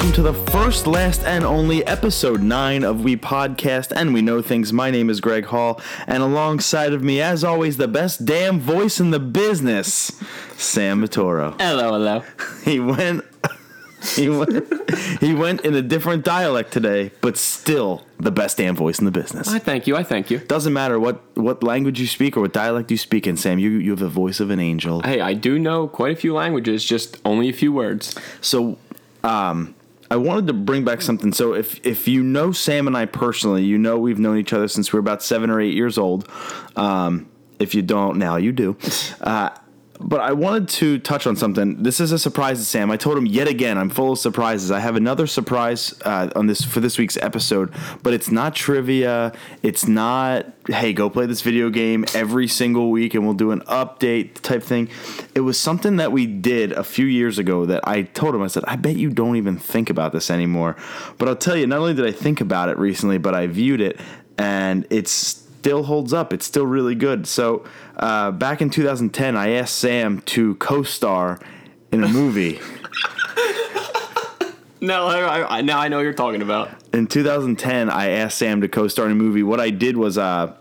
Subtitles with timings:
[0.00, 4.40] welcome to the first, last, and only episode 9 of We Podcast and We Know
[4.40, 4.72] Things.
[4.72, 8.98] My name is Greg Hall, and alongside of me, as always, the best damn voice
[8.98, 10.10] in the business,
[10.56, 11.54] Sam Matoro.
[11.60, 12.22] Hello, hello.
[12.64, 13.26] He went.
[14.16, 14.90] He went,
[15.20, 19.10] he went in a different dialect today, but still the best damn voice in the
[19.10, 19.48] business.
[19.48, 19.98] I thank you.
[19.98, 20.38] I thank you.
[20.38, 23.58] Doesn't matter what, what language you speak or what dialect you speak in, Sam.
[23.58, 25.02] You you have the voice of an angel.
[25.02, 28.14] Hey, I do know quite a few languages, just only a few words.
[28.40, 28.78] So,
[29.22, 29.74] um,
[30.10, 31.32] I wanted to bring back something.
[31.32, 34.68] So, if if you know Sam and I personally, you know we've known each other
[34.68, 36.28] since we were about seven or eight years old.
[36.76, 38.76] Um, if you don't now, you do.
[39.20, 39.50] Uh,
[40.00, 41.82] but I wanted to touch on something.
[41.82, 42.90] This is a surprise to Sam.
[42.90, 43.76] I told him yet again.
[43.76, 44.70] I'm full of surprises.
[44.70, 49.32] I have another surprise uh, on this for this week's episode, but it's not trivia.
[49.62, 53.60] It's not hey, go play this video game every single week and we'll do an
[53.62, 54.88] update type thing.
[55.34, 58.42] It was something that we did a few years ago that I told him.
[58.42, 60.76] I said, I bet you don't even think about this anymore.
[61.18, 63.80] But I'll tell you, not only did I think about it recently, but I viewed
[63.80, 63.98] it
[64.38, 66.32] and it still holds up.
[66.32, 67.26] It's still really good.
[67.26, 67.64] So
[68.00, 71.38] uh, back in 2010, I asked Sam to co-star
[71.92, 72.60] in a movie.
[74.82, 76.70] No, I, I, now I know what you're talking about.
[76.94, 79.42] in 2010, I asked Sam to co-star in a movie.
[79.42, 80.54] What I did was, uh,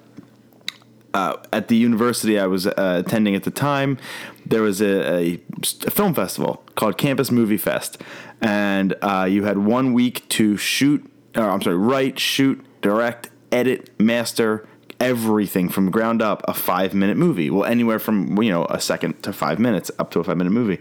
[1.14, 3.98] uh, at the university I was uh, attending at the time,
[4.46, 5.42] there was a, a,
[5.88, 8.02] a film festival called Campus Movie Fest,
[8.42, 11.10] and uh, you had one week to shoot.
[11.36, 14.68] Or, I'm sorry, write, shoot, direct, edit, master
[15.00, 19.22] everything from ground up a five minute movie well anywhere from you know a second
[19.24, 20.80] to five minutes up to a five minute movie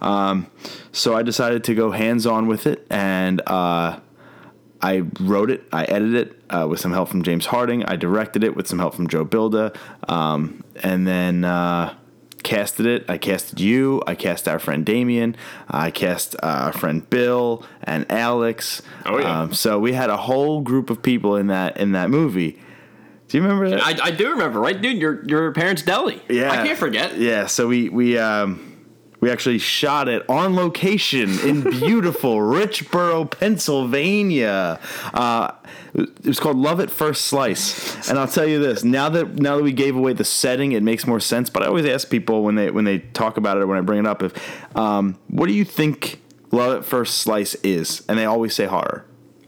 [0.00, 0.46] um,
[0.92, 3.98] so i decided to go hands on with it and uh,
[4.82, 7.84] I wrote it, I edited it uh, with some help from James Harding.
[7.84, 9.74] I directed it with some help from Joe Bilda,
[10.08, 11.94] um, and then uh,
[12.42, 13.04] casted it.
[13.08, 14.02] I casted you.
[14.06, 15.36] I cast our friend Damien.
[15.68, 18.82] I cast uh, our friend Bill and Alex.
[19.04, 19.42] Oh, yeah.
[19.42, 22.60] Um, so we had a whole group of people in that in that movie.
[23.28, 23.82] Do you remember that?
[23.82, 24.98] I, I do remember, right, dude?
[24.98, 26.22] Your your parents' deli.
[26.28, 27.18] Yeah, I can't forget.
[27.18, 28.76] Yeah, so we we um,
[29.20, 34.78] we actually shot it on location in beautiful Richboro, Pennsylvania.
[35.12, 35.52] Uh,
[35.94, 39.56] it was called Love at First Slice, and I'll tell you this: now that now
[39.56, 41.50] that we gave away the setting, it makes more sense.
[41.50, 43.80] But I always ask people when they when they talk about it or when I
[43.80, 46.22] bring it up, if um, what do you think
[46.52, 48.04] Love at First Slice is?
[48.08, 49.04] And they always say horror.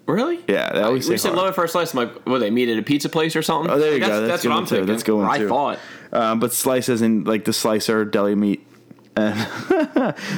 [0.09, 0.43] Really?
[0.49, 1.93] Yeah, they always we say said love at first slice.
[1.93, 2.39] I'm like, what?
[2.39, 3.71] They meet at a pizza place or something?
[3.71, 4.21] Oh, there you Like, go.
[4.21, 4.69] That's, That's that's what I'm too.
[4.77, 4.87] thinking.
[4.87, 5.49] That's going I too.
[5.49, 5.79] thought.
[6.11, 8.67] Uh, but slice in like the slicer deli meat.
[9.17, 9.37] And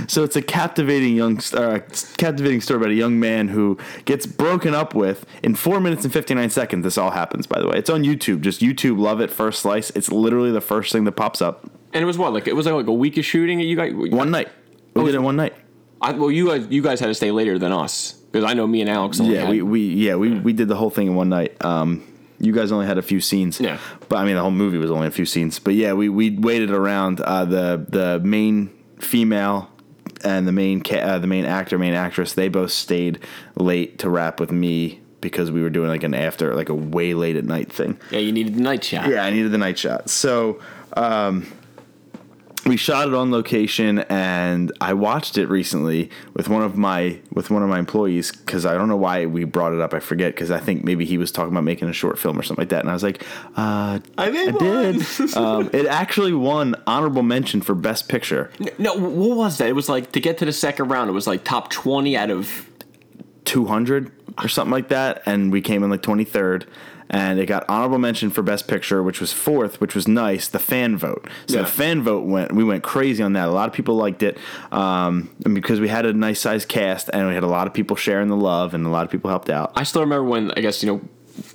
[0.11, 1.81] so it's a captivating young, uh,
[2.17, 6.13] captivating story about a young man who gets broken up with in four minutes and
[6.13, 6.83] fifty nine seconds.
[6.83, 7.77] This all happens, by the way.
[7.79, 8.41] It's on YouTube.
[8.41, 9.31] Just YouTube, love it.
[9.31, 9.91] First slice.
[9.91, 11.71] It's literally the first thing that pops up.
[11.93, 12.33] And it was what?
[12.33, 13.61] Like it was like a week of shooting.
[13.61, 13.93] You guys.
[13.95, 14.49] One night.
[14.95, 15.55] We did it one night.
[16.01, 18.67] I, well, you guys, you guys had to stay later than us because I know
[18.67, 19.21] me and Alex.
[19.21, 21.63] Only Yeah, had- we, we yeah we, we did the whole thing in one night.
[21.65, 22.07] Um,
[22.39, 23.61] you guys only had a few scenes.
[23.61, 23.79] Yeah.
[24.09, 25.59] but I mean the whole movie was only a few scenes.
[25.59, 27.21] But yeah, we we waited around.
[27.21, 29.69] Uh, the the main female
[30.25, 33.19] and the main ca- uh, the main actor, main actress, they both stayed
[33.57, 37.13] late to wrap with me because we were doing like an after like a way
[37.15, 37.99] late at night thing.
[38.11, 39.09] yeah, you needed the night shot.
[39.09, 40.09] Yeah, I needed the night shot.
[40.09, 40.61] So
[40.97, 41.47] um,
[42.67, 47.51] we shot it on location, and I watched it recently with one of my with
[47.51, 49.95] one of my employees because I don't know why we brought it up.
[49.95, 52.43] I forget because I think maybe he was talking about making a short film or
[52.43, 53.25] something like that, and I was like,
[53.57, 55.37] uh, I made I did.
[55.37, 58.51] um, it actually won honorable mention for best picture.
[58.79, 59.69] No, what was that?
[59.69, 61.11] It was like to get to the second round.
[61.11, 62.67] It was like top twenty out of
[63.45, 66.67] 200 or something like that, and we came in like 23rd.
[67.13, 70.47] And it got honorable mention for best picture, which was fourth, which was nice.
[70.47, 71.63] The fan vote, so Yeah.
[71.63, 72.53] the fan vote went.
[72.53, 73.49] We went crazy on that.
[73.49, 74.39] A lot of people liked it,
[74.71, 77.97] um, because we had a nice sized cast, and we had a lot of people
[77.97, 79.73] sharing the love, and a lot of people helped out.
[79.75, 81.01] I still remember when I guess you know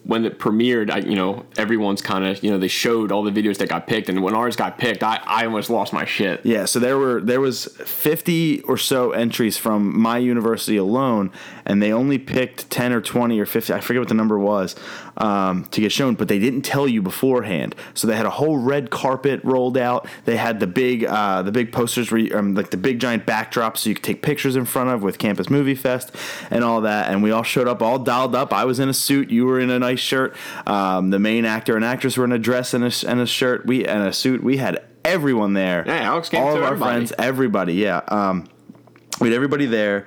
[0.03, 0.89] when it premiered.
[0.89, 3.87] I, you know everyone's kind of you know they showed all the videos that got
[3.87, 6.41] picked, and when ours got picked, I, I almost lost my shit.
[6.45, 11.31] Yeah, so there were there was 50 or so entries from my university alone,
[11.65, 13.73] and they only picked 10 or 20 or 50.
[13.73, 14.75] I forget what the number was
[15.17, 17.75] um, to get shown, but they didn't tell you beforehand.
[17.93, 20.07] So they had a whole red carpet rolled out.
[20.25, 23.77] They had the big uh, the big posters, you, um, like the big giant backdrops,
[23.77, 26.11] so you could take pictures in front of with Campus Movie Fest
[26.49, 27.11] and all that.
[27.11, 28.53] And we all showed up all dialed up.
[28.53, 29.29] I was in a suit.
[29.31, 30.35] You were in a nice shirt.
[30.67, 33.65] Um, the main actor and actress were in a dress and a, and a shirt.
[33.65, 34.43] We and a suit.
[34.43, 35.83] We had everyone there.
[35.85, 36.91] Yeah, Alex came all of our everybody.
[36.91, 37.73] friends, everybody.
[37.75, 38.47] Yeah, um,
[39.21, 40.05] we had everybody there,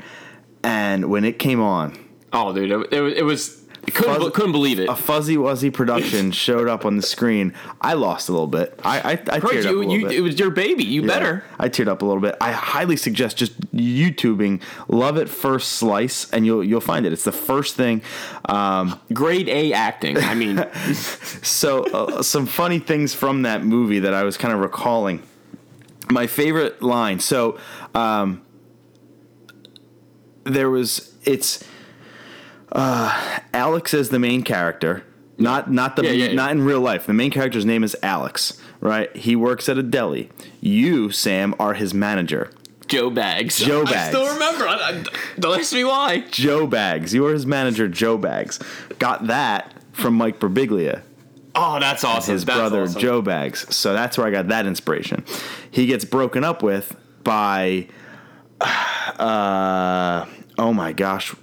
[0.62, 1.96] and when it came on,
[2.32, 4.88] Oh, dude, it, it, it was couldn't, Fuzz- couldn't believe it.
[4.88, 7.54] a fuzzy wuzzy production showed up on the screen.
[7.80, 8.78] I lost a little bit.
[8.84, 10.16] I I, I teared Right, up a you, little you, bit.
[10.16, 10.84] it was your baby.
[10.84, 11.44] You Yeah, better.
[11.58, 12.36] I teared up a little bit.
[12.40, 17.12] I highly suggest just YouTubing "Love at First Slice" and you'll you'll find it.
[17.12, 18.02] It's the first thing.
[18.46, 20.16] Um, Grade A acting.
[20.18, 20.64] I mean,
[20.94, 25.22] so uh, some funny things from that movie that I was kind of recalling.
[26.10, 27.20] My favorite line.
[27.20, 27.58] So
[27.94, 28.42] um,
[30.44, 31.62] there was it's
[32.72, 35.04] uh, Alex is the main character.
[35.36, 36.34] Not not the Yeah, yeah, yeah.
[36.34, 37.06] not in real life.
[37.06, 39.14] The main character's name is Alex, right?
[39.16, 40.30] He works at a deli.
[40.60, 42.50] You, Sam, are his manager.
[42.88, 43.58] Joe Bags.
[43.58, 44.08] Joe I Bags.
[44.16, 44.66] still remember.
[44.66, 45.04] I, I,
[45.38, 46.24] don't ask me why.
[46.30, 47.14] Joe Bags.
[47.14, 48.58] You are his manager, Joe Bags.
[48.98, 51.02] Got that from Mike Birbiglia,
[51.54, 52.32] Oh, that's awesome.
[52.34, 53.00] his That's brother awesome.
[53.00, 53.74] Joe Bags.
[53.74, 55.24] So that's where I got that inspiration.
[55.70, 57.88] He gets broken up with by
[58.60, 60.24] uh
[60.58, 61.34] oh my gosh.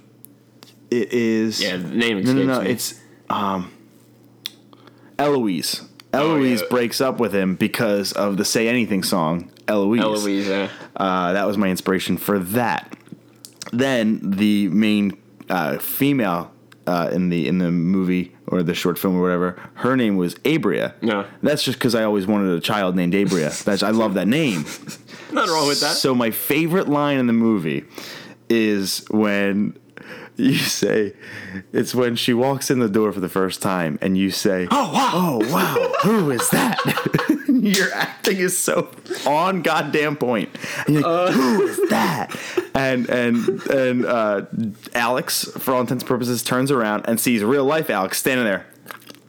[0.90, 2.70] It is Yeah, the name No, escapes no, no, me.
[2.70, 3.00] it's
[3.30, 3.72] um
[5.18, 5.82] Eloise.
[6.12, 6.70] Eloise Oh, yeah.
[6.70, 10.00] breaks up with him because of the Say Anything song, Eloise.
[10.02, 10.46] Eloise.
[10.48, 10.68] Yeah.
[10.94, 12.96] Uh, that was my inspiration for that.
[13.72, 15.16] Then the main
[15.50, 16.52] uh, female
[16.86, 20.36] uh, in the in the movie or the short film or whatever, her name was
[20.36, 20.94] Abria.
[21.02, 21.26] Yeah.
[21.42, 23.50] that's just because I always wanted a child named Abria.
[23.64, 24.60] That's I love that name.
[25.32, 25.96] Nothing wrong with that.
[25.96, 27.84] So my favorite line in the movie
[28.48, 29.76] is when
[30.36, 31.14] you say
[31.72, 34.92] it's when she walks in the door for the first time and you say, "Oh
[34.92, 36.78] wow, oh wow, who is that?"
[37.48, 38.90] Your acting is so
[39.26, 40.50] on goddamn point.
[40.88, 42.36] Like, "Who is that?"
[42.74, 44.42] And and and uh,
[44.94, 48.66] Alex, for all intents and purposes, turns around and sees real life Alex standing there.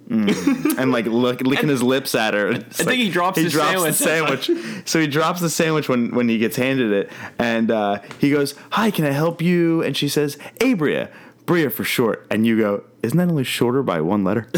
[0.10, 0.78] Mm.
[0.78, 2.54] and like look, licking his lips at her.
[2.54, 4.46] I think he drops he his drops the sandwich.
[4.46, 4.88] sandwich.
[4.88, 8.56] so he drops the sandwich when, when he gets handed it, and uh, he goes,
[8.72, 11.10] "Hi, can I help you?" And she says, "Abria,
[11.46, 14.48] Bria for short." And you go, "Isn't that only shorter by one letter?"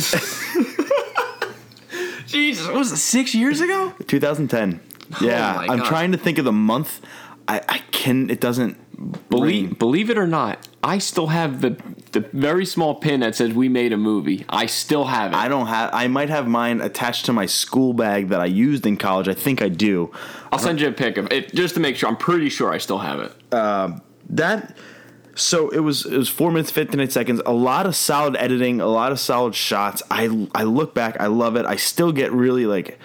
[2.27, 3.95] Jesus, what was it six years ago?
[4.05, 4.79] 2010.
[5.21, 7.01] Yeah, my I'm trying to think of the month.
[7.49, 8.29] I, I can.
[8.29, 8.77] It doesn't.
[9.29, 9.73] Believe ring.
[9.79, 11.81] believe it or not, I still have the
[12.11, 14.45] the very small pin that says we made a movie.
[14.49, 15.37] I still have it.
[15.37, 15.91] I don't have.
[15.93, 19.29] I might have mine attached to my school bag that I used in college.
[19.29, 20.11] I think I do.
[20.51, 22.09] I'll send you a pic of it just to make sure.
[22.09, 23.53] I'm pretty sure I still have it.
[23.53, 24.01] Um,
[24.31, 24.75] that
[25.33, 27.41] so it was it was four minutes fifty nine seconds.
[27.45, 30.03] A lot of solid editing, a lot of solid shots.
[30.11, 31.65] I I look back, I love it.
[31.65, 32.99] I still get really like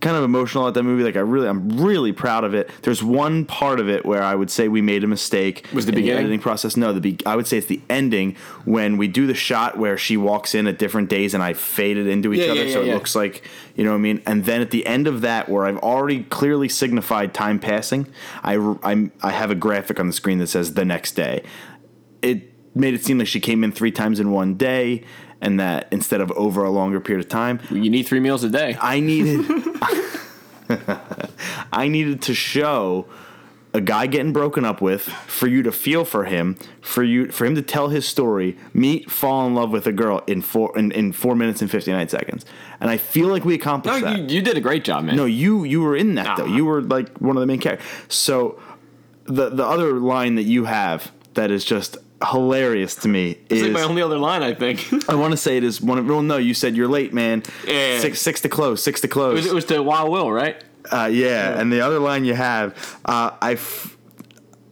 [0.00, 1.02] kind of emotional at that movie.
[1.02, 2.70] Like I really, I'm really proud of it.
[2.82, 5.66] There's one part of it where I would say we made a mistake.
[5.72, 6.20] Was the in beginning?
[6.20, 6.76] editing process?
[6.76, 9.98] No, the be- I would say it's the ending when we do the shot where
[9.98, 12.82] she walks in at different days and I faded into each Yeah, other, yeah, so
[12.82, 13.42] yeah, it looks like
[13.74, 14.22] you know what I mean.
[14.26, 18.06] And then at the end of that, where I've already clearly signified time passing,
[18.42, 21.42] I I'm, I have a graphic on the screen that says the next day.
[22.22, 25.02] It made it seem like she came in three times in one day,
[25.40, 28.50] and that instead of over a longer period of time, You need three meals a
[28.50, 28.76] day.
[28.80, 29.46] I needed
[31.72, 33.06] I needed to show
[33.74, 37.44] a guy getting broken up with for you to feel for him for you for
[37.44, 40.90] him to tell his story meet fall in love with a girl in four in,
[40.92, 42.46] in four minutes and 59 seconds
[42.80, 45.16] and i feel like we accomplished you, that you did a great job, man.
[45.16, 47.86] no you you were in that though you were like one of the main characters
[48.08, 48.58] so
[49.24, 51.98] the the other line that you have that is just
[52.32, 54.42] hilarious to me it's is like my only other line.
[54.42, 56.88] I think I want to say it is one of well no you said you're
[56.88, 58.00] late man Yeah.
[58.00, 60.62] six six to close six to close was, it was to Wild Will, right?
[60.90, 63.96] uh, yeah, and the other line you have, uh, I, f-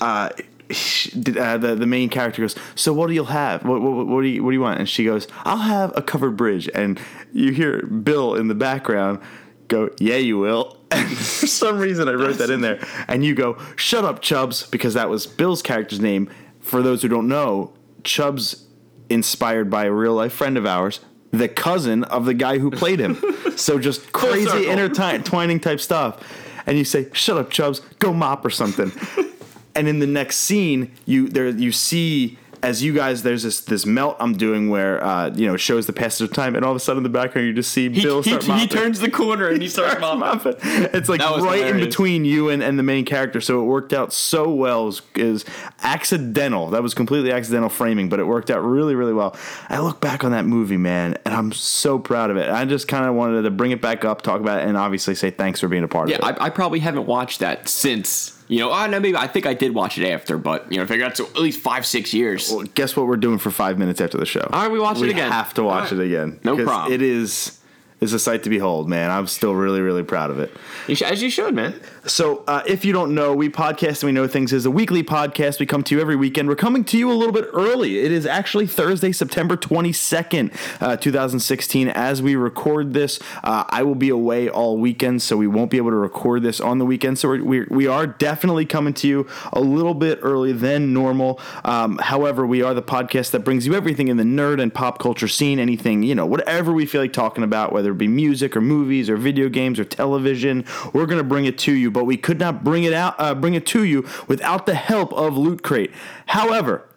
[0.01, 0.31] uh,
[0.71, 3.65] sh- did- uh, the the main character goes, "So what do you have?
[3.65, 6.01] What, what what do you what do you want?" And she goes, "I'll have a
[6.03, 6.99] covered bridge." And
[7.35, 9.21] you hear Bill in the background
[9.69, 12.79] go, "Yeah, you will." And for some reason, I wrote that in there,
[13.09, 16.31] and you go, "Shut up, Chubs," because that was Bill's character's name.
[16.67, 18.67] For those who don't know, Chubbs
[19.09, 20.99] inspired by a real life friend of ours.
[21.31, 23.23] The cousin of the guy who played him.
[23.57, 26.23] So just crazy intertwining type stuff.
[26.67, 28.93] And you say, "Shut up, Chubbs, go mop or something."
[29.75, 33.87] and in the next scene, you there you see as you guys there's this this
[33.87, 36.71] melt I'm doing where uh, you know it shows the passage of time, and all
[36.73, 39.01] of a sudden in the background you just see He, Bill he, start he turns
[39.01, 40.21] the corner and he starts mopping.
[40.21, 40.55] Mopping.
[40.63, 44.13] It's like right in between you and, and the main character, so it worked out
[44.13, 44.83] so well.
[45.15, 45.45] It was,
[45.83, 46.71] accidental.
[46.71, 49.37] That was completely accidental framing, but it worked out really, really well.
[49.69, 52.51] I look back on that movie, man, and I'm so proud of it.
[52.51, 55.15] I just kind of wanted to bring it back up, talk about it, and obviously
[55.15, 56.41] say thanks for being a part Yeah, of it.
[56.41, 58.36] I, I probably haven't watched that since.
[58.49, 60.85] You know, oh no, maybe I think I did watch it after, but you know,
[60.85, 62.51] I figure that's at least five, six years.
[62.51, 64.49] Well, guess what we're doing for five minutes after the show?
[64.53, 65.33] All right, we watch it we again.
[65.33, 66.39] have to watch All it again.
[66.45, 66.93] No problem.
[66.93, 67.56] It is.
[68.01, 69.11] Is a sight to behold, man.
[69.11, 70.55] I'm still really, really proud of it.
[70.87, 71.81] You sh- As you should, man.
[72.05, 75.03] So, uh, if you don't know, we podcast and we know things is a weekly
[75.03, 75.59] podcast.
[75.59, 76.49] We come to you every weekend.
[76.49, 77.99] We're coming to you a little bit early.
[77.99, 81.89] It is actually Thursday, September 22nd, uh, 2016.
[81.89, 85.79] As we record this, uh, I will be away all weekend, so we won't be
[85.79, 87.19] able to record this on the weekend.
[87.19, 91.41] So, we're, we're, we are definitely coming to you a little bit early than normal.
[91.65, 94.99] Um, however, we are the podcast that brings you everything in the nerd and pop
[94.99, 98.57] culture scene, anything, you know, whatever we feel like talking about, whether it be music
[98.57, 101.91] or movies or video games or television, we're going to bring it to you.
[101.91, 105.13] But we could not bring it out, uh, bring it to you without the help
[105.13, 105.93] of Loot Crate.
[106.27, 106.89] However,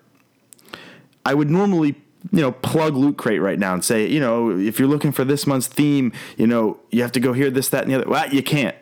[1.25, 1.95] I would normally
[2.31, 5.23] you know plug loot crate right now and say you know if you're looking for
[5.23, 8.09] this month's theme you know you have to go here, this that and the other
[8.09, 8.75] well you can't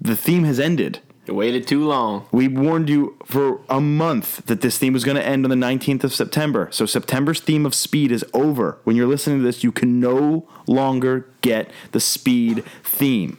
[0.00, 2.26] the theme has ended You waited too long.
[2.32, 5.54] we warned you for a month that this theme was going to end on the
[5.66, 6.68] 19th of September.
[6.72, 8.78] So September's theme of speed is over.
[8.82, 13.38] When you're listening to this, you can no longer get the speed theme.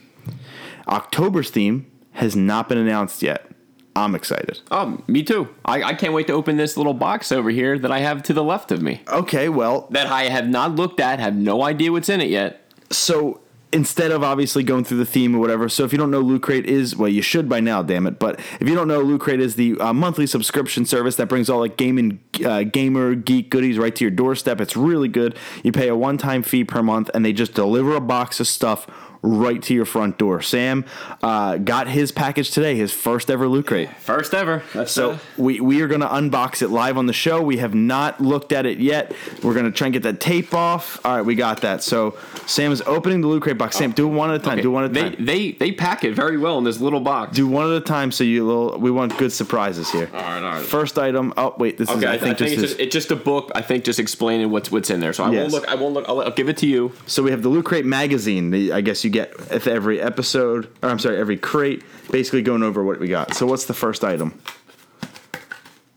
[0.87, 3.51] October's theme has not been announced yet.
[3.93, 4.61] I'm excited.
[4.71, 5.49] Oh, me too.
[5.65, 8.33] I, I can't wait to open this little box over here that I have to
[8.33, 9.01] the left of me.
[9.09, 12.71] Okay, well, That I have not looked at, have no idea what's in it yet.
[12.89, 13.41] so
[13.73, 16.43] instead of obviously going through the theme or whatever, so if you don't know, Loot
[16.43, 18.19] Crate is well, you should by now, damn it.
[18.19, 21.49] But if you don't know, Loot Crate is the uh, monthly subscription service that brings
[21.49, 24.59] all like gaming, uh, gamer, geek goodies right to your doorstep.
[24.61, 25.37] It's really good.
[25.63, 28.87] You pay a one-time fee per month, and they just deliver a box of stuff
[29.23, 30.41] right to your front door.
[30.41, 30.85] Sam
[31.21, 33.89] uh, got his package today, his first ever Loot Crate.
[33.97, 34.63] First ever.
[34.73, 37.41] That's So we, we are going to unbox it live on the show.
[37.41, 39.13] We have not looked at it yet.
[39.43, 41.03] We're going to try and get that tape off.
[41.05, 41.83] All right, we got that.
[41.83, 43.75] So Sam is opening the loot crate box.
[43.77, 44.53] Sam, do it one at a time.
[44.53, 44.61] okay.
[44.63, 45.25] Do one at a they, time.
[45.25, 47.35] they they pack it very well in this little box.
[47.35, 48.11] Do one at a time.
[48.11, 48.79] So you little.
[48.79, 50.09] We want good surprises here.
[50.13, 50.63] all right, all right.
[50.65, 51.33] First item.
[51.37, 53.51] Oh wait, this is Okay, I think, just it's just, it's just a book.
[53.53, 55.13] I think just explaining what's what's in there.
[55.13, 55.51] So I Yes.
[55.51, 55.67] won't look.
[55.71, 56.09] I won't look.
[56.09, 56.91] I'll, I'll give it to you.
[57.05, 58.49] So we have the Loot Crate magazine.
[58.49, 62.63] The, I guess you get at every episode, or I'm sorry, every crate, basically going
[62.63, 63.33] over what we got.
[63.35, 64.41] So what's the first item?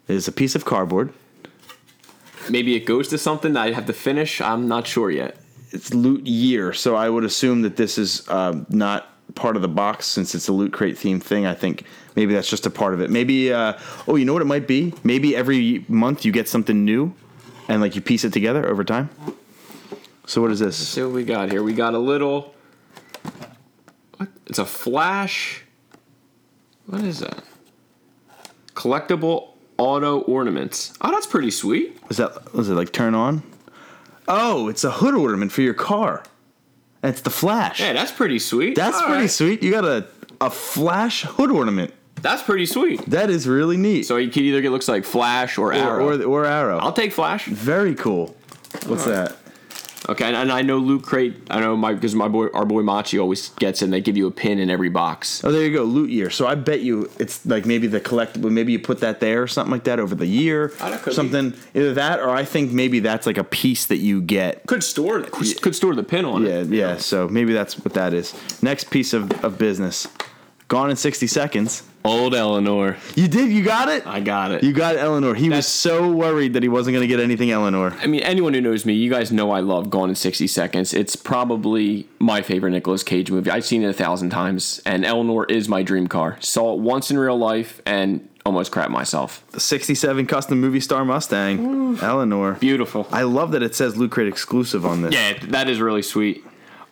[0.06, 1.12] It is a piece of cardboard.
[2.50, 4.40] Maybe it goes to something that I have to finish.
[4.40, 5.36] I'm not sure yet.
[5.72, 9.68] it's loot year, so I would assume that this is um, not part of the
[9.68, 11.46] box since it's a loot crate themed thing.
[11.46, 13.10] I think maybe that's just a part of it.
[13.10, 13.74] Maybe uh,
[14.06, 14.94] oh, you know what it might be?
[15.02, 17.14] Maybe every month you get something new,
[17.68, 19.10] and like you piece it together over time.
[20.26, 20.76] So what is this?
[20.76, 21.62] See what we got here.
[21.62, 22.53] We got a little.
[24.16, 24.28] What?
[24.46, 25.62] It's a flash.
[26.86, 27.42] What is that?
[28.74, 30.92] Collectible auto ornaments.
[31.00, 31.98] Oh, that's pretty sweet.
[32.10, 33.42] Is that was it like turn on?
[34.28, 36.22] Oh, it's a hood ornament for your car.
[37.00, 37.80] That's the flash.
[37.80, 38.76] Yeah, that's pretty sweet.
[38.76, 39.30] That's All pretty right.
[39.30, 39.62] sweet.
[39.62, 40.06] You got a
[40.40, 41.92] a flash hood ornament.
[42.20, 43.04] That's pretty sweet.
[43.10, 44.04] That is really neat.
[44.04, 46.18] So you can either get looks like Flash or or, Arrow.
[46.18, 46.78] or, or arrow.
[46.78, 47.46] I'll take Flash.
[47.46, 48.34] Very cool.
[48.86, 49.36] What's that?
[50.06, 51.34] Okay, and, and I know Loot Crate.
[51.48, 53.86] I know my because my boy, our boy Machi always gets it.
[53.86, 55.42] and They give you a pin in every box.
[55.42, 56.28] Oh, there you go, loot year.
[56.28, 58.50] So I bet you it's like maybe the collectible.
[58.50, 60.68] Maybe you put that there or something like that over the year.
[60.78, 61.14] That could be.
[61.14, 64.66] something either that or I think maybe that's like a piece that you get.
[64.66, 66.66] Could store could, could store the pin on Yeah, it.
[66.68, 66.96] yeah.
[66.98, 68.34] So maybe that's what that is.
[68.62, 70.06] Next piece of, of business.
[70.68, 71.82] Gone in sixty seconds.
[72.04, 72.98] Old Eleanor.
[73.14, 73.50] You did.
[73.50, 74.06] You got it.
[74.06, 74.62] I got it.
[74.62, 75.34] You got Eleanor.
[75.34, 77.96] He was so worried that he wasn't going to get anything Eleanor.
[77.98, 80.92] I mean, anyone who knows me, you guys know I love Gone in 60 Seconds.
[80.92, 83.50] It's probably my favorite Nicolas Cage movie.
[83.50, 86.36] I've seen it a thousand times, and Eleanor is my dream car.
[86.40, 89.42] Saw it once in real life and almost crap myself.
[89.52, 91.98] The '67 custom movie star Mustang.
[92.02, 92.54] Eleanor.
[92.54, 93.08] Beautiful.
[93.12, 95.14] I love that it says Loot Crate exclusive on this.
[95.14, 96.44] Yeah, that is really sweet.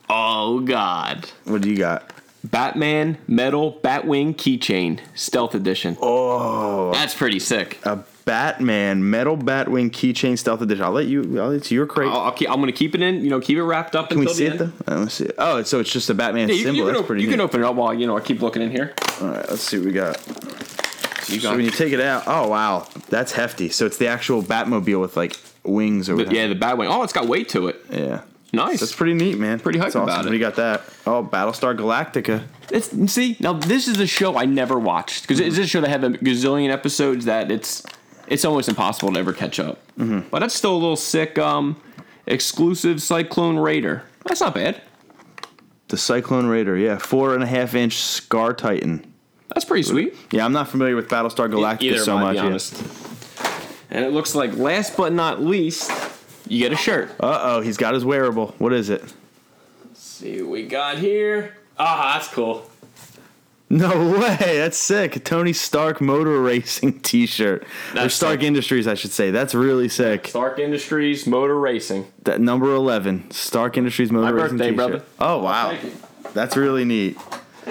[0.09, 1.29] Oh, God.
[1.45, 2.12] What do you got?
[2.45, 5.97] Batman Metal Batwing Keychain Stealth Edition.
[6.01, 7.79] Oh, That's pretty sick.
[7.85, 10.85] a Batman metal Batwing keychain stealth edition.
[10.85, 11.41] I'll let you.
[11.43, 12.09] I'll, it's your crate.
[12.09, 14.11] I'll, I'll keep, I'm going to keep it in, you know, keep it wrapped up
[14.11, 14.73] Can we until see the it end.
[14.87, 14.93] though?
[14.93, 15.35] Oh, let me see it.
[15.39, 16.77] Oh, so it's just a Batman Yeah, you, symbol.
[16.77, 18.63] you, can, That's pretty you can open it up while, you know, I keep looking
[18.63, 18.95] in here.
[19.21, 20.21] All right, let's see what we got.
[20.21, 23.71] So you So when you take it out, oh wow, that's hefty.
[23.71, 26.89] So it's the actual Batmobile with like wings or the, yeah, the Batwing.
[26.95, 27.85] Oh, it's got weight to it.
[27.91, 28.23] yeah.
[28.53, 28.81] Nice.
[28.81, 29.59] That's pretty neat, man.
[29.61, 30.09] Pretty hyped That's awesome.
[30.11, 30.31] about it.
[30.31, 30.83] We got that.
[31.07, 32.45] Oh, Battlestar Galactica.
[32.71, 35.89] It's, see, now this is a show I never watched because it's a show that
[35.89, 37.83] have a gazillion episodes that it's
[38.29, 39.79] it's almost impossible to ever catch up.
[39.99, 40.29] Mm-hmm.
[40.31, 41.39] But that's still a little sick.
[41.39, 41.81] Um,
[42.27, 44.05] exclusive Cyclone Raider.
[44.27, 44.81] That's not bad.
[45.89, 46.77] The Cyclone Raider.
[46.77, 49.13] Yeah, four and a half inch Scar Titan.
[49.49, 50.15] That's pretty sweet.
[50.31, 52.37] Yeah, I'm not familiar with Battlestar Galactica Either, so much.
[52.39, 52.83] honest.
[53.91, 55.91] And it looks like last but not least,
[56.53, 57.11] you get a shirt.
[57.21, 58.55] Uh oh, he's got his wearable.
[58.59, 59.03] What is it?
[59.95, 61.57] see what we got here.
[61.79, 62.69] Ah, that's cool.
[63.71, 64.37] No way.
[64.39, 65.25] That's sick.
[65.25, 67.65] Tony Stark Motor Racing T-shirt.
[67.97, 68.43] or Stark sick.
[68.47, 69.31] Industries, I should say.
[69.31, 70.29] That's really sick.
[70.29, 72.07] Stark Industries Motor Racing.
[72.25, 74.77] That number eleven, Stark Industries Motor My Racing birthday, T-shirt.
[74.77, 75.05] brother.
[75.19, 75.77] Oh wow,
[76.35, 77.17] that's really neat.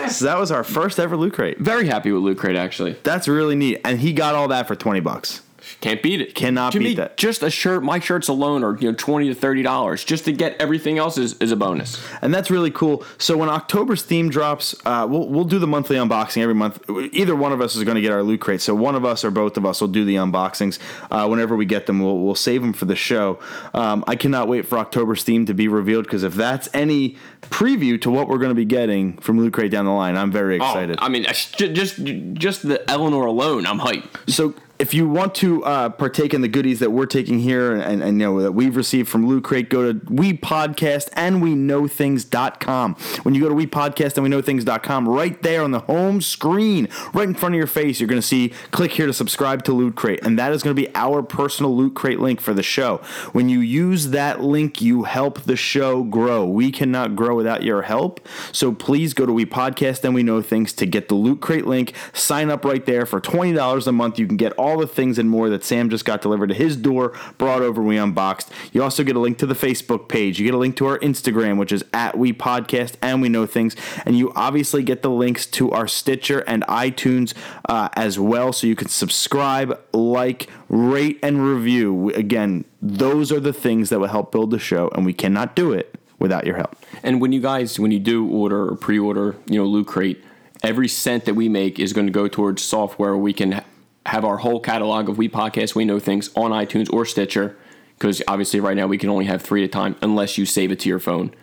[0.10, 1.60] So that was our first ever loot crate.
[1.60, 2.94] Very happy with Loot Crate actually.
[3.04, 5.42] That's really neat, and he got all that for twenty bucks.
[5.82, 6.36] Can't beat it.
[6.36, 7.18] Cannot to beat me, that.
[7.18, 10.04] Just a shirt, my shirts alone are you know twenty to thirty dollars.
[10.04, 12.02] Just to get everything else is, is a bonus.
[12.22, 13.04] and that's really cool.
[13.18, 16.84] So when October's theme drops, uh, we'll we'll do the monthly unboxing every month.
[16.90, 18.62] Either one of us is going to get our loot crate.
[18.62, 21.66] So one of us or both of us will do the unboxings uh, whenever we
[21.66, 22.00] get them.
[22.00, 23.40] We'll we'll save them for the show.
[23.74, 28.00] Um, I cannot wait for October's theme to be revealed because if that's any preview
[28.02, 30.56] to what we're going to be getting from loot crate down the line, I'm very
[30.56, 30.98] excited.
[31.02, 32.04] Oh, I mean, just just
[32.34, 34.30] just the Eleanor alone, I'm hyped.
[34.30, 38.02] So if you want to uh, partake in the goodies that we're taking here and,
[38.02, 41.54] and you know that we've received from Loot Crate, go to We Podcast and We
[41.54, 42.96] Know Things.com.
[43.22, 46.20] When you go to We Podcast and We Know Things.com, right there on the home
[46.20, 49.64] screen, right in front of your face, you're going to see click here to subscribe
[49.66, 50.20] to Loot Crate.
[50.24, 52.98] And that is going to be our personal Loot Crate link for the show.
[53.34, 56.44] When you use that link, you help the show grow.
[56.44, 58.28] We cannot grow without your help.
[58.52, 61.68] So please go to We Podcast and We Know Things to get the Loot Crate
[61.68, 61.94] link.
[62.14, 64.18] Sign up right there for $20 a month.
[64.18, 66.76] You can get all the things and more that Sam just got delivered to his
[66.76, 68.52] door, brought over, we unboxed.
[68.72, 70.40] You also get a link to the Facebook page.
[70.40, 73.46] You get a link to our Instagram, which is at We Podcast and We Know
[73.46, 73.76] Things.
[74.06, 77.34] And you obviously get the links to our Stitcher and iTunes
[77.68, 78.54] uh, as well.
[78.54, 82.10] So you can subscribe, like, rate, and review.
[82.12, 85.72] Again, those are the things that will help build the show, and we cannot do
[85.72, 86.76] it without your help.
[87.04, 90.24] And when you guys, when you do order or pre-order, you know, Loot Crate,
[90.64, 93.18] every cent that we make is going to go towards software.
[93.18, 93.64] We can
[94.06, 97.56] have our whole catalog of We Podcast, We Know Things on iTunes or Stitcher.
[97.98, 100.72] Because obviously, right now we can only have three at a time unless you save
[100.72, 101.34] it to your phone.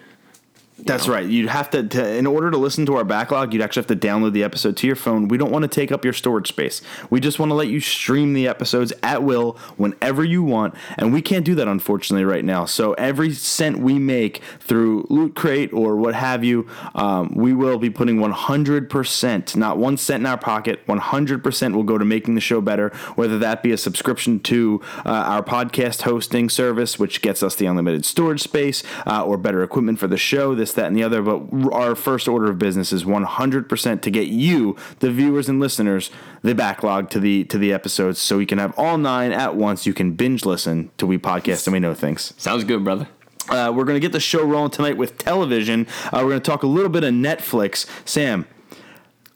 [0.81, 1.27] That's right.
[1.27, 3.97] You'd have to, to, in order to listen to our backlog, you'd actually have to
[3.97, 5.27] download the episode to your phone.
[5.27, 6.81] We don't want to take up your storage space.
[7.11, 11.13] We just want to let you stream the episodes at will whenever you want, and
[11.13, 12.65] we can't do that unfortunately right now.
[12.65, 17.79] So every cent we make through Loot Crate or what have you, um, we will
[17.79, 22.41] be putting 100%, not one cent in our pocket, 100% will go to making the
[22.41, 22.91] show better.
[23.17, 27.67] Whether that be a subscription to uh, our podcast hosting service, which gets us the
[27.67, 30.55] unlimited storage space, uh, or better equipment for the show.
[30.55, 31.23] This, that, and the other.
[31.23, 36.11] But our first order of business is 100% to get you, the viewers and listeners,
[36.43, 39.87] the backlog to the to the episodes, so we can have all nine at once.
[39.87, 42.35] You can binge listen to we podcast and we know things.
[42.37, 43.09] Sounds good, brother.
[43.49, 45.87] Uh, we're going to get the show rolling tonight with television.
[46.07, 47.87] Uh, we're going to talk a little bit of Netflix.
[48.05, 48.47] Sam,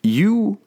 [0.03, 0.59] you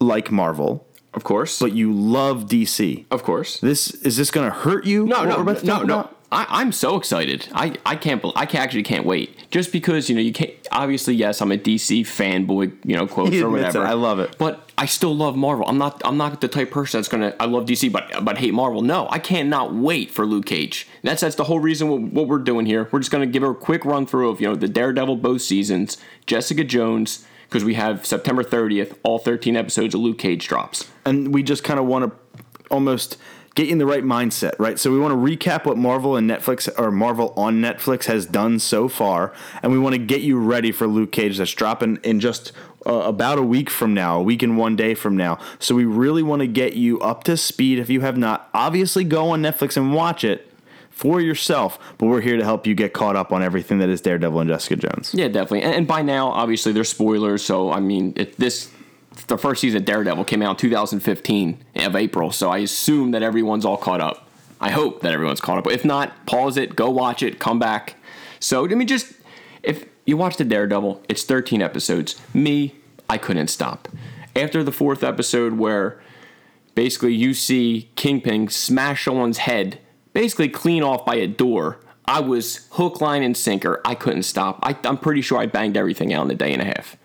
[0.00, 1.58] like Marvel, Of course.
[1.58, 3.04] but you love DC.
[3.10, 3.58] of course.
[3.60, 5.04] This is this going to hurt you?
[5.06, 6.10] No, no, to no, no.
[6.32, 7.46] I, I'm so excited.
[7.52, 8.24] I, I can't.
[8.34, 9.50] I can actually can't wait.
[9.50, 10.52] Just because you know you can't.
[10.72, 12.72] Obviously, yes, I'm a DC fanboy.
[12.84, 13.84] You know, quotes or whatever.
[13.84, 13.86] it.
[13.86, 14.36] I love it.
[14.38, 15.66] But I still love Marvel.
[15.68, 16.00] I'm not.
[16.04, 17.36] I'm not the type of person that's gonna.
[17.38, 18.80] I love DC, but but hate Marvel.
[18.80, 20.88] No, I cannot wait for Luke Cage.
[21.02, 22.88] That's that's the whole reason what, what we're doing here.
[22.90, 25.42] We're just gonna give her a quick run through of you know the Daredevil both
[25.42, 27.26] seasons, Jessica Jones.
[27.48, 30.88] Because we have September 30th, all 13 episodes of Luke Cage drops.
[31.04, 33.18] and we just kind of want to almost
[33.54, 34.78] get you in the right mindset, right?
[34.78, 38.58] So we want to recap what Marvel and Netflix or Marvel on Netflix has done
[38.58, 42.20] so far, and we want to get you ready for Luke Cage that's dropping in
[42.20, 42.52] just
[42.86, 45.38] uh, about a week from now, a week and one day from now.
[45.58, 48.48] So we really want to get you up to speed if you have not.
[48.54, 50.48] Obviously, go on Netflix and watch it
[50.90, 54.00] for yourself, but we're here to help you get caught up on everything that is
[54.00, 55.12] Daredevil and Jessica Jones.
[55.14, 55.62] Yeah, definitely.
[55.62, 57.44] And, and by now, obviously, there's spoilers.
[57.44, 58.70] So I mean, it, this
[59.26, 62.30] the first season of Daredevil came out in 2015 of April.
[62.30, 64.28] So I assume that everyone's all caught up.
[64.60, 65.66] I hope that everyone's caught up.
[65.66, 67.96] If not, pause it, go watch it, come back.
[68.38, 69.12] So I mean, just
[69.62, 72.20] if you watch the Daredevil, it's 13 episodes.
[72.34, 72.74] Me,
[73.08, 73.88] I couldn't stop.
[74.34, 76.00] After the fourth episode, where
[76.74, 79.78] basically you see Kingpin smash someone's head,
[80.12, 81.78] basically clean off by a door.
[82.04, 83.80] I was hook, line, and sinker.
[83.84, 84.58] I couldn't stop.
[84.62, 86.96] I, I'm pretty sure I banged everything out in a day and a half.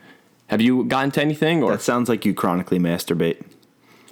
[0.48, 3.44] Have you gotten to anything, or That sounds like you chronically masturbate.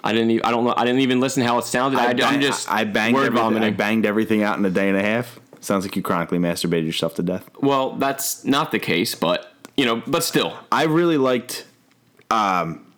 [0.03, 0.31] I didn't?
[0.31, 0.73] Even, I don't know.
[0.75, 1.99] I didn't even listen to how it sounded.
[1.99, 4.97] I, am just I banged word everything, I banged everything out in a day and
[4.97, 5.39] a half.
[5.61, 7.49] Sounds like you chronically masturbated yourself to death.
[7.59, 10.53] well, that's not the case, but you know, but still.
[10.71, 11.65] I really liked
[12.29, 12.93] um,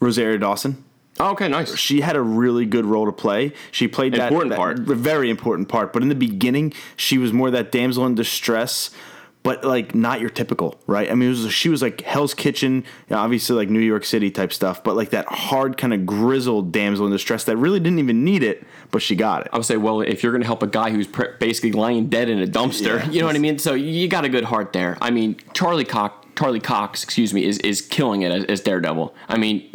[0.00, 0.84] Rosario Dawson.
[1.20, 1.76] Oh, okay, nice.
[1.76, 3.52] She had a really good role to play.
[3.70, 4.80] She played that Important part.
[4.80, 5.92] very important part.
[5.92, 8.90] But in the beginning, she was more that damsel in distress,
[9.44, 11.08] but like not your typical, right?
[11.08, 14.52] I mean, it was she was like Hell's Kitchen, obviously like New York City type
[14.52, 18.24] stuff, but like that hard kind of grizzled damsel in distress that really didn't even
[18.24, 19.48] need it, but she got it.
[19.52, 22.06] I would say, well, if you're going to help a guy who's pre- basically lying
[22.08, 23.10] dead in a dumpster, Yeah.
[23.10, 23.58] you know what I mean?
[23.58, 24.96] So you got a good heart there.
[25.00, 29.14] I mean, Charlie Cox Charlie Cox, excuse me, is is killing it as, as Daredevil.
[29.28, 29.70] I mean,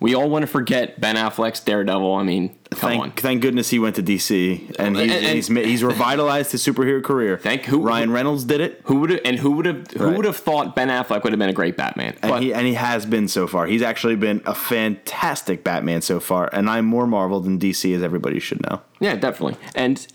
[0.00, 2.14] we all want to forget Ben Affleck's Daredevil.
[2.14, 3.10] I mean, come Thank, on.
[3.12, 7.02] thank goodness he went to DC and he's, And- and- he's he's revitalized his superhero
[7.02, 7.38] career.
[7.42, 10.16] Thank- who- Ryan Reynolds did it, Who would and who would have who Right.
[10.16, 12.14] would have thought Ben Affleck would have been a great Batman?
[12.22, 13.66] and But he and he has been so far.
[13.66, 18.02] He's actually been a fantastic Batman so far, and I'm more Marvel than DC, as
[18.02, 18.80] everybody should know.
[19.00, 19.56] yeah, definitely.
[19.74, 20.06] And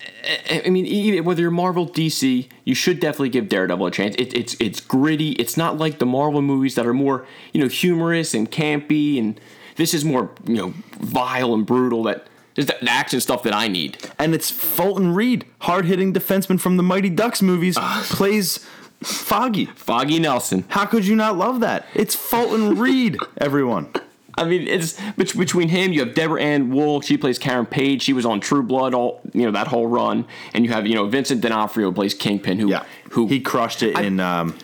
[0.52, 4.16] uh, I mean, whether you're Marvel, DC, you should definitely give Daredevil a chance.
[4.18, 5.32] It, it's it's gritty.
[5.34, 9.40] It's not like the Marvel movies that are more you know humorous and campy, and
[9.76, 12.04] this is more you know vile and brutal.
[12.04, 13.98] That is the action stuff that I need.
[14.20, 18.06] And it's Fulton Reed, hard hitting defenseman from the Mighty Ducks movies, Ah.
[18.10, 18.60] plays
[19.02, 19.66] Foggy.
[19.66, 20.64] Foggy Nelson.
[20.70, 21.86] How could you not love that?
[21.94, 23.90] It's Fulton Reed, everyone.
[24.36, 24.98] I mean, it's
[25.34, 25.94] between him.
[25.94, 27.02] You have Deborah Ann Wool.
[27.02, 28.02] She plays Karen Page.
[28.02, 30.26] She was on True Blood all you know that whole run.
[30.54, 33.98] And you have you know Vincent D'Onofrio plays Kingpin, who Yeah, who he crushed it
[34.00, 34.56] in um,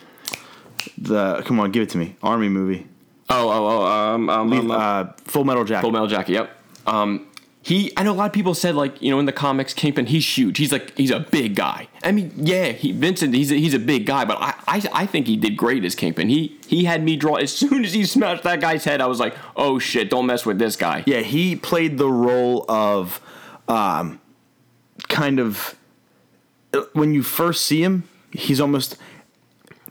[0.98, 1.44] the.
[1.46, 2.16] Come on, give it to me.
[2.24, 2.88] Army movie.
[3.30, 5.82] Oh oh oh um, um, um, Uh, Full Metal Jacket.
[5.82, 6.34] Full Metal Jacket.
[6.34, 6.52] Yep.
[6.88, 7.28] Um,
[7.62, 7.92] he.
[7.98, 10.26] I know a lot of people said like you know in the comics Kingpin he's
[10.38, 10.58] huge.
[10.58, 11.88] He's like he's a big guy.
[12.04, 15.06] I mean yeah, he Vincent he's a, he's a big guy, but I, I I
[15.06, 16.30] think he did great as Kingpin.
[16.30, 19.02] He he had me draw as soon as he smashed that guy's head.
[19.02, 21.04] I was like oh shit, don't mess with this guy.
[21.06, 23.22] Yeah, he played the role of
[23.68, 24.20] um,
[25.08, 25.76] kind of
[26.94, 28.96] when you first see him, he's almost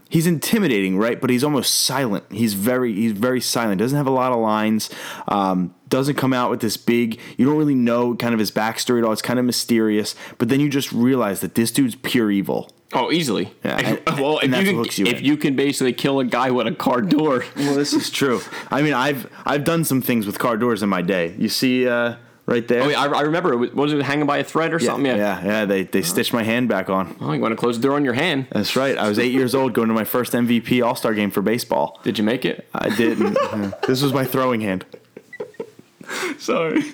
[0.09, 1.21] he's intimidating, right?
[1.21, 2.25] But he's almost silent.
[2.31, 3.79] He's very he's very silent.
[3.79, 4.91] Doesn't have a lot of lines.
[5.27, 7.19] Um, doesn't come out with this big.
[7.37, 9.13] You don't really know kind of his backstory at all.
[9.13, 10.15] It's kind of mysterious.
[10.39, 12.71] But then you just realize that this dude's pure evil.
[12.95, 13.53] Oh, easily.
[13.65, 15.25] Yeah, and- well, and if that's you, what hooks can, you if in.
[15.27, 18.41] you can basically kill a guy with a car door, Well, this is true.
[18.71, 21.35] I mean, I've I've done some things with car doors in my day.
[21.39, 22.15] You see, uh,
[22.49, 22.83] right there.
[22.83, 24.87] oh, yeah, I, I remember it was, was it hanging by a thread or yeah,
[24.87, 25.07] something?
[25.07, 25.17] Yeah.
[25.17, 25.65] yeah, yeah.
[25.67, 27.17] They they stitched my hand back on.
[27.21, 28.47] Oh, you want to close the door on your hand?
[28.51, 28.97] That's right.
[28.97, 32.01] I was eight years old going to my first MVP All Star game for baseball.
[32.03, 32.67] Did you make it?
[32.75, 33.37] I didn't.
[33.87, 34.85] this was my throwing hand.
[36.39, 36.83] Sorry.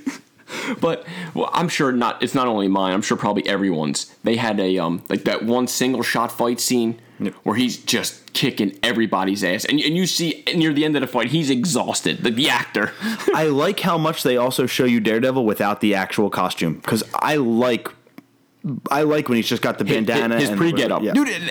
[0.80, 2.22] But well, I'm sure not.
[2.22, 2.92] It's not only mine.
[2.92, 4.14] I'm sure probably everyone's.
[4.22, 7.00] They had a um like that one single shot fight scene
[7.44, 11.06] where he's just kicking everybody's ass, and, and you see near the end of the
[11.06, 12.18] fight he's exhausted.
[12.24, 12.92] The, the actor.
[13.34, 17.36] I like how much they also show you Daredevil without the actual costume because I
[17.36, 17.88] like.
[18.90, 20.40] I like when he's just got the bandana.
[20.40, 21.12] his and pre get up, Yeah.
[21.12, 21.28] dude.
[21.28, 21.42] It,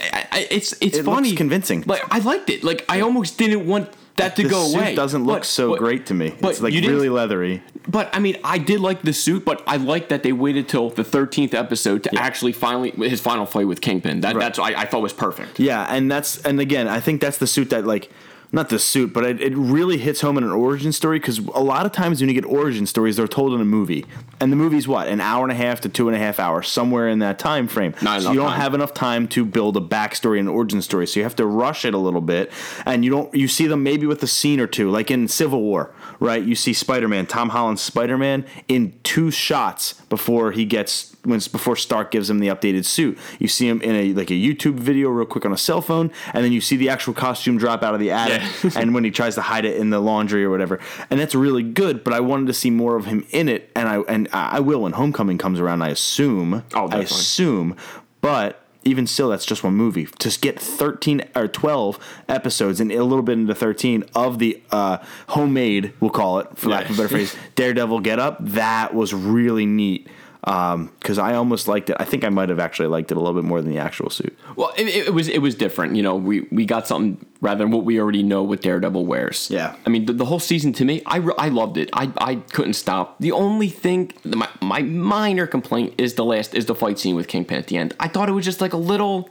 [0.52, 1.84] it's it's It funny, convincing.
[1.86, 2.64] Like I liked it.
[2.64, 4.96] Like I almost didn't want that to the go suit away.
[4.96, 6.34] doesn't look But- so but- great to me.
[6.40, 7.64] but It's like really leathery.
[7.88, 10.90] But I mean, I did like the suit, but I like that they waited till
[10.90, 14.22] the thirteenth episode to actually finally his final fight with Kingpin.
[14.22, 15.60] That that's I, I thought was perfect.
[15.60, 18.10] Yeah, and that's and again, I think that's the suit that like
[18.54, 21.60] not the suit, but it, it really hits home in an origin story because a
[21.60, 24.06] lot of times when you get origin stories, they're told in a movie,
[24.40, 26.68] and the movie's what an hour and a half to two and a half hours,
[26.68, 27.96] somewhere in that time frame.
[28.02, 28.62] Not so you don't time.
[28.62, 31.84] have enough time to build a backstory and origin story, so you have to rush
[31.84, 32.52] it a little bit,
[32.86, 35.62] and you don't you see them maybe with a scene or two, like in Civil
[35.62, 36.44] War, right?
[36.44, 41.40] You see Spider Man, Tom Holland's Spider Man, in two shots before he gets when
[41.52, 43.18] before Stark gives him the updated suit.
[43.40, 46.12] You see him in a like a YouTube video real quick on a cell phone,
[46.34, 48.43] and then you see the actual costume drop out of the attic, Yeah.
[48.76, 50.80] and when he tries to hide it in the laundry or whatever,
[51.10, 52.04] and that's really good.
[52.04, 54.82] But I wanted to see more of him in it, and I and I will
[54.82, 55.82] when Homecoming comes around.
[55.82, 56.64] I assume.
[56.74, 57.76] Oh, I assume,
[58.22, 58.60] but.
[58.86, 60.08] Even still, that's just one movie.
[60.08, 64.98] To get thirteen or twelve episodes and a little bit into thirteen of the uh,
[65.30, 68.40] homemade, we'll call it for lack of a better phrase, Daredevil get up.
[68.42, 70.10] That was really neat
[70.46, 71.96] Um, because I almost liked it.
[72.00, 74.10] I think I might have actually liked it a little bit more than the actual
[74.10, 74.38] suit.
[74.58, 75.96] Well, it, it was it was different.
[75.96, 79.50] You know, we we got something rather than what we already know what Daredevil wears.
[79.50, 79.76] Yeah.
[79.86, 81.90] I mean, the, the whole season to me, I, I loved it.
[81.92, 83.20] I, I couldn't stop.
[83.20, 87.28] The only thing, my my minor complaint is the last is the fight scene with
[87.28, 87.96] Kingpin at the end.
[88.00, 89.30] I thought it was just like a little.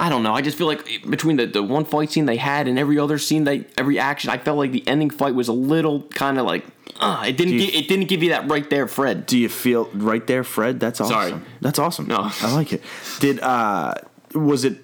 [0.00, 0.32] I don't know.
[0.32, 3.18] I just feel like between the, the one fight scene they had and every other
[3.18, 6.46] scene they every action, I felt like the ending fight was a little kind of
[6.46, 6.64] like,
[7.00, 9.26] uh, it didn't you- gi- it didn't give you that right there, Fred.
[9.26, 10.78] Do you feel right there, Fred?
[10.78, 11.12] That's awesome.
[11.30, 11.42] Sorry.
[11.60, 12.06] That's awesome.
[12.06, 12.30] No.
[12.40, 12.82] I like it.
[13.20, 13.94] Did uh
[14.34, 14.78] was it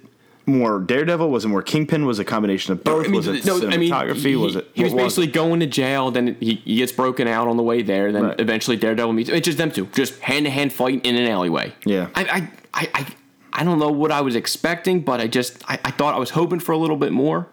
[0.47, 1.31] more Daredevil?
[1.31, 2.05] Was it more Kingpin?
[2.07, 3.05] Was it a combination of both?
[3.07, 4.17] I mean, was it cinematography?
[4.31, 4.69] he, was it?
[4.75, 6.11] He was basically going to jail.
[6.11, 8.11] Then he, he gets broken out on the way there.
[8.13, 8.41] Then Right.
[8.41, 9.31] eventually Daredevil meets.
[9.31, 11.73] It's just them two, just hand to hand fight in an alleyway.
[11.87, 12.09] Yeah.
[12.15, 13.07] I, I, I,
[13.55, 16.31] I, don't know what I was expecting, but I just I, I thought I was
[16.31, 17.49] hoping for a little bit more.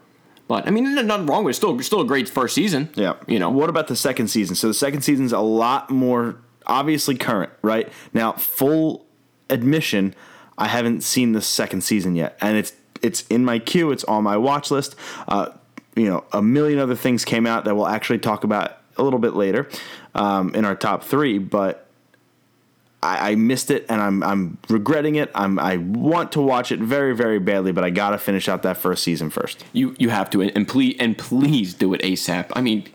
[0.48, 1.58] But I mean, nothing wrong with it.
[1.58, 2.90] Still, still a great first season.
[2.96, 3.14] Yeah.
[3.28, 3.50] You know.
[3.50, 4.56] What about the second season?
[4.56, 6.38] So the second season's a lot more
[6.68, 7.92] obviously current, right?
[8.14, 9.06] Now, full
[9.50, 10.14] admission,
[10.58, 13.92] I haven't seen the second season yet, and it's it's in my queue.
[13.92, 14.96] It's on my watch list.
[15.28, 15.50] Uh,
[15.96, 19.20] you know, a million other things came out that we'll actually talk about a little
[19.20, 19.70] bit later
[20.16, 21.88] um, in our top three, but.
[23.04, 25.32] I, I missed it and I'm I'm regretting it.
[25.34, 28.78] I'm I want to watch it very very badly, but I gotta finish out that
[28.78, 29.64] first season first.
[29.74, 32.52] You you have to and please and please do it ASAP.
[32.54, 32.88] I mean,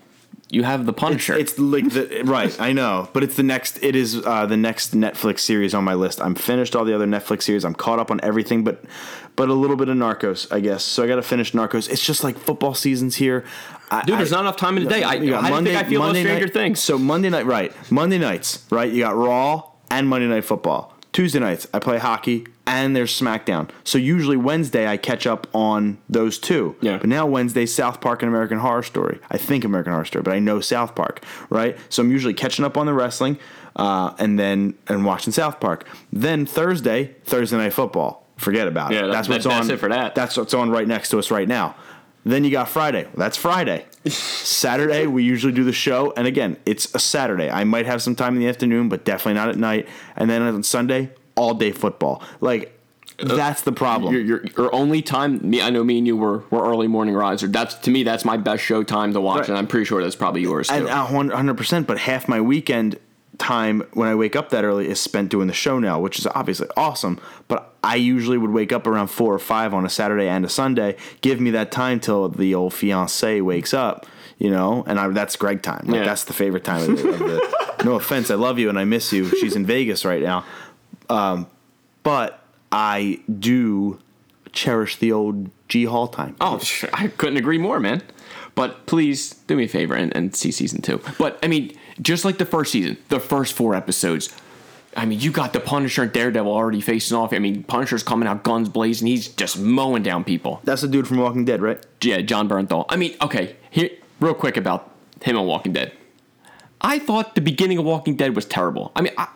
[0.49, 1.35] you have the Punisher.
[1.35, 3.83] It's like the right, I know, but it's the next.
[3.83, 6.21] It is uh, the next Netflix series on my list.
[6.21, 7.65] I'm finished all the other Netflix series.
[7.65, 8.85] I'm caught up on everything, but
[9.35, 10.85] but a little bit of Narcos, I guess.
[10.85, 11.91] So I got to finish Narcos.
[11.91, 13.45] It's just like football seasons here.
[13.91, 15.03] I, Dude, there's I- not enough time in the day.
[15.03, 16.81] I, you got I think I feel about Stranger night, Things.
[16.81, 17.73] So Monday night, right?
[17.91, 18.91] Monday nights, right?
[18.91, 20.93] You got Raw and Monday Night Football.
[21.13, 23.71] Tuesday nights, I play hockey and there's SmackDown.
[23.85, 26.77] So usually Wednesday, I catch up on those two.
[26.83, 26.99] Yeah.
[26.99, 29.19] But now Wednesday, South Park and American Horror Story.
[29.31, 31.79] I think American Horror Story, but I know South Park, right?
[31.89, 33.39] So I'm usually catching up on the wrestling,
[33.77, 35.87] uh, and then and watching South Park.
[36.13, 38.27] Then Thursday, Thursday Night Football.
[38.37, 39.03] Forget about Yeah, it.
[39.07, 39.57] that- That's what's that- on.
[39.61, 40.15] that's it for that.
[40.15, 41.77] That's what's on right next to us right now.
[42.27, 43.07] Then you got Friday.
[43.15, 43.85] That's Friday.
[44.09, 46.13] Saturday, we usually do the show.
[46.17, 47.49] And again, it's a Saturday.
[47.49, 49.89] I might have some time in the afternoon, but definitely not at night.
[50.17, 52.21] And then on Sunday, all day football.
[52.41, 52.73] Like,
[53.19, 54.13] that's the problem.
[54.13, 55.39] your, your, your only time.
[55.49, 57.47] Me, I know me and you were, were early morning riser.
[57.47, 58.03] That's to me.
[58.03, 59.51] That's my best show time to watch, Right.
[59.51, 60.75] and I'm pretty sure that's probably yours too.
[60.75, 62.99] and uh, 100%, but half my weekend
[63.39, 66.27] time when I wake up that early is spent doing the show now, which is
[66.35, 67.21] obviously awesome.
[67.49, 70.49] But I usually would wake up around four or five on a Saturday and a
[70.49, 70.97] Sunday.
[71.21, 74.07] Give me that time till the old fiance wakes up,
[74.39, 75.85] you know, and I, that's Greg time.
[75.87, 76.05] Like, Yeah.
[76.05, 77.67] That's the favorite time of the, of the.
[77.85, 79.29] No offense, I love you and I miss you.
[79.29, 80.45] She's in Vegas right now,
[81.11, 81.47] um,
[82.03, 82.41] but
[82.73, 84.01] I do
[84.53, 86.35] cherish the old G Hall time.
[86.41, 86.89] Oh, sure.
[86.93, 88.03] I couldn't agree more, man.
[88.55, 91.01] But please do me a favor and, and see season two.
[91.19, 94.35] But I mean, just like the first season, the first four episodes.
[94.97, 97.35] I mean, you got the Punisher and Daredevil already facing off.
[97.35, 99.07] I mean, Punisher's coming out guns blazing.
[99.07, 100.61] He's just mowing down people.
[100.65, 101.85] That's the dude from Walking Dead, right?
[102.01, 102.87] Yeah, Jon Bernthal.
[102.89, 104.91] I mean, okay, here, real quick about
[105.23, 105.93] him on Walking Dead.
[106.81, 108.93] I thought the beginning of Walking Dead was terrible.
[108.97, 109.29] I mean, I,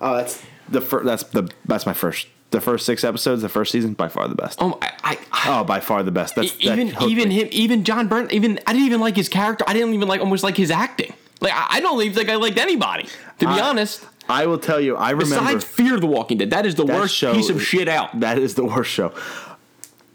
[0.00, 1.06] Oh, that's the first.
[1.06, 2.28] That's the that's my first.
[2.50, 4.62] The first six episodes, the first season, by far the best.
[4.62, 4.92] um, I,
[5.32, 6.36] I, Oh, by far the best.
[6.36, 7.40] That's even hooked even me.
[7.42, 9.64] him, even John Burn, even I didn't even like his character.
[9.66, 11.12] I didn't even like almost like his acting.
[11.40, 13.04] Like I, don't even think I liked anybody.
[13.40, 14.96] To be I- honest, I will tell you.
[14.96, 17.62] I remember besides Fear the Walking Dead, that is the that worst show- piece of
[17.62, 18.20] shit out.
[18.20, 19.12] That is the worst show.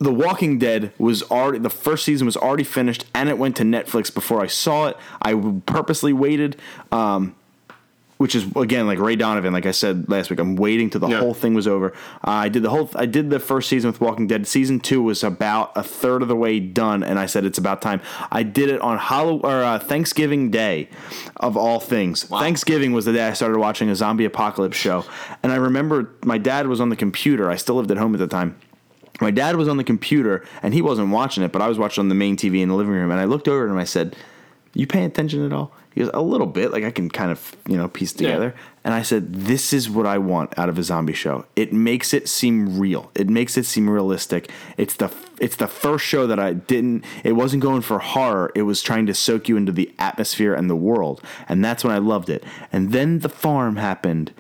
[0.02, 3.64] The Walking Dead was already the first season was already finished, and it went to
[3.64, 4.98] Netflix before I saw it.
[5.22, 5.34] I
[5.66, 6.56] purposely waited,
[6.92, 7.36] um,
[8.20, 9.54] which is again like Ray Donovan.
[9.54, 11.20] Like I said last week, I'm waiting till the Yeah.
[11.20, 11.94] whole thing was over.
[12.22, 12.90] Uh, I did the whole.
[12.96, 14.46] I did the first season with Walking Dead.
[14.46, 17.82] Season two was about a third of the way done, and I said it's about
[17.82, 18.02] time.
[18.30, 20.90] I did it on Halloween or uh, Thanksgiving Day,
[21.38, 22.24] of all things.
[22.26, 25.06] Thanksgiving was the day I started watching a zombie apocalypse show,
[25.42, 27.50] and I remember my dad was on the computer.
[27.50, 28.56] I still lived at home at the time.
[29.22, 32.02] My dad was on the computer and he wasn't watching it, but I was watching
[32.04, 33.12] on the main TV in the living room.
[33.12, 34.16] And I looked over at him and I said,
[34.74, 35.74] You paying attention at all?
[36.00, 36.72] He goes, A little bit.
[36.72, 38.56] Like I can kind of, you know, piece together.
[38.86, 41.46] And I said, This is what I want out of a zombie show.
[41.58, 43.12] It makes it seem real.
[43.16, 44.50] It makes it seem realistic.
[44.78, 48.50] It's the it's the first show that I didn't it wasn't going for horror.
[48.56, 51.22] It was trying to soak you into the atmosphere and the world.
[51.50, 52.46] And that's when I loved it.
[52.72, 54.32] And then the farm happened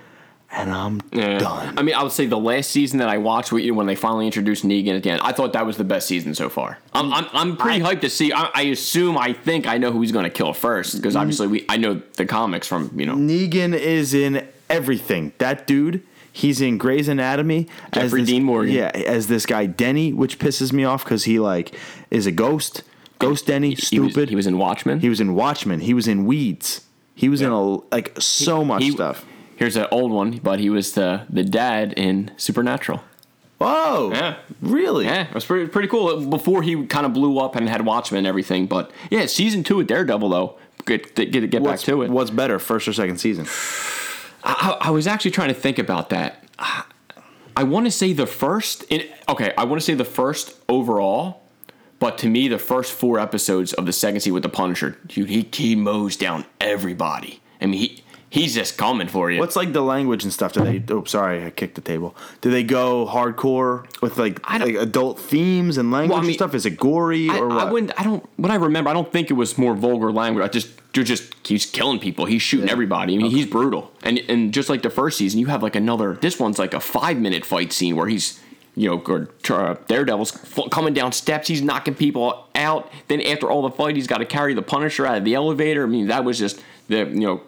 [0.51, 1.77] and I'm done.
[1.77, 4.25] I mean, I would say the last season that I watched, when when they finally
[4.25, 6.79] introduced Negan end, I thought that was the best season so far.
[6.93, 8.33] I'm, I'm, I'm pretty hyped to see.
[8.33, 11.47] I, I assume, I think, I know who he's going to kill first because obviously
[11.47, 13.15] we, I know the comics from you know.
[13.15, 15.33] Negan is in everything.
[15.37, 17.67] That dude, he's in Grey's Anatomy.
[17.93, 18.73] as Jeffrey this- Dean Morgan.
[18.73, 21.75] Yeah, as this guy Denny, which pisses me off because he like
[22.11, 22.83] is a ghost.
[23.19, 24.29] Ghost Denny, He stupid.
[24.29, 25.01] he was in Watchmen.
[25.01, 25.81] He was in Watchmen.
[25.81, 26.85] He was in Weeds.
[27.15, 27.61] He was in a
[27.93, 29.25] like so much He- stuff.
[29.59, 33.03] Here's an old one, but he was the the dad in Supernatural.
[33.57, 34.11] Whoa!
[34.13, 34.37] Yeah.
[34.61, 35.03] really?
[35.03, 36.25] Yeah, it was pretty pretty cool.
[36.25, 39.81] Before he kind of blew up and had Watchmen and everything, but yeah, season two
[39.81, 40.57] of Daredevil though.
[40.85, 42.09] Get get, get back What's, to it.
[42.09, 43.47] what's better, first or second season?
[44.45, 46.45] I, I was actually trying to think about that.
[47.57, 48.83] I want to say the first.
[48.83, 51.43] In, okay, I want to say the first overall,
[51.99, 55.27] but to me, the first four episodes of the second season with the Punisher, dude,
[55.29, 57.41] he, he mows down everybody.
[57.59, 59.39] I mean, he he's just coming for you.
[59.39, 60.53] What's like the language and stuff?
[60.53, 60.83] Do they?
[60.93, 62.15] Oh, sorry, I kicked the table.
[62.41, 66.53] Do they go hardcore with like, like adult themes and language Well, I and stuff?
[66.53, 67.67] Is it gory I, or what?
[67.67, 67.99] I wouldn't.
[67.99, 68.27] I don't.
[68.37, 70.43] What I remember, I don't think it was more vulgar language.
[70.43, 72.25] I just, you're just, he's killing people.
[72.25, 73.15] He's shooting everybody.
[73.15, 73.91] I mean, he's brutal.
[74.03, 76.15] And and just like the first season, you have like another.
[76.15, 78.39] This one's like a five minute fight scene where he's,
[78.75, 81.47] you know, or, uh, Daredevil's f- coming down steps.
[81.47, 82.91] He's knocking people out.
[83.07, 85.83] Then after all the fight, he's got to carry the Punisher out of the elevator.
[85.83, 87.41] I mean, that was just the, you know,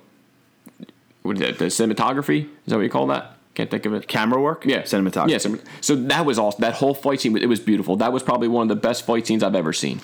[1.24, 1.58] what is that?
[1.60, 2.44] The cinematography?
[2.46, 3.38] Is that what you call that?
[3.54, 4.08] Can't think of it.
[4.08, 4.66] Camera work?
[4.66, 5.30] Yeah, cinematography.
[5.60, 6.62] Yeah, so that was awesome.
[6.62, 7.98] That whole fight scene, it was beautiful.
[7.98, 10.00] That was probably one of the best fight scenes I've ever seen.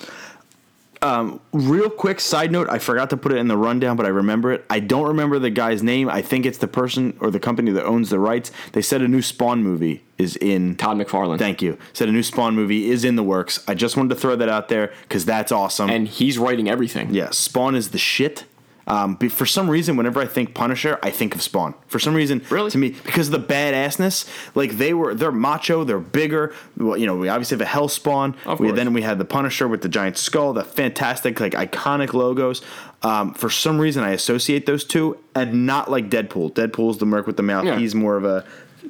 [1.00, 4.08] um, real quick side note, I forgot to put it in the rundown, but I
[4.08, 4.64] remember it.
[4.68, 6.10] I don't remember the guy's name.
[6.10, 8.50] I think it's the person or the company that owns the rights.
[8.72, 10.74] They said a new Spawn movie is in.
[10.74, 11.38] Todd McFarlane.
[11.38, 11.78] Thank you.
[11.92, 13.64] Said a new Spawn movie is in the works.
[13.68, 15.88] I just wanted to throw that out there because that's awesome.
[15.88, 17.14] and he's writing everything.
[17.14, 18.44] Yeah, Spawn is the shit.
[18.88, 21.74] Um, but for some reason, whenever I think Punisher, I think of Spawn.
[21.88, 22.70] For some reason, Really?
[22.70, 26.54] to me, because of the badassness, like they were, they're macho, they're bigger.
[26.76, 28.34] Well, you know, we obviously have a Hell Spawn.
[28.46, 28.76] Of we, course.
[28.78, 32.62] then we had the Punisher with the giant skull, the fantastic, like iconic logos.
[33.02, 36.54] Um, for some reason, I associate those two, and not like Deadpool.
[36.54, 37.66] Deadpool's the merc with the mouth.
[37.66, 37.78] Yeah.
[37.78, 38.44] He's more of a,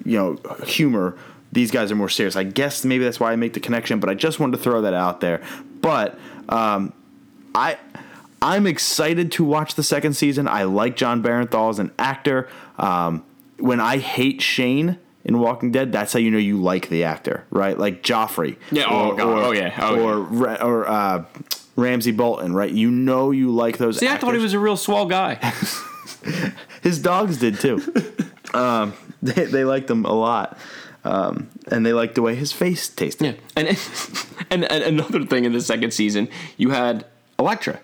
[0.05, 1.17] you know, humor.
[1.51, 2.37] These guys are more serious.
[2.37, 3.99] I guess maybe that's why I make the connection.
[3.99, 5.43] But I just wanted to throw that out there.
[5.81, 6.93] But um,
[7.55, 7.79] I
[8.41, 10.47] I'm excited to watch the second season.
[10.47, 12.49] I like Jon Bernthal as an actor.
[12.79, 13.25] Um,
[13.59, 17.45] when I hate Shane in Walking Dead, that's how you know you like the actor,
[17.51, 17.77] right?
[17.77, 18.57] Like Joffrey.
[18.71, 19.45] Yeah, oh, God.
[19.45, 19.75] Oh, yeah.
[19.81, 21.25] Oh, or Ra- or uh,
[21.77, 22.71] Ramsey Bolton, right?
[22.71, 23.97] You know you like those.
[23.97, 24.09] Actors.
[24.09, 25.35] See, I thought he was a real swell guy.
[26.83, 27.83] His dogs did too.
[28.55, 30.57] um, they, they liked him a lot,
[31.05, 33.25] um, and they liked the way his face tasted.
[33.25, 33.33] yeah.
[33.57, 33.69] And,
[34.51, 37.05] and and another thing in the second season, you had
[37.39, 37.81] Elektra.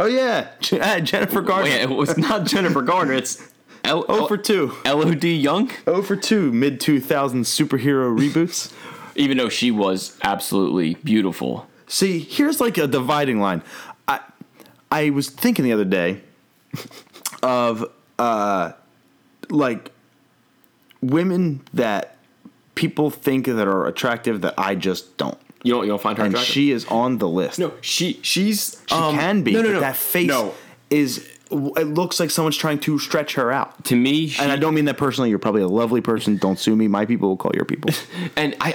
[0.00, 1.68] Oh yeah, uh, Jennifer Oh, Garner.
[1.68, 3.12] yeah, it was not Jennifer Garner.
[3.12, 3.46] It's
[3.84, 4.72] L- Oh for two.
[4.86, 5.70] Elodie Yung.
[5.86, 6.50] O for two.
[6.52, 8.72] Mid two thousand superhero reboots.
[9.14, 11.66] Even though she was absolutely beautiful.
[11.86, 13.62] See, here's like a dividing line.
[14.08, 14.20] I
[14.90, 16.22] I was thinking the other day
[17.42, 17.84] of
[18.18, 18.72] uh
[19.50, 19.90] like
[21.02, 22.16] women that
[22.74, 25.36] people think that are attractive that I just don't.
[25.62, 26.52] You don't you don't find her And attractive?
[26.54, 27.58] she is on the list.
[27.58, 29.52] no, she she's she um, can be.
[29.52, 29.80] No, no, but no.
[29.80, 30.54] That face No.
[30.90, 33.84] is it looks like someone's trying to stretch her out.
[33.86, 35.30] To me, she, And I don't mean that personally.
[35.30, 36.36] You're probably a lovely person.
[36.36, 36.86] Don't sue me.
[36.86, 37.90] My people will call your people.
[38.36, 38.72] and I,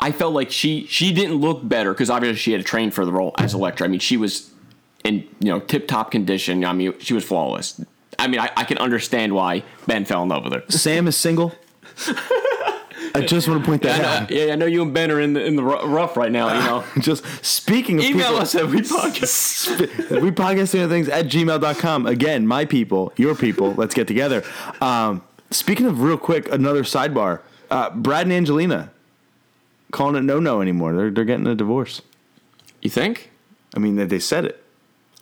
[0.00, 3.04] I I felt like she she didn't look better because obviously she had trained for
[3.04, 3.86] the role as Elektra.
[3.86, 4.50] I mean, she was
[5.04, 6.64] in you know tip top condition.
[6.64, 7.80] I mean, she was flawless.
[8.18, 10.62] I mean, I, I can understand why Ben fell in love with her.
[10.70, 11.54] Sam is single.
[13.14, 14.30] I just want to point that I out.
[14.30, 16.52] know, yeah, I know you and Ben are in the in the rough right now.
[16.52, 20.20] You know, Just speaking of email people, us at we podcast.
[20.20, 22.06] we podcasting things at gmail.com.
[22.06, 24.42] Again, my people, your people, let's get together.
[24.80, 27.40] Um, speaking of real quick, another sidebar.
[27.70, 28.90] Uh, Brad and Angelina
[29.90, 30.94] calling it no no anymore.
[30.94, 32.02] They're, they're getting a divorce.
[32.82, 33.30] You think?
[33.74, 34.62] I mean, they said it.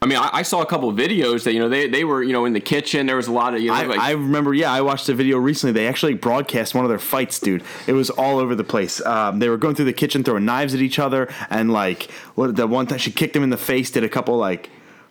[0.05, 2.23] I mean, I, I saw a couple of videos that you know they, they were
[2.23, 3.07] you know in the kitchen.
[3.07, 5.15] There was a lot of you know I, like, I remember, yeah, I watched a
[5.15, 5.73] video recently.
[5.73, 7.65] They actually broadcast one of their fights, dude.
[7.87, 9.01] It was all over the place.
[9.07, 12.55] Um, they were going through the kitchen, throwing knives at each other, and like, what
[12.55, 14.69] the one time she kicked him in the face, did a couple like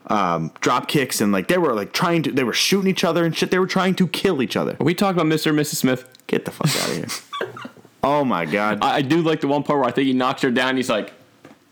[0.07, 3.25] um, drop kicks, and like they were like trying to, they were shooting each other
[3.25, 3.49] and shit.
[3.49, 4.77] They were trying to kill each other.
[4.79, 5.47] Are we talking about Mr.
[5.47, 5.77] and Mrs.
[5.77, 6.07] Smith?
[6.27, 7.61] Get the fuck out of here.
[8.03, 8.83] oh my god.
[8.83, 10.75] I, I do like the one part where I think he knocks her down.
[10.75, 11.13] He's like,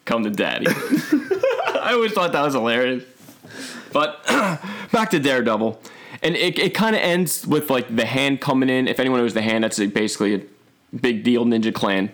[0.06, 0.66] "Come to daddy."
[1.82, 3.04] I always thought that was hilarious.
[3.92, 4.24] But
[4.92, 5.82] back to Daredevil,
[6.24, 8.88] and it, it kind of ends with like the hand coming in.
[8.88, 10.42] If anyone knows the hand, that's basically a
[10.96, 12.10] big deal Ninja Clan.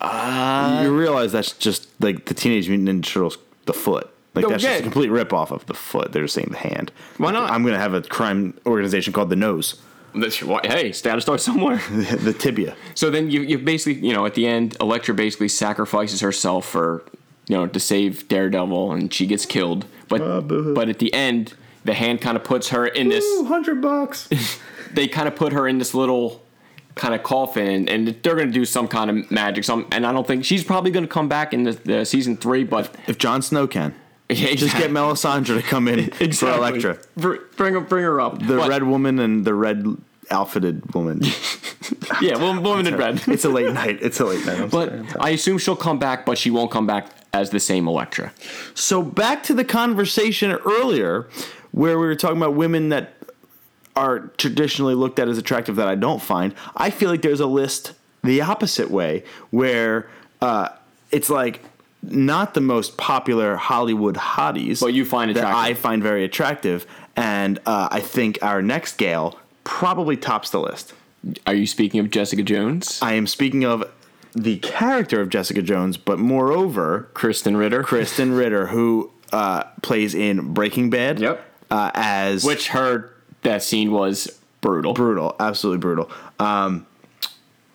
[0.00, 4.10] you uh, realize that's just like the Teenage Mutant Ninja Turtles, the foot.
[4.34, 4.70] Like No, that's yeah.
[4.70, 6.12] just a complete rip off of the foot.
[6.12, 6.92] They're just saying the hand.
[7.16, 7.50] Why not?
[7.50, 9.80] I'm gonna have a crime organization called the Nose,
[10.14, 11.80] That's- Hey, status start somewhere.
[11.90, 12.76] the tibia.
[12.94, 17.02] So then you you basically you know at the end, Elektra basically sacrifices herself for
[17.48, 19.86] you know to save Daredevil, and she gets killed.
[20.08, 20.74] But ah, boo-hoo.
[20.74, 23.24] but at the end, the hand kind of puts her in this.
[23.46, 24.28] hundred bucks.
[24.92, 26.42] they kind of put her in this little
[26.94, 30.04] kind of coffin and, and they're going to do some kind of magic some and
[30.04, 32.92] i don't think she's probably going to come back in the, the season three but
[33.06, 33.94] If Jon Snow can,
[34.28, 36.98] Yeah, just get Melisandre to come in for Elektra.
[37.16, 39.86] Br- bring her bring her up The But, red woman and the red
[40.28, 41.22] outfitted woman.
[42.20, 43.98] yeah woman, woman in red it's a late night.
[44.02, 44.58] It's a late night.
[44.60, 45.06] I'm but sorry.
[45.20, 48.32] i assume she'll come back but she won't come back as the same elektra
[48.74, 51.28] So back to the conversation earlier,
[51.72, 53.14] where we were talking about women that
[53.96, 56.54] are traditionally looked at as attractive that I don't find.
[56.76, 60.08] I feel like there's a list the opposite way, where
[60.40, 60.68] uh,
[61.10, 61.62] it's like
[62.02, 65.44] not the most popular Hollywood hotties, But you find that.
[65.44, 66.86] I find very attractive,
[67.16, 70.94] and uh, I think our next gal probably tops the list.
[71.46, 73.84] are you speaking of jessica jones I am speaking of
[74.38, 80.54] the character of Jessica Jones, but moreover, krysten ritter Krysten Ritter, who uh, plays in
[80.54, 81.18] Breaking Bad.
[81.18, 81.44] Yep.
[81.70, 86.10] Uh, as which her that scene was brutal brutal, absolutely brutal.
[86.38, 86.86] Um,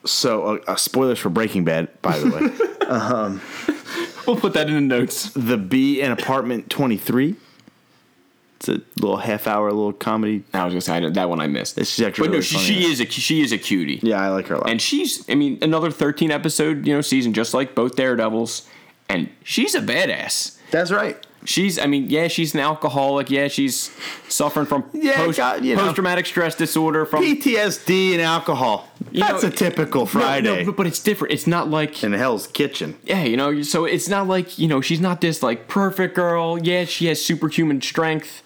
[0.06, 2.42] so, uh, uh, spoilers for Breaking Bad, by the way.
[4.28, 7.36] we'll put that in the notes the Bee in Apartment Twenty Three.
[8.66, 10.44] It's a little half-hour, little comedy.
[10.54, 12.58] i was gonna say I know- that one i missed It's actually but no she,
[12.58, 14.70] she is a she is a cutie Yeah, I like her a lot.
[14.70, 18.68] and she's I mean another 13 episode you know season just like both Daredevils
[19.10, 20.58] and she's a badass.
[20.72, 21.18] That's right.
[21.46, 23.30] She's, I mean, yeah, she's an alcoholic.
[23.30, 23.92] Yeah, she's
[24.30, 27.06] suffering from Yeah, post, you know, post-traumatic stress disorder.
[27.06, 28.88] From PTSD and alcohol.
[29.12, 31.34] That's know, a typical Friday no, but, but it's different.
[31.34, 32.96] It's not like in Hell's Kitchen.
[33.04, 33.62] yeah, you know.
[33.62, 36.58] So it's not like you know she's not this like perfect girl.
[36.58, 38.42] Yeah, she has superhuman strength.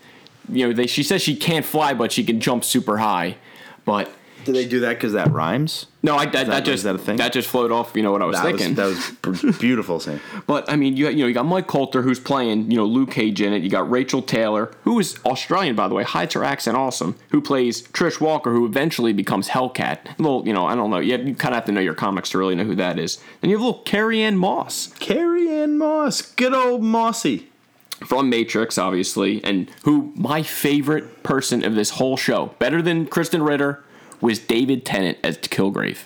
[0.49, 3.37] You know, they, she says she can't fly, but she can jump super high.
[3.85, 4.11] But
[4.45, 5.87] do they do that because that rhymes?
[6.03, 7.17] no, I, that, that, that- just that a thing?
[7.17, 7.91] that just flowed off.
[7.95, 8.75] You know what I was That was, thinking.
[8.75, 10.21] that was beautiful saying.
[10.45, 13.11] But I mean, you you know you got Mike Colter who's playing you know Luke
[13.11, 13.61] Cage in it.
[13.61, 17.15] You got Rachel Taylor who is Australian by the way, hides her accent awesome.
[17.31, 20.17] Who plays Trish Walker, who eventually becomes Hellcat.
[20.17, 20.99] A little you know I don't know.
[20.99, 23.17] You, you kind of have to know your comics to really know who that is.
[23.41, 26.21] Then you have little Carrie-Anne Moss Carrie-Anne Moss.
[26.21, 27.49] Good old Mossy.
[28.05, 33.47] From Matrix, obviously, and who my favorite person of this whole show, better than Krysten
[33.47, 33.83] Ritter,
[34.21, 36.05] was David Tennant as Kilgrave.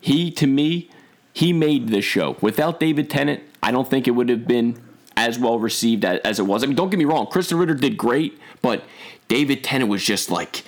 [0.00, 0.88] He, to me,
[1.32, 2.36] he made this show.
[2.40, 4.80] Without David Tennant, I don't think it would have been
[5.16, 6.62] as well received as, it was.
[6.62, 8.84] I mean, don't get me wrong, Krysten Ritter did great, but
[9.28, 10.64] David Tennant was just like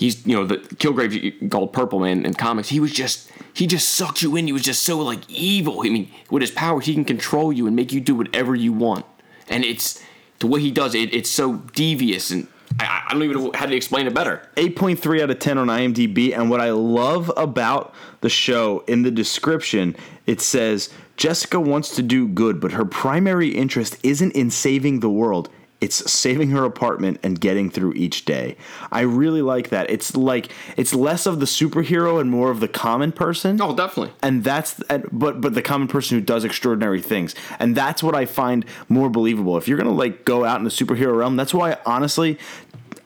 [0.00, 2.70] he's you know the Kilgrave called Purple Man in comics.
[2.70, 4.46] He was just he just sucked you in.
[4.46, 5.82] He was just so like evil.
[5.84, 8.72] I mean, with his powers, he can control you and make you do whatever you
[8.72, 9.04] want.
[9.50, 10.02] And it's
[10.38, 11.12] the way he does it.
[11.12, 12.48] It's so devious, and
[12.78, 14.48] I, I don't even know how to explain it better.
[14.56, 16.36] 8.3 out of 10 on IMDb.
[16.36, 19.96] And what I love about the show in the description,
[20.26, 25.10] it says Jessica wants to do good, but her primary interest isn't in saving the
[25.10, 25.50] world.
[25.80, 28.56] It's saving her apartment and getting through each day.
[28.92, 29.88] I really like that.
[29.90, 33.60] It's like it's less of the superhero and more of the common person.
[33.62, 34.12] Oh, definitely.
[34.22, 38.14] and that's and- but but the common person who does extraordinary things and that's what
[38.14, 41.54] i find more believable if you're gonna like go out in the superhero realm that's
[41.54, 42.38] why honestly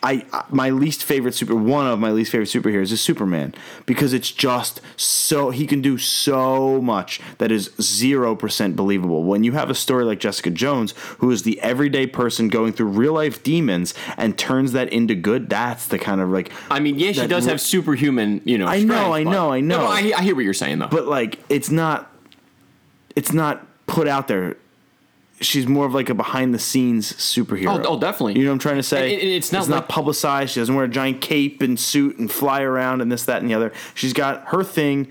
[0.05, 3.55] I my least favorite super one of my least favorite superheroes is Superman
[3.86, 9.24] because it's just so he can do so much that is zero percent believable.
[9.24, 12.88] When you have a story like Jessica Jones, who is the everyday person going through
[12.88, 16.98] real life demons and turns that into good, that's the kind of like I mean,
[16.98, 18.66] yeah, she does re- have superhuman, you know.
[18.66, 19.78] I know, I know, I know.
[19.78, 20.88] No, I, I hear what you're saying though.
[20.88, 22.11] but like it's not
[23.16, 24.59] it's not put out there
[25.41, 27.85] she's more of like a behind the scenes superhero.
[27.85, 28.35] Oh, oh, definitely.
[28.39, 29.14] you know what i'm trying to say?
[29.14, 30.55] And- and it's not it's like- not publicized.
[30.55, 33.51] She doesn't wear a giant cape and suit and fly around and this that and
[33.51, 33.72] the other.
[33.95, 35.09] She's got her thing.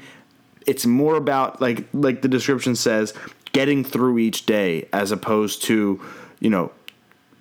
[0.65, 3.13] It's more about like like the description says
[3.51, 6.01] getting through each day as opposed to
[6.39, 6.71] you know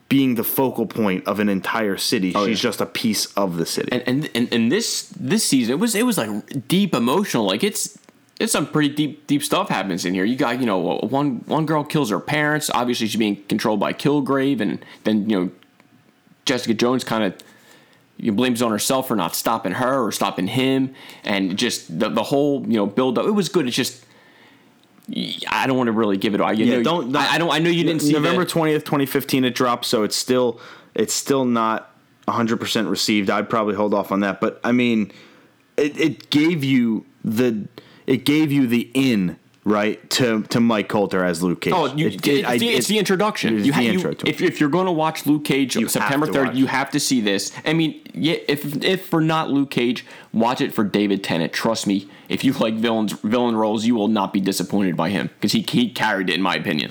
[0.08, 2.32] being the focal point of an entire city.
[2.34, 2.70] Oh, she's Oh, yeah.
[2.70, 3.88] just a piece of the city.
[3.92, 7.46] And and and, and this this season it was it was like deep emotional.
[7.46, 7.96] Like it's
[8.42, 11.64] it's some pretty deep deep stuff happens in here you got you know one one
[11.64, 15.50] girl kills her parents obviously she's being controlled by kilgrave and then you know
[16.44, 17.34] jessica jones kind of
[18.18, 22.22] you blames on herself for not stopping her or stopping him and just the, the
[22.22, 24.04] whole you know build up it was good it's just
[25.48, 26.40] I don't want to really give it.
[26.40, 27.16] I you Yeah, know, don't.
[27.16, 27.50] I, I don't.
[27.50, 29.44] I know you didn't see November twentieth, twenty fifteen.
[29.44, 30.60] It dropped, so it's still
[30.94, 31.90] it's still not
[32.28, 33.28] hundred percent received.
[33.28, 35.10] I'd probably hold off on that, but I mean,
[35.76, 37.66] it, it gave you the
[38.06, 41.72] it gave you the in right to to Mike Colter as Luke Cage.
[41.72, 43.56] Oh, you, It- it's, it- I- the, it's the introduction.
[43.56, 45.88] it's You the ha- you- intro if, if you're going to watch Luke Cage have
[45.90, 47.52] September third, watch you have to see this.
[47.64, 51.52] I mean, yeah, if if for not Luke Cage, watch it for David Tennant.
[51.52, 55.28] Trust me, if you like villains villain roles, you will not be disappointed by him
[55.34, 56.90] because he he carried it in my opinion.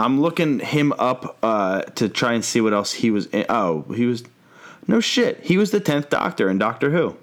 [0.00, 3.26] I'm looking him up uh, to try and see what else he was.
[3.26, 3.44] in.
[3.48, 4.24] Oh, he was
[4.88, 5.38] no shit.
[5.44, 7.16] He was the tenth Doctor in Doctor Who.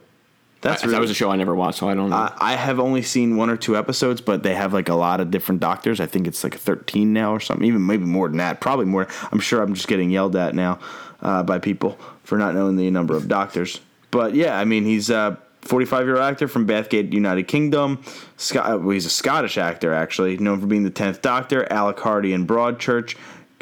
[0.68, 2.15] That's that was a show I never watched, so I don't know.
[2.15, 5.20] I I have only seen one or two episodes, but they have like a lot
[5.20, 5.99] of different doctors.
[5.99, 8.59] I think it's like 13 now or something, even maybe more than that.
[8.59, 9.07] Probably more.
[9.32, 10.80] I'm sure I'm just getting yelled at now
[11.22, 13.80] uh, by people for not knowing the number of doctors.
[14.11, 18.01] But yeah, I mean, he's a 45 year old actor from Bathgate, United Kingdom.
[18.38, 22.34] Scot- well, he's a Scottish actor, actually, known for being the 10th Doctor, Alec Hardy
[22.34, 23.15] in Broadchurch.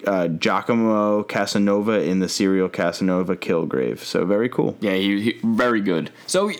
[0.06, 4.00] Uh, Giacomo Casanova in the serial Casanova Kilgrave.
[4.00, 4.78] So very cool.
[4.80, 6.12] yeah, he, he very good.
[6.28, 6.52] So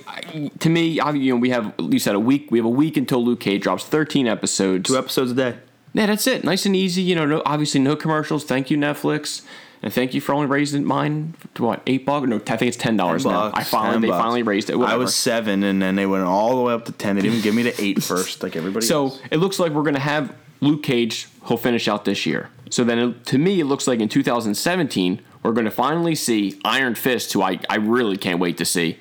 [0.60, 2.50] to me, I, you know, we have you said a week.
[2.52, 4.90] We have a week until Luke Cage drops 13 episodes.
[4.90, 5.58] Two episodes a day.
[5.94, 6.44] Yeah, that's it.
[6.44, 7.02] Nice and easy.
[7.02, 8.44] You know, no, obviously no commercials.
[8.44, 9.44] Thank you, Netflix,
[9.82, 12.28] and thank you for only raising mine to what eight bucks?
[12.28, 13.52] No, I think it's ten dollars now.
[13.54, 14.22] I finally they bucks.
[14.22, 14.76] finally raised it.
[14.78, 17.16] I was seven, and then they went all the way up to ten.
[17.16, 18.86] They didn't give me the eight first, like everybody.
[18.86, 19.22] so else.
[19.32, 21.30] it looks like we're gonna have Luke Cage.
[21.48, 22.50] He'll finish out this year.
[22.70, 26.96] So then, it, to me, it looks like in 2017 we're gonna finally see Iron
[26.96, 29.00] Fist, who I, I really can't wait to see.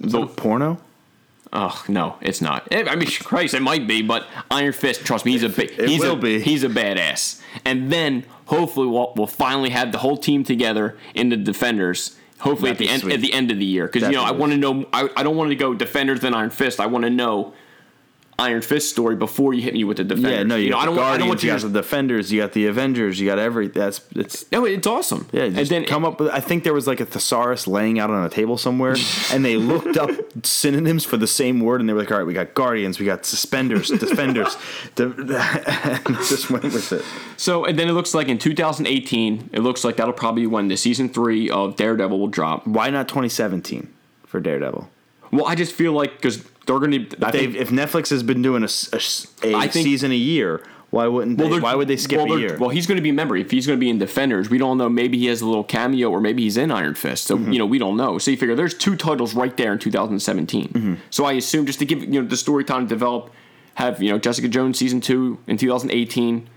[0.00, 0.80] the porno.
[1.52, 2.66] Oh no, it's not.
[2.72, 5.04] Eh, I mean, Christ, it might be, but Iron Fist.
[5.06, 6.40] Trust me, he's a ba- It he's will a, be.
[6.40, 7.40] He's a badass.
[7.64, 12.16] And then hopefully we'll, we'll finally have the whole team together in the Defenders.
[12.40, 13.14] Hopefully That'd at the end sweet.
[13.14, 14.84] at the end of the year, because you know I want to know.
[14.92, 16.80] I, I don't want to go Defenders then Iron Fist.
[16.80, 17.54] I want to know
[18.38, 20.32] Iron Fist story before you hit me with the Defenders.
[20.32, 21.68] Yeah, no, you, got know, I don't, want- I don't want you you got to.
[21.68, 23.68] the Defenders, you got the Avengers, you got every.
[23.68, 25.28] That's it's No, it's awesome.
[25.32, 25.44] yeah.
[25.44, 26.30] and Just then come up with.
[26.30, 28.96] I think there was like a thesaurus laying out on a table somewhere,
[29.32, 30.10] and they looked up
[30.44, 33.06] synonyms for the same word, and they were like, "All right, we got Guardians, we
[33.06, 34.56] got suspenders, defenders,"
[34.98, 37.04] and just went with it.
[37.36, 40.68] So and then it looks like in 2018, it looks like that'll probably be when
[40.68, 42.66] the season three of Daredevil will drop.
[42.66, 43.92] Why not 2017
[44.26, 44.88] for Daredevil?
[45.32, 47.00] Well, I just feel like because they're going to.
[47.60, 50.62] If, Netflix has been doing a, s- a s- a I think- season a year,
[50.90, 51.58] why wouldn't they?
[51.60, 52.56] why would they skip well, a year?
[52.58, 53.10] Well, he's going to be.
[53.10, 54.88] Remember, if he's going to be in Defenders, we don't know.
[54.88, 57.24] Maybe he has a little cameo, or maybe he's in Iron Fist.
[57.24, 57.52] So Mm-hmm.
[57.52, 58.18] you know, we don't know.
[58.18, 60.68] So you figure there's two titles right there in 2017.
[60.68, 60.94] Mm-hmm.
[61.10, 63.32] So I assume just to give you know the story time to develop,
[63.74, 66.48] have you know Jessica Jones season two in 2018.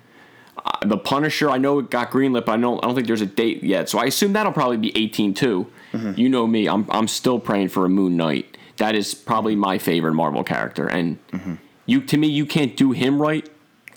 [0.66, 2.84] Uh, the Punisher, I know it got greenlit, but I don't.
[2.84, 3.90] I don't think there's a date yet.
[3.90, 5.68] So I assume that'll probably be 18 too.
[5.94, 6.20] Mm-hmm.
[6.20, 6.68] You know me.
[6.68, 8.57] I'm I'm still praying for a Moon Knight.
[8.78, 11.56] That is probably my favorite Marvel character, and Mm-hmm.
[11.86, 13.48] you to me you can't do him right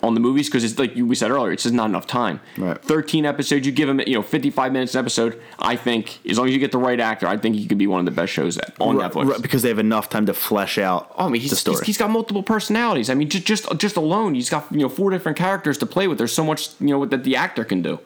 [0.03, 2.39] on the movies because it's like we said earlier, it's just not enough time.
[2.57, 2.81] Right.
[2.83, 5.39] 13 episodes, you give him you know 55 minutes an episode.
[5.59, 7.85] I think as long as you get the right actor, I think he could be
[7.85, 9.29] one of the best shows on Right, Netflix.
[9.29, 11.77] right, because they have enough time to flesh out Oh, I mean, the story.
[11.77, 13.11] he's, he's got multiple personalities.
[13.11, 16.07] I mean, just just just alone, he's got you know four different characters to play
[16.07, 16.17] with.
[16.17, 17.99] There's so much you know that the actor can do.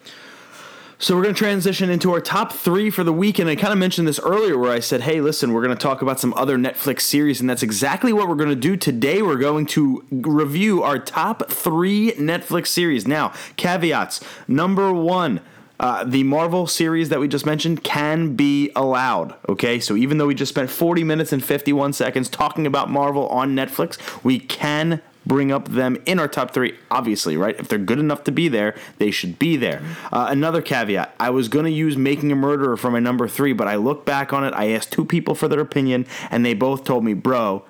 [1.05, 3.71] So we're going to transition into our top three for the week, and I kind
[3.71, 6.33] of mentioned this earlier, where I said, "Hey, listen, we're going to talk about some
[6.33, 9.21] other Netflix series," and that's exactly what we're going to do today.
[9.21, 13.07] We're going to review our top three Netflix series.
[13.07, 15.41] Now, caveats: number one.
[15.77, 19.35] Uh, the Marvel series that we just mentioned can be allowed.
[19.49, 23.27] Okay, so even though we just spent 40 minutes and 51 seconds talking about Marvel
[23.27, 27.57] on Netflix, we can bring up them in our top three, obviously, right?
[27.59, 29.82] If they're good enough to be there, they should be there.
[30.11, 33.53] Uh, another caveat I was going to use Making a Murderer for my number three,
[33.53, 36.53] but I look back on it, I asked two people for their opinion, and they
[36.53, 37.65] both told me, bro,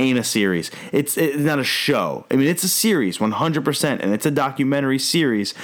[0.00, 0.70] ain't a series.
[0.92, 2.26] It's, it's not a show.
[2.30, 5.54] I mean, it's a series, 100%, and it's a documentary series,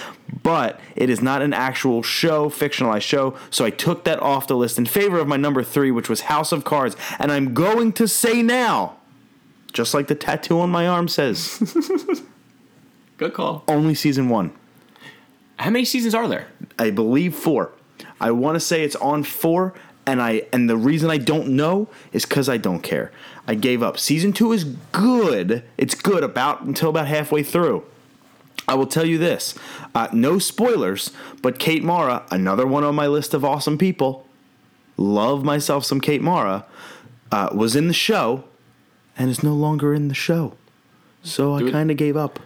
[0.42, 3.36] but it is not an actual show, fictionalized show.
[3.50, 6.22] So I took that off the list in favor of my number three, which was
[6.22, 6.96] House of Cards.
[7.18, 8.96] And I'm going to say now,
[9.76, 11.58] just like the tattoo on my arm says,
[13.18, 13.62] Good call.
[13.68, 14.52] only season one.
[15.58, 16.48] How many seasons are there?
[16.78, 17.72] I believe four.
[18.18, 19.74] I want to say it's on four,
[20.06, 23.12] and I and the reason I don't know is because I don't care.
[23.46, 23.98] I gave up.
[23.98, 25.62] Season two is good.
[25.76, 27.84] It's good about until about halfway through.
[28.66, 29.54] I will tell you this:
[29.94, 31.10] uh, no spoilers,
[31.42, 34.26] but Kate Mara, another one on my list of awesome people.
[34.96, 36.64] Love myself some Kate Mara.
[37.32, 38.44] Uh, was in the show,
[39.18, 40.54] and is no longer in the show.
[41.22, 42.38] So I kind of gave up.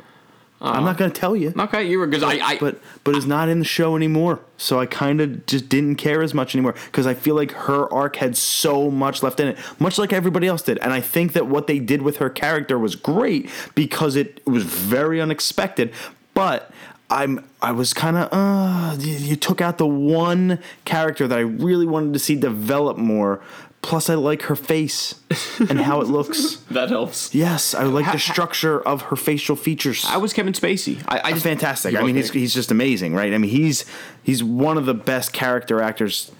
[0.63, 3.25] I'm not going to tell you Okay, you were because I, I but but is
[3.25, 4.41] not in the show anymore.
[4.59, 7.91] So I kind of just didn't care as much anymore because I feel like her
[7.93, 10.79] arc had so much left in it, much like everybody else did.
[10.79, 14.65] And I think that what they did with her character was great because it was
[14.65, 15.95] very unexpected.
[16.35, 16.71] But
[17.09, 21.43] I'm I was kind of uh you, you took out the one character that I
[21.43, 23.41] really wanted to see develop more.
[23.83, 25.15] Plus, I like her face
[25.59, 26.57] and how it looks.
[26.71, 27.35] that helps.
[27.35, 31.03] Yes, I like the structure of her facial features I was Kevin Spacey.
[31.09, 31.97] I, I just fantastic.
[31.97, 33.33] I mean, like he's, he's just amazing, right?
[33.33, 33.87] I mean, he's
[34.23, 36.31] he's one of the best character actors,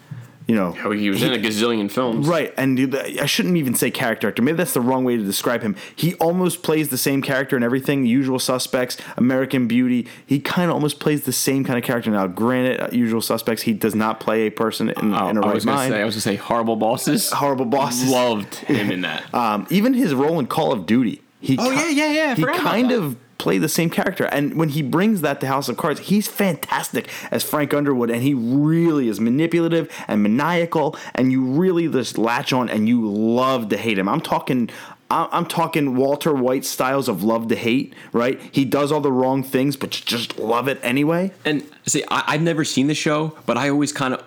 [0.51, 0.77] you know.
[0.85, 2.27] Oh, he was in a gazillion films.
[2.27, 4.43] Right, and I shouldn't even say character actor.
[4.43, 5.77] Maybe that's the wrong way to describe him.
[5.95, 8.03] He almost plays the same character in everything.
[8.03, 10.09] the Usual Suspects, American Beauty.
[10.27, 12.11] He kind of almost plays the same kind of character.
[12.11, 15.41] Now, granted, uh, Usual Suspects, he does not play a person in, Oh, in a
[15.43, 15.93] I right was mind.
[15.93, 17.31] say I was gonna say horrible bosses.
[17.43, 18.11] Horrible bosses.
[18.11, 19.23] Loved him in that.
[19.35, 21.23] Um, even his role in Call of Duty.
[21.41, 24.55] He Oh, ki- yeah, yeah, yeah, I He kind of played the same character, and
[24.55, 28.35] when he brings that to House of Cards, he's fantastic as Frank Underwood, and he
[28.35, 33.79] really is manipulative and maniacal, and you really just latch on and you love to
[33.79, 34.09] hate him.
[34.09, 34.71] I'm talking.
[35.13, 38.41] I'm talking Walter White styles of love to hate, right?
[38.53, 41.33] He does all the wrong things, but you just love it anyway.
[41.45, 44.23] And see, I, I've never seen the show, but I always kind of,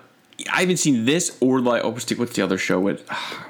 [0.52, 3.02] I haven't seen this or like, oh, stick what's the other show with?
[3.08, 3.46] Ah,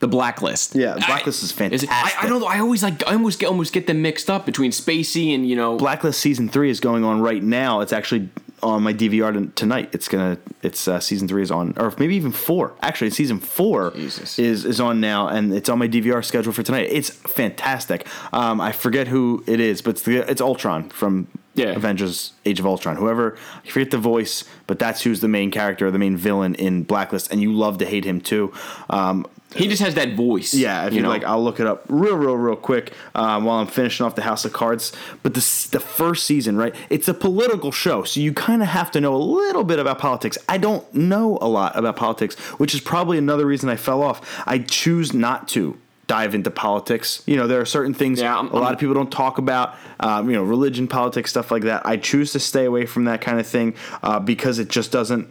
[0.00, 0.74] The Blacklist.
[0.76, 2.22] Yeah, Blacklist is it- I, fantastic.
[2.24, 2.46] I don't know.
[2.46, 3.06] I always like.
[3.08, 5.76] I almost get almost get them mixed up between Spacey and you know.
[5.76, 7.80] Blacklist season three is going on right now.
[7.80, 8.28] It's actually
[8.62, 9.90] on my DVR tonight.
[9.92, 10.38] It's gonna.
[10.62, 12.74] It's uh, season three is on, or maybe even four.
[12.80, 14.38] Actually, season four Jesus.
[14.38, 16.88] is is on now, and it's on my DVR schedule for tonight.
[16.92, 18.06] It's fantastic.
[18.32, 21.70] Um, I forget who it is, but it's the, it's Ultron from Yeah.
[21.70, 22.94] Avengers: Age of Ultron.
[22.96, 26.84] Whoever I forget the voice, but that's who's the main character, the main villain in
[26.84, 28.52] Blacklist, and you love to hate him too.
[28.90, 30.52] Um, he just has that voice.
[30.52, 31.08] yeah, if you know.
[31.08, 34.22] like, I'll look it up real, real, real quick um, while I'm finishing off the
[34.22, 34.92] House of Cards.
[35.22, 36.74] But the the first season, right?
[36.90, 39.98] It's a political show, so you kind of have to know a little bit about
[39.98, 40.36] politics.
[40.48, 44.42] I don't know a lot about politics, which is probably another reason I fell off.
[44.46, 45.78] I choose not to
[46.08, 47.22] dive into politics.
[47.26, 49.74] You know, there are certain things Yeah, I'm- a lot of people don't talk about.
[50.00, 51.84] Um, you know, religion, politics, stuff like that.
[51.84, 55.30] I choose to stay away from that kind of thing uh, because it just doesn't.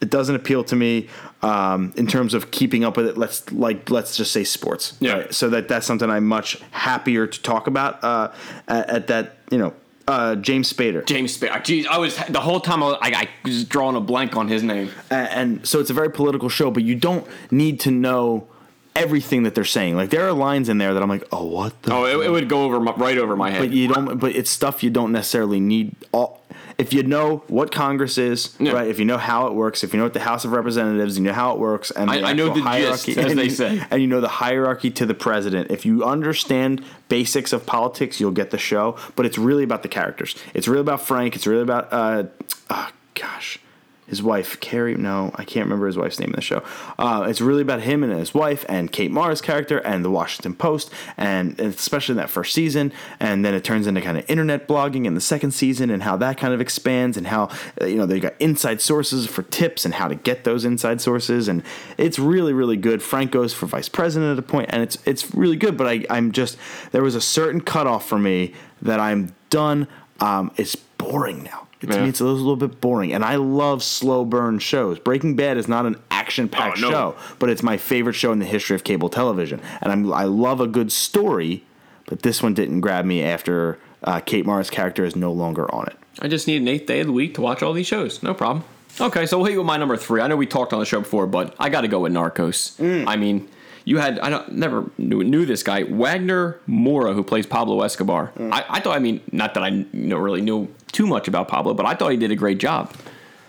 [0.00, 1.08] It doesn't appeal to me
[1.42, 3.16] um, in terms of keeping up with it.
[3.16, 4.96] Let's like let's just say sports.
[5.00, 5.26] Yeah.
[5.30, 8.32] So that that's something I'm much happier to talk about uh,
[8.68, 9.36] at, at that.
[9.50, 9.74] You know,
[10.08, 11.04] uh, James Spader.
[11.06, 11.62] James Spader.
[11.62, 14.48] Jeez, I was the whole time I was, I, I was drawing a blank on
[14.48, 14.90] his name.
[15.10, 18.48] and, and so it's a very political show, but you don't need to know
[18.96, 19.96] everything that they're saying.
[19.96, 21.92] Like there are lines in there that I'm like, oh, what the?
[21.92, 23.60] Oh, it, it would go over my, right over my head.
[23.60, 24.18] but you don't.
[24.18, 25.94] But it's stuff you don't necessarily need.
[26.12, 26.42] All
[26.78, 28.72] if you know what Congress is, Yeah.
[28.72, 28.86] right?
[28.88, 31.24] If you know how it works, if you know what the House of Representatives, you
[31.24, 33.50] know how it works, and I- I know actual the gist, as and they you-
[33.50, 33.82] say.
[33.90, 35.70] and you know the hierarchy to the president.
[35.70, 38.96] If you understand basics of politics, you'll get the show.
[39.14, 40.34] But it's really about the characters.
[40.52, 41.34] It's really about Frank.
[41.34, 42.24] It's really about, uh,
[42.68, 43.58] oh gosh,
[44.06, 44.94] his wife Carrie.
[44.94, 46.62] No, I can't remember his wife's name in the show.
[46.98, 50.54] Uh, it's really about him and his wife and Kate Mara's character and the Washington
[50.54, 52.92] Post, and, especially in that first season.
[53.20, 56.16] And then it turns into kind of internet blogging in the second season, and how
[56.16, 57.50] that kind of expands, and how
[57.80, 61.00] uh, you know they got inside sources for tips and how to get those inside
[61.00, 61.62] sources, and
[61.98, 63.02] it's really really good.
[63.02, 65.76] Frank goes for vice president at a point, and it's it's really good.
[65.76, 66.56] But I I'm just
[66.92, 69.88] there was a certain cutoff for me that I'm done.
[70.20, 71.65] Um, it's boring now.
[71.80, 72.02] To Yeah.
[72.04, 74.98] me, it's a little, little bit boring, and I love slow burn shows.
[74.98, 76.90] Breaking Bad is not an action packed Oh, no.
[76.90, 80.24] show, but it's my favorite show in the history of cable television, and I'm I
[80.24, 81.64] love a good story.
[82.08, 85.86] But this one didn't grab me after uh, Kate Mara's character is no longer on
[85.88, 85.96] it.
[86.20, 88.22] I just need an eighth day of the week to watch all these shows.
[88.22, 88.64] No problem.
[89.00, 90.20] Okay, so we'll hit you with my number three.
[90.22, 93.06] I know we talked on the show before, but I got to go with Narcos.
[93.06, 93.48] I mean,
[93.84, 98.32] you had I don't never knew, knew this guy Wagner Moura who plays Pablo Escobar.
[98.38, 101.46] I, I thought I mean not that I you know really knew too much about
[101.46, 102.90] Pablo, but I thought he did a great job.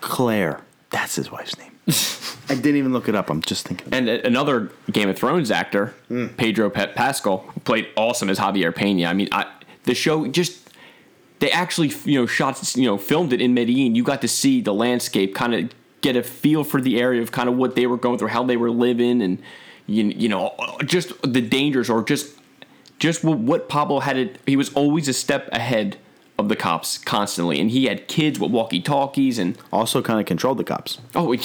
[0.02, 1.72] Claire, that's his wife's name.
[2.50, 3.30] I didn't even look it up.
[3.30, 3.88] I'm just thinking.
[3.90, 6.36] And a- another Game of Thrones actor, mm.
[6.36, 9.06] Pedro Pe- Pascal, played awesome as Javier Pena.
[9.06, 9.50] I mean, I,
[9.84, 10.68] the show just
[11.38, 13.94] they actually you know shot you know filmed it in Medellin.
[13.94, 15.70] You got to see the landscape, kind of
[16.02, 18.44] get a feel for the area of kind of what they were going through, how
[18.44, 19.42] they were living, and
[19.86, 22.36] you, you know just the dangers or just
[22.98, 24.18] just what, what Pablo had.
[24.18, 25.96] It, he was always a step ahead
[26.38, 30.26] of the cops constantly, and he had kids with walkie talkies and Also, kind of
[30.26, 30.98] controlled the cops.
[31.14, 31.38] Oh, we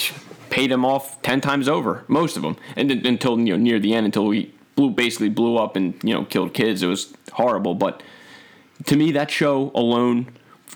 [0.49, 3.79] paid him off ten times over, most of them, and then- until you know near
[3.79, 6.83] the end, until we blew basically blew up and you know killed kids.
[6.83, 8.03] It was horrible, but
[8.85, 10.27] to me, that show alone,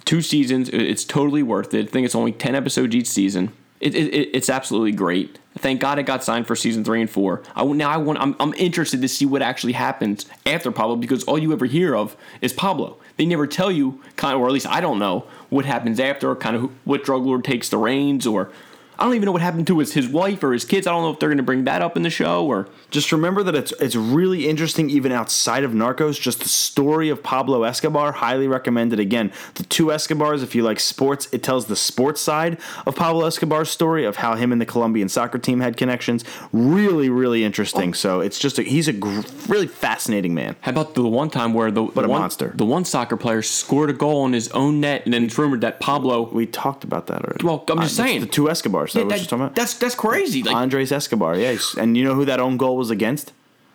[0.06, 1.88] two seasons, it's totally worth it.
[1.88, 3.52] I think it's only ten episodes each season.
[3.80, 5.38] It, it, it- it's absolutely great.
[5.60, 7.42] Thank God it got signed for season three and four.
[7.56, 11.24] I now I want I'm, I'm interested to see what actually happens after Pablo because
[11.26, 12.98] all you ever hear of is Pablo.
[13.18, 16.36] They never tell you kind of, or at least I don't know what happens after,
[16.36, 18.52] kind of what drug lord takes the reins, or
[19.00, 20.88] I don't even know what happened to his his wife or his kids.
[20.88, 22.68] I don't know if they're going to bring that up in the show or.
[22.90, 26.20] Just remember that it's it's really interesting even outside of Narcos.
[26.22, 28.98] Just the story of Pablo Escobar, highly recommended.
[29.00, 30.42] Again, the two Escobars.
[30.42, 34.36] If you like sports, it tells the sports side of Pablo Escobar's story of how
[34.36, 36.24] him and the Colombian soccer team had connections.
[36.54, 37.94] Really, really interesting.
[37.94, 39.20] So it's just a, he's a gr-
[39.50, 40.56] really fascinating man.
[40.62, 42.54] How about the one time where the, the a one, monster.
[42.56, 45.60] the one soccer player scored a goal on his own net, and then it's rumored
[45.62, 46.30] that Pablo.
[46.32, 47.46] We talked about that already.
[47.46, 48.22] Well, I'm just Uh, saying.
[48.22, 48.87] the two Escobars.
[48.94, 49.56] That, Yeah, that- talking about.
[49.56, 50.44] that's that's crazy.
[50.44, 51.36] Like Andres Escobar.
[51.36, 53.34] Yeah, and you know who that own goal was against?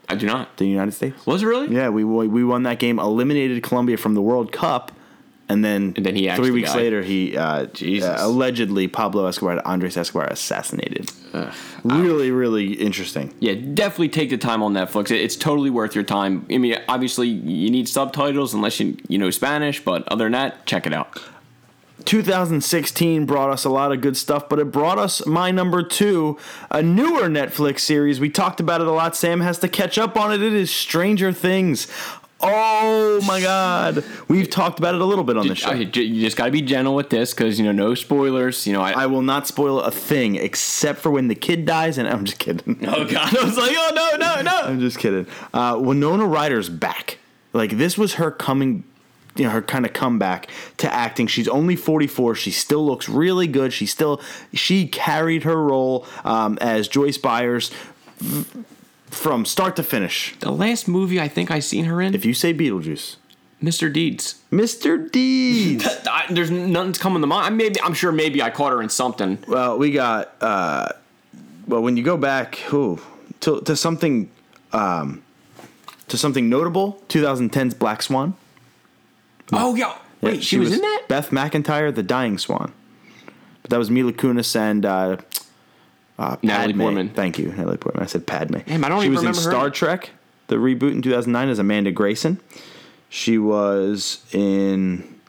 [0.09, 0.57] I do not.
[0.59, 1.25] The United States.
[1.27, 1.75] Was it really?
[1.75, 4.93] Yeah, we we won that game, eliminated Colombia from the World Cup,
[5.49, 8.09] and then, And then he three weeks later he uh, Jesus.
[8.09, 11.11] uh, allegedly Pablo Escobar, Andres Escobar, assassinated.
[11.85, 13.33] really, really interesting.
[13.41, 15.11] Yeah, definitely take the time on Netflix.
[15.11, 16.45] It- It's totally worth your time.
[16.51, 20.67] I mean, obviously you need subtitles unless you you know Spanish, but other than that,
[20.67, 21.19] check it out.
[22.03, 26.38] 2016 brought us a lot of good stuff, but it brought us my number two,
[26.70, 28.20] a newer Netflix series.
[28.20, 29.16] We talked about it a lot.
[29.16, 30.42] Sam has to catch up on it.
[30.42, 31.86] It is Stranger Things.
[32.44, 35.72] Oh my God, we've talked about it a little bit on the show.
[35.72, 38.66] You just got to be gentle with this because you know no spoilers.
[38.66, 41.98] You know, I, I will not spoil a thing except for when the kid dies,
[41.98, 42.80] and I'm just kidding.
[42.88, 44.61] oh god, I was like, oh no, no, no.
[44.64, 45.28] I'm just kidding.
[45.55, 47.18] Uh, Winona Ryder's back.
[47.53, 48.82] Like this was her coming,
[49.37, 51.26] you know, her kind of comeback to acting.
[51.26, 52.35] She's only 44.
[52.35, 53.72] She still looks really good.
[53.72, 54.20] She still
[54.53, 57.70] she carried her role um, as Joyce Byers
[59.07, 60.35] from start to finish.
[60.41, 63.16] The last movie I think I seen her in, If you say Beetlejuice,
[63.62, 63.93] Mr.
[63.93, 64.41] Deeds.
[64.51, 65.11] Mr.
[65.11, 65.87] Deeds.
[66.11, 67.57] I, there's nothing's coming to mind.
[67.57, 69.39] Maybe I'm sure maybe I caught her in something.
[69.49, 70.35] well, we got.
[70.41, 70.89] Uh,
[71.66, 73.01] well, when you go back, who
[73.41, 74.30] to to something.
[74.72, 75.22] Um,
[76.09, 78.35] to something notable, 2010's Black Swan.
[79.53, 81.05] Oh yeah, wait, Yeah, she, was, in that.
[81.09, 82.72] Beth McIntyre, The Dying Swan.
[83.62, 85.16] But that was Mila Kunis and uh,
[86.18, 86.74] uh, Natalie.
[86.74, 87.11] Portman.
[87.11, 88.03] Thank you, Natalie Portman.
[88.03, 88.59] I said Padme.
[88.66, 89.34] Damn, I don't she was in her.
[89.34, 90.11] Star Trek,
[90.49, 92.40] the reboot in 2009, as Amanda Grayson.
[93.09, 95.20] She was in.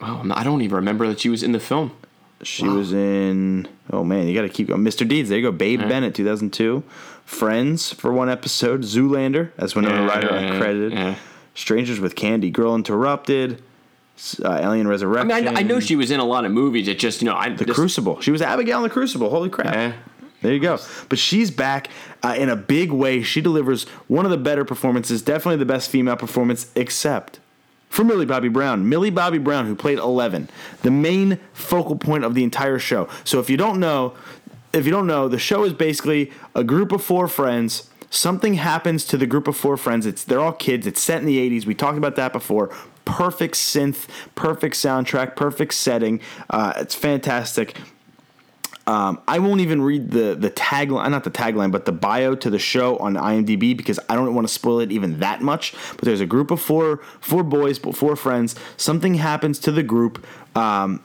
[0.00, 1.96] Oh, I don't even remember that she was in the film.
[2.42, 2.76] She wow.
[2.76, 3.68] was in.
[3.90, 4.82] Oh man, you got to keep going.
[4.82, 5.06] Mr.
[5.06, 5.28] Deeds.
[5.28, 5.52] There you go.
[5.52, 6.82] Babe Bennett, 2002.
[7.24, 8.82] Friends for one episode.
[8.82, 10.92] Zoolander as Winona Ryder uncredited.
[10.92, 11.14] Yeah.
[11.54, 12.50] Strangers with Candy.
[12.50, 13.62] Girl Interrupted.
[14.44, 15.32] Uh, Alien Resurrection.
[15.32, 16.86] I mean, I, I, know she was in a lot of movies.
[16.86, 18.20] It just you know, I, the this, Crucible.
[18.20, 19.30] She was Abigail in the Crucible.
[19.30, 19.74] Holy crap!
[19.74, 19.94] Yeah.
[20.42, 20.78] There you go.
[21.08, 21.88] But she's back
[22.22, 23.22] uh, in a big way.
[23.22, 27.40] She delivers one of the better performances, definitely the best female performance, except
[27.88, 28.88] for Millie Bobby Brown.
[28.88, 30.48] Millie Bobby Brown, who played Eleven,
[30.82, 33.08] the main focal point of the entire show.
[33.24, 34.14] So if you don't know,
[34.72, 37.88] if you don't know, the show is basically a group of four friends.
[38.12, 40.04] Something happens to the group of four friends.
[40.04, 40.86] It's they're all kids.
[40.86, 41.64] It's set in the '80s.
[41.64, 42.68] We talked about that before.
[43.06, 46.20] Perfect synth, perfect soundtrack, perfect setting.
[46.50, 47.74] Uh, it's fantastic.
[48.86, 52.50] Um, I won't even read the the tagline, not the tagline, but the bio to
[52.50, 55.72] the show on IMDb because I don't want to spoil it even that much.
[55.92, 58.56] But there's a group of four four boys, four friends.
[58.76, 60.26] Something happens to the group.
[60.54, 61.02] Um,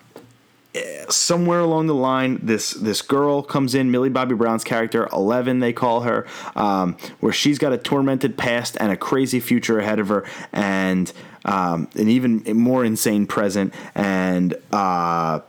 [1.09, 5.73] somewhere along the line, this this girl comes in, Millie Bobby Brown's character, Eleven they
[5.73, 6.25] call her,
[6.55, 11.11] um, where she's got a tormented past and a crazy future ahead of her, and
[11.45, 13.73] um, an even more insane present.
[13.95, 15.41] And uh,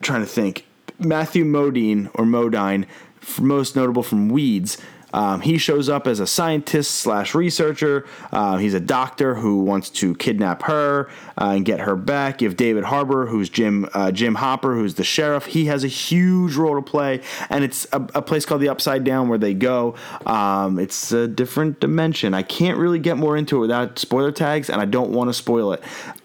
[0.00, 0.66] trying to think,
[0.98, 2.86] Matthew Modine or Modine,
[3.40, 4.78] most notable from Weeds,
[5.14, 8.04] um, he shows up as a scientist slash researcher.
[8.32, 11.08] Uh, he's a doctor who wants to kidnap her
[11.40, 12.40] uh, and get her back.
[12.40, 15.46] Have David Harbour, who's Jim uh, Jim Hopper, who's the sheriff.
[15.46, 19.04] He has a huge role to play, and it's a, a place called the Upside
[19.04, 19.94] Down where they go.
[20.26, 22.34] Um, it's a different dimension.
[22.34, 25.34] I can't really get more into it without spoiler tags, and I don't want to
[25.34, 25.82] spoil it.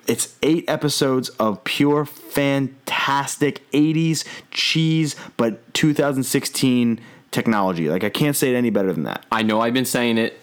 [0.07, 6.99] It's eight episodes of pure fantastic 80s cheese, but 2016
[7.31, 7.89] technology.
[7.89, 9.25] Like I can't say it any better than that.
[9.31, 10.39] I know I've been saying it.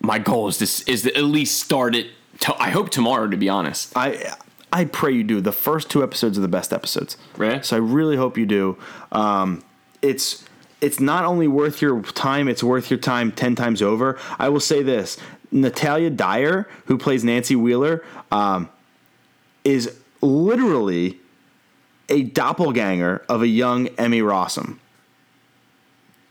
[0.00, 2.08] My goal is this is to at least start it.
[2.40, 3.92] To, I hope tomorrow, to be honest.
[3.96, 4.34] I
[4.72, 5.40] I pray you do.
[5.40, 7.16] The first two episodes are the best episodes.
[7.36, 7.64] Right.
[7.64, 8.78] So I really hope you do.
[9.12, 9.62] Um,
[10.00, 10.44] it's
[10.80, 14.18] it's not only worth your time; it's worth your time ten times over.
[14.38, 15.18] I will say this:
[15.52, 18.68] Natalia Dyer, who plays Nancy Wheeler, um,
[19.64, 21.18] is literally
[22.08, 24.78] a doppelganger of a young Emmy Rossum.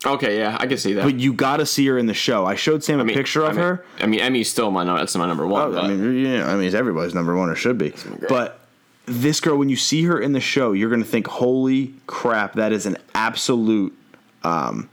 [0.04, 1.04] Okay, yeah, I can see that.
[1.04, 2.44] But you got to see her in the show.
[2.44, 3.84] I showed Sam a mean, picture of I mean, her.
[4.00, 4.98] I mean, Emmy's still my number.
[4.98, 5.74] that's my number one.
[5.74, 7.94] Oh, I mean, yeah, I mean, it's everybody's number one or should be.
[8.28, 8.60] But
[9.06, 12.54] this girl, when you see her in the show, you're going to think, "Holy crap,
[12.54, 13.96] that is an absolute
[14.42, 14.88] um,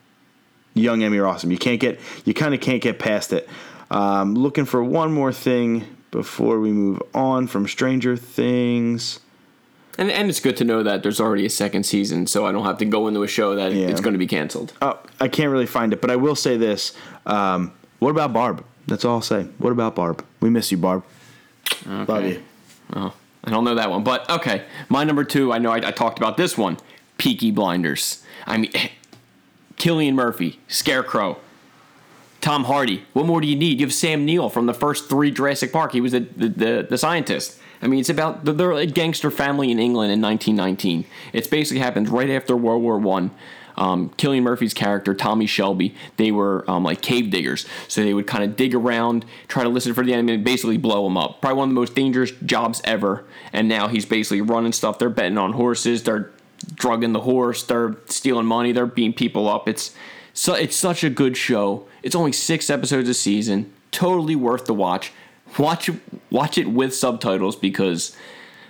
[0.74, 3.50] young Emmy Rossum." You can't get, you kind of can't get past it.
[3.92, 9.20] Um, looking for one more thing before we move on from Stranger Things.
[10.00, 12.64] And, and it's good to know that there's already a second season, so I don't
[12.64, 13.88] have to go into a show that yeah.
[13.88, 14.72] it's going to be canceled.
[14.82, 16.96] Oh, I can't really find it, but I will say this.
[17.26, 18.64] Um, what about Barb?
[18.88, 19.44] That's all I'll say.
[19.58, 20.24] What about Barb?
[20.40, 21.04] We miss you, Barb.
[21.86, 22.06] Okay.
[22.06, 22.44] Love you.
[22.94, 24.64] Oh, I don't know that one, but okay.
[24.88, 26.78] My number two, I know I, I talked about this one.
[27.18, 28.24] Peaky Blinders.
[28.48, 28.72] I mean,
[29.76, 31.40] Cillian Murphy, Scarecrow,
[32.40, 33.04] Tom Hardy.
[33.12, 33.82] What more do you need?
[33.82, 35.92] You have Sam Neill from the first three Jurassic Park.
[35.92, 37.60] He was the, the, the, the scientist.
[37.82, 41.06] I mean, it's about they're a gangster family in England in 1919.
[41.34, 43.32] It's basically happens right after World War One.
[43.78, 47.66] Um, Cillian Murphy's character, Tommy Shelby, they were um, like cave diggers.
[47.88, 50.76] So they would kind of dig around, try to listen for the enemy, and basically
[50.76, 51.40] blow them up.
[51.40, 53.24] Probably one of the most dangerous jobs ever.
[53.54, 55.00] And now he's basically running stuff.
[55.00, 56.04] They're betting on horses.
[56.04, 56.30] They're
[56.76, 57.64] drugging the horse.
[57.64, 58.74] They're stealing money.
[58.74, 59.70] They're beating people up.
[59.70, 59.96] It's
[60.34, 61.88] so it's such a good show.
[62.04, 63.74] It's only six episodes a season.
[63.92, 65.14] Totally worth the watch
[65.58, 65.90] watch
[66.30, 68.16] watch it with subtitles because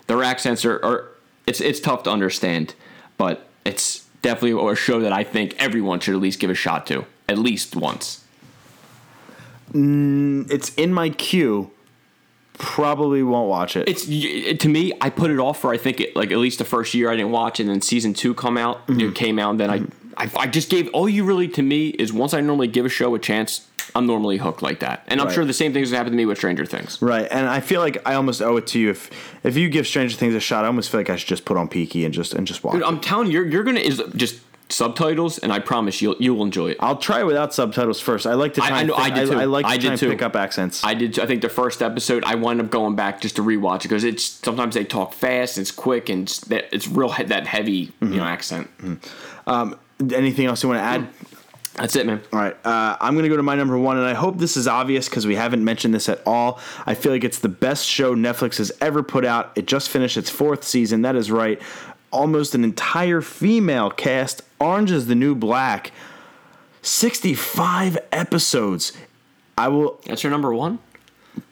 [0.07, 1.09] their accents are, are
[1.45, 2.75] it's it's tough to understand,
[3.17, 6.85] but it's definitely a show that I think everyone should at least give a shot
[6.87, 8.23] to at least once.
[9.71, 11.71] Mm, it's in my queue.
[12.53, 13.87] Probably won't watch it.
[13.87, 14.91] It's it, to me.
[14.99, 17.15] I put it off for I think it, like at least the first year I
[17.15, 18.85] didn't watch, and then season two come out.
[18.87, 18.99] Mm-hmm.
[18.99, 20.13] It came out, and then mm-hmm.
[20.17, 22.85] I, I I just gave all you really to me is once I normally give
[22.85, 25.03] a show a chance I'm normally hooked like that.
[25.07, 25.33] And I'm right.
[25.33, 27.01] sure the same things happen to me with Stranger Things.
[27.01, 27.27] Right.
[27.29, 29.09] And I feel like I almost owe it to you if
[29.43, 31.57] if you give Stranger Things a shot, I almost feel like I should just put
[31.57, 32.73] on Peaky and just and just watch.
[32.73, 36.33] Dude, I'm telling you, you're you're gonna is just subtitles, and I promise you'll you
[36.33, 36.77] will enjoy it.
[36.79, 38.25] I'll try without subtitles first.
[38.25, 38.77] I like to try.
[38.77, 39.37] I, I, know, I did too.
[39.37, 40.09] I, I like to I and too.
[40.09, 40.83] pick up accents.
[40.83, 41.19] I did.
[41.19, 44.03] I think the first episode, I wound up going back just to rewatch it because
[44.03, 48.13] it's sometimes they talk fast, it's quick, and it's, it's real that heavy mm-hmm.
[48.13, 48.69] you know accent.
[48.77, 49.49] Mm-hmm.
[49.49, 49.79] Um,
[50.13, 51.01] anything else you want to add?
[51.01, 51.18] Mm.
[51.79, 52.21] That's it, man.
[52.33, 52.55] All right.
[52.65, 55.07] Uh, I'm going to go to my number one, and I hope this is obvious
[55.07, 56.59] because we haven't mentioned this at all.
[56.85, 59.51] I feel like it's the best show Netflix has ever put out.
[59.55, 61.03] It just finished its fourth season.
[61.03, 61.61] That is right.
[62.11, 64.41] Almost an entire female cast.
[64.59, 65.91] Orange is the New Black.
[66.81, 68.93] 65 episodes.
[69.57, 70.79] I will That's your number one.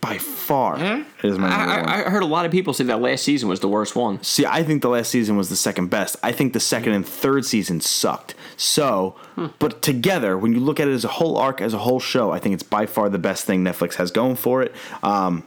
[0.01, 0.79] by far.
[0.79, 1.03] Yeah.
[1.23, 1.89] It is my number I, one.
[1.89, 4.21] I, I heard a lot of people say that last season was the worst one.
[4.23, 6.15] See, I think the last season was the second best.
[6.23, 8.35] I think the second and third season sucked.
[8.57, 9.15] So,
[9.59, 12.31] but together, when you look at it as a whole arc, as a whole show,
[12.31, 14.73] I think it's by far the best thing Netflix has going for it.
[15.03, 15.43] Um,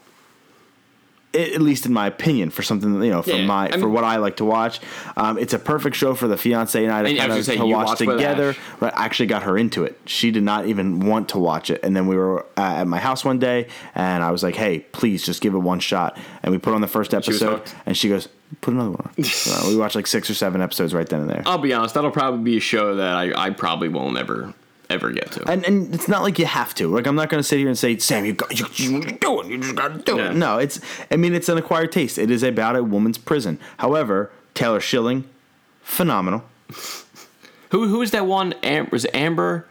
[1.34, 3.78] i- at least in my opinion, for something you know, for Yeah, my I for
[3.78, 4.80] mean- what I like to watch,
[5.16, 7.98] um, it's a perfect show for the fiance and I to kind of to watch
[7.98, 8.56] together.
[8.80, 9.98] Right, I actually got her into it.
[10.06, 12.98] She did not even want to watch it, and then we were uh, at my
[12.98, 16.52] house one day, and I was like, "Hey, please, just give it one shot." And
[16.52, 17.74] we put on the first episode, hooked.
[17.86, 18.28] and she goes,
[18.60, 21.20] "Put another one." on." So uh, we watched like six or seven episodes right then
[21.20, 21.42] and there.
[21.46, 24.54] I'll be honest, that'll probably be a show that I, I probably won't ever
[24.88, 25.48] ever get to.
[25.48, 26.88] and and it's not like you have to.
[26.88, 29.12] Like I'm not going to sit here and say, Sam, you got you, you, you're
[29.18, 30.30] doing, you just got to do Yeah.
[30.30, 30.34] it.
[30.36, 30.80] No, it's.
[31.10, 32.18] I mean, it's an acquired taste.
[32.18, 33.58] It is about a woman's prison.
[33.78, 35.24] However, Taylor Schilling,
[35.82, 36.42] phenomenal.
[37.70, 38.52] Who who is that one?
[38.64, 39.66] Am, was it Amber?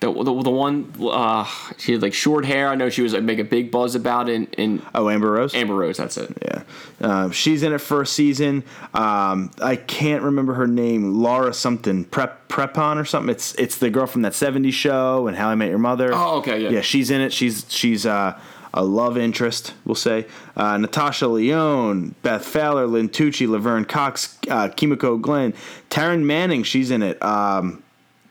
[0.00, 1.44] The, the, the one uh,
[1.78, 2.68] she had like short hair.
[2.68, 4.54] I know she was like make a big buzz about it.
[4.58, 5.54] And Oh, Amber Rose.
[5.54, 6.36] Amber Rose, that's it.
[6.42, 6.62] Yeah,
[7.00, 8.62] um, she's in it first season.
[8.92, 11.14] Um, I can't remember her name.
[11.22, 13.30] Laura something Prep Prepon or something.
[13.30, 16.10] It's it's the girl from that '70s show and How I Met Your Mother.
[16.12, 16.68] Oh, okay, yeah.
[16.70, 16.80] yeah.
[16.82, 17.32] She's in it.
[17.32, 18.38] She's she's uh,
[18.74, 20.26] a love interest, we'll say.
[20.54, 25.54] Uh, Natasha Lyonne, Beth Fowler, Lin Tucci, Laverne Cox, uh, Kimiko Glenn,
[25.88, 26.62] Taryn Manning.
[26.64, 27.22] She's in it.
[27.22, 27.82] Um,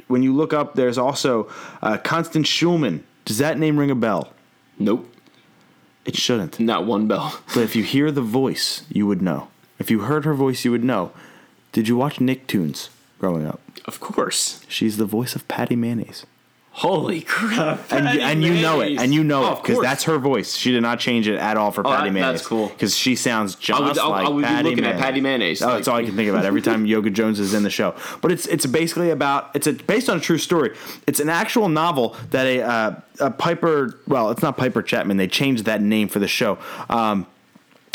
[0.08, 1.50] when you look up, there's also
[1.82, 3.02] uh, Constance Shulman.
[3.26, 4.34] Does that name ring a bell?
[4.78, 5.12] Nope,
[6.06, 6.60] It shouldn't.
[6.60, 7.40] not one bell.
[7.54, 9.48] But if you hear the voice, you would know.
[9.80, 11.12] If you heard her voice, you would know.
[11.72, 12.90] Did you watch Nicktoons
[13.20, 13.60] growing up?
[13.86, 14.62] Of course.
[14.68, 16.26] She's the voice of Patty Mayonnaise.
[16.78, 17.90] Holy crap!
[17.90, 19.00] And, you, and you know it.
[19.00, 20.58] And you know Oh, it because that's her voice.
[20.58, 22.40] She did not change it at all for Patty that- Mayonnaise.
[22.40, 22.68] that's cool.
[22.68, 25.00] Because she sounds just I would, I, like I would be Patty looking Mayonnaise.
[25.02, 25.62] at Patty Mayonnaise.
[25.62, 27.96] Oh, that's all I can think about every time Yoga Jones is in the show.
[28.22, 30.76] But it's it's basically about it's a, based on a true story.
[31.08, 35.16] It's an actual novel that a uh, a Piper well, it's not Piper Chapman.
[35.16, 36.58] They changed that name for the show.
[36.90, 37.26] Um,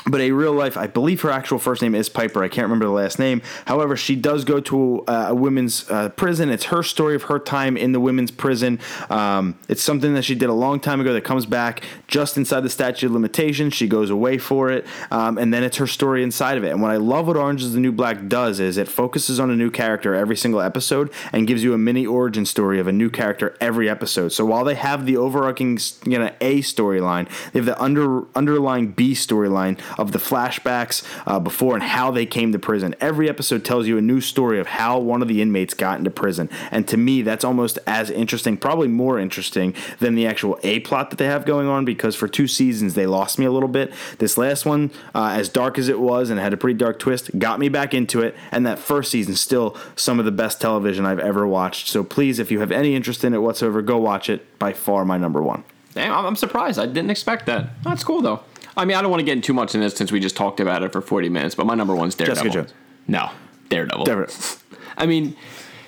[0.06, 2.42] but a real life, I believe her actual first name is Piper.
[2.42, 3.42] I can't remember the last name.
[3.66, 6.48] However, she does go to a, a women's uh, prison.
[6.48, 8.80] It's her story of her time in the women's prison.
[9.10, 12.60] Um, it's something that she did a long time ago that comes back just inside
[12.60, 13.74] the statute of limitations.
[13.74, 16.70] She goes away for it, um, and then it's her story inside of it.
[16.70, 19.50] And what I love what Orange is the New Black does is it focuses on
[19.50, 22.92] a new character every single episode and gives you a mini origin story of a
[22.92, 24.30] new character every episode.
[24.30, 28.92] So while they have the overarching you know A storyline, they have the under underlying
[28.92, 32.94] B storyline of the flashbacks uh, before and how they came to prison.
[33.00, 36.10] Every episode tells you a new story of how one of the inmates got into
[36.10, 40.80] prison, and to me, that's almost as interesting, probably more interesting than the actual A
[40.80, 41.84] plot that they have going on.
[41.84, 43.92] Because for two seasons they lost me a little bit.
[44.18, 47.38] This last one, uh, as dark as it was and had a pretty dark twist,
[47.38, 48.34] got me back into it.
[48.52, 51.88] And that first season, still some of the best television I've ever watched.
[51.88, 54.58] So please, if you have any interest in it whatsoever, go watch it.
[54.58, 55.64] By far, my number one.
[55.94, 56.78] Damn, I'm, I'm surprised.
[56.78, 57.82] I didn't expect that.
[57.82, 58.40] That's cool though.
[58.76, 60.36] I mean, I don't want to get in too much in this since we just
[60.36, 61.54] talked about it for 40 minutes.
[61.54, 62.44] But my number one's Daredevil.
[62.44, 62.74] Jessica Jones.
[63.06, 63.30] No,
[63.68, 64.04] Daredevil.
[64.04, 64.58] Daredevil.
[64.96, 65.36] I mean,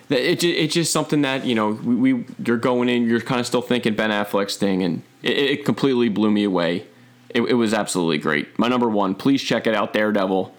[0.09, 3.47] it, it's just something that you know we, we you're going in, you're kind of
[3.47, 6.87] still thinking Ben Affleck's thing, and it, it completely blew me away.
[7.30, 8.59] It, it was absolutely great.
[8.59, 9.14] My number one.
[9.14, 10.55] Please check it out, Daredevil.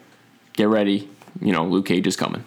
[0.54, 1.10] Get ready.
[1.42, 2.44] You know, Luke Cage is coming.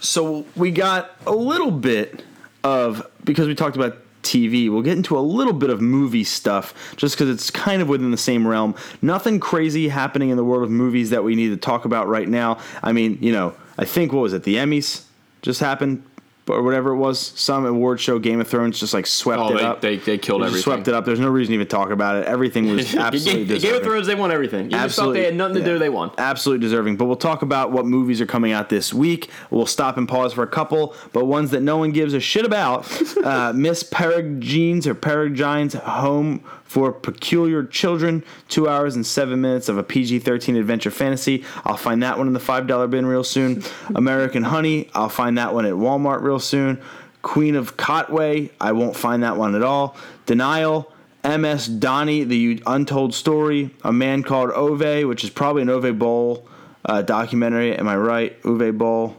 [0.00, 2.24] So we got a little bit
[2.62, 4.70] of because we talked about TV.
[4.70, 8.10] We'll get into a little bit of movie stuff just because it's kind of within
[8.10, 8.74] the same realm.
[9.02, 12.28] Nothing crazy happening in the world of movies that we need to talk about right
[12.28, 12.58] now.
[12.82, 14.42] I mean, you know, I think what was it?
[14.42, 15.04] The Emmys
[15.42, 16.04] just happened
[16.48, 17.18] or whatever it was.
[17.36, 19.80] Some award show, Game of Thrones, just like swept Oh, it they- up.
[19.80, 20.62] they- they killed just everything.
[20.62, 21.04] Swept it up.
[21.04, 22.24] There's no reason to even talk about it.
[22.26, 23.82] Everything was absolutely Game of.
[23.82, 24.64] Thrones, they won everything.
[24.66, 25.20] You just thought Absolutely.
[25.20, 25.66] they had nothing to Yeah.
[25.66, 25.78] do.
[25.78, 26.10] They won.
[26.18, 26.96] Absolutely deserving.
[26.96, 29.28] But we'll talk about what movies are coming out this week.
[29.50, 32.44] We'll stop and pause for a couple, but ones that no one gives a shit
[32.44, 32.86] about.
[33.24, 38.22] uh, Miss Peregrine's or Peregrine's Home for Peculiar Children.
[38.48, 41.44] Two hours and seven minutes of a PG 13 adventure fantasy.
[41.64, 43.64] I'll find that one in the $5 bin real soon.
[43.94, 44.90] American Honey.
[44.94, 46.80] I'll find that one at Walmart real soon.
[47.22, 48.50] Queen of Katwe.
[48.60, 49.96] I won't find that one at all.
[50.26, 50.92] Denial.
[51.24, 51.68] M.S.
[51.68, 56.46] Dhoni, The Untold Story, A Man Called Ove, which is probably an Ove Bowl
[56.84, 57.76] uh, documentary.
[57.76, 58.36] Am I right?
[58.44, 59.16] Ove Bowl?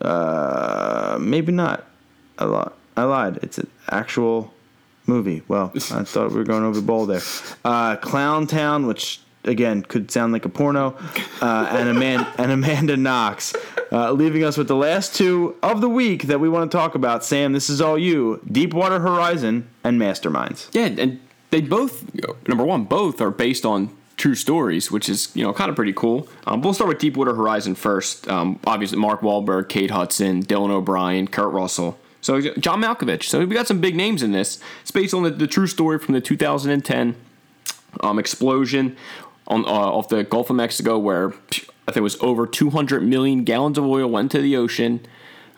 [0.00, 1.86] Uh, maybe not.
[2.38, 3.38] I, li- I lied.
[3.42, 4.52] It's an actual
[5.06, 5.42] movie.
[5.48, 7.22] Well, I thought we were going over Bowl there.
[7.64, 10.96] Uh, Clown Town, which again could sound like a porno,
[11.40, 13.54] uh, and, Amanda, and Amanda Knox.
[13.92, 16.94] Uh, leaving us with the last two of the week that we want to talk
[16.94, 17.24] about.
[17.24, 18.40] Sam, this is all you.
[18.50, 20.68] Deepwater Horizon and Masterminds.
[20.72, 22.04] Yeah, and they both
[22.48, 25.92] number one, both are based on true stories, which is you know kind of pretty
[25.92, 26.28] cool.
[26.46, 28.28] Um, we'll start with Deepwater Horizon first.
[28.28, 31.98] Um, obviously, Mark Wahlberg, Kate Hudson, Dylan O'Brien, Kurt Russell.
[32.24, 33.24] So John Malkovich.
[33.24, 34.58] So we got some big names in this.
[34.80, 37.14] It's based on the, the true story from the 2010
[38.00, 38.96] um, explosion
[39.46, 43.44] on uh, off the Gulf of Mexico, where I think it was over 200 million
[43.44, 45.00] gallons of oil went to the ocean.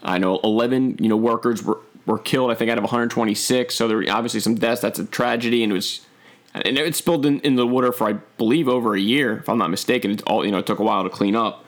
[0.03, 2.51] I know 11 you know workers were were killed.
[2.51, 3.73] I think out of 126.
[3.73, 4.81] So there were obviously some deaths.
[4.81, 6.01] That's a tragedy, and it was.
[6.53, 9.59] And it spilled in, in the water for I believe over a year, if I'm
[9.59, 10.11] not mistaken.
[10.11, 11.65] It all you know it took a while to clean up,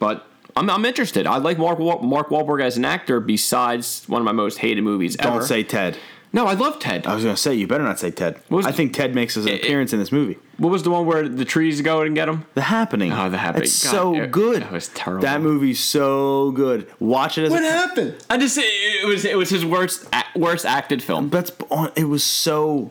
[0.00, 0.26] but
[0.56, 1.26] I'm, I'm interested.
[1.26, 3.20] I like Mark Mark Wahlberg as an actor.
[3.20, 5.46] Besides one of my most hated movies Don't ever.
[5.46, 5.96] say Ted.
[6.32, 6.46] no.
[6.46, 7.06] I love Ted.
[7.06, 8.38] I was gonna say you better not say Ted.
[8.50, 10.38] was- I think Ted makes his appearance in this movie.
[10.58, 12.44] What was the one where the trees go and get him?
[12.54, 13.12] The Happening.
[13.12, 13.64] Oh, The Happening.
[13.64, 14.62] It's God, so it- good.
[14.62, 15.22] that was terrible.
[15.22, 16.86] That movie's so good.
[17.00, 18.14] Watch it as a happened?
[18.30, 21.30] I just it was it was his worst worst acted film.
[21.30, 21.90] That's on.
[21.96, 22.90] It was so.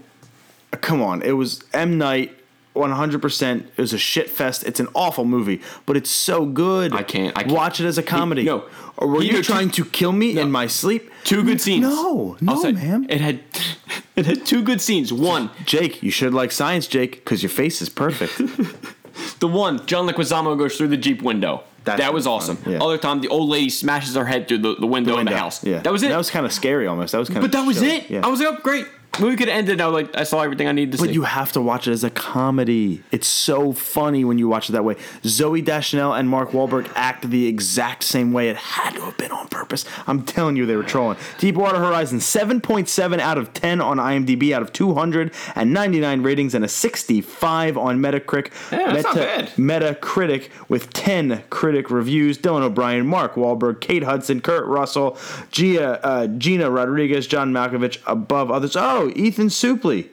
[0.82, 2.38] Come on, it was M Night.
[2.74, 3.66] One hundred percent.
[3.76, 4.64] It was a shit fest.
[4.64, 6.94] It's an awful movie, but it's so good.
[6.94, 8.44] I can't- I can't- watch it as a comedy.
[8.44, 8.64] no.
[8.98, 11.12] or were He- you no, trying to kill me in my sleep?
[11.26, 11.82] Two good scenes.
[11.84, 13.06] No, no, say, man.
[13.10, 13.42] It had
[14.16, 15.12] it had two good scenes.
[15.12, 18.38] One, Jake, you should like science, Jake, because your face is perfect.
[19.40, 21.64] the one John Leguizamo goes through the jeep window.
[21.86, 22.58] That that was awesome.
[22.58, 22.80] fun, yeah.
[22.84, 25.64] Other time, the old lady smashes her head through the, the window in the house.
[25.64, 26.10] Yeah, that was it.
[26.10, 27.12] That was kind of scary, almost.
[27.12, 27.52] That was kind but of.
[27.52, 28.10] But that was it.
[28.10, 28.22] Yeah.
[28.26, 28.86] I was like, oh, great.
[29.20, 29.82] Movie could have ended.
[29.82, 31.08] I was like, I saw everything I needed to But see.
[31.10, 33.04] But you have to watch it as a comedy.
[33.12, 34.96] It's so funny when you watch it that way.
[35.24, 38.50] Zooey Deschanel and Mark Wahlberg act the exact same way.
[38.50, 39.86] It had to have been on purpose.
[40.08, 41.18] I'm telling you, they were trolling.
[41.40, 47.78] Deepwater Horizon, 7.7 out of 10 on IMDb out of 299 ratings and a 65
[47.78, 48.52] on Metacritic.
[48.72, 49.48] Yeah, that's not bad.
[49.50, 52.38] Metacritic with 10 critic reviews.
[52.38, 55.18] Dylan O'Brien, Mark Wahlberg, Kate Hudson, Kurt Russell,
[55.52, 58.76] Gia, uh, Gina Rodriguez, John Malkovich, above others.
[58.76, 60.10] Oh, Ethan Suplee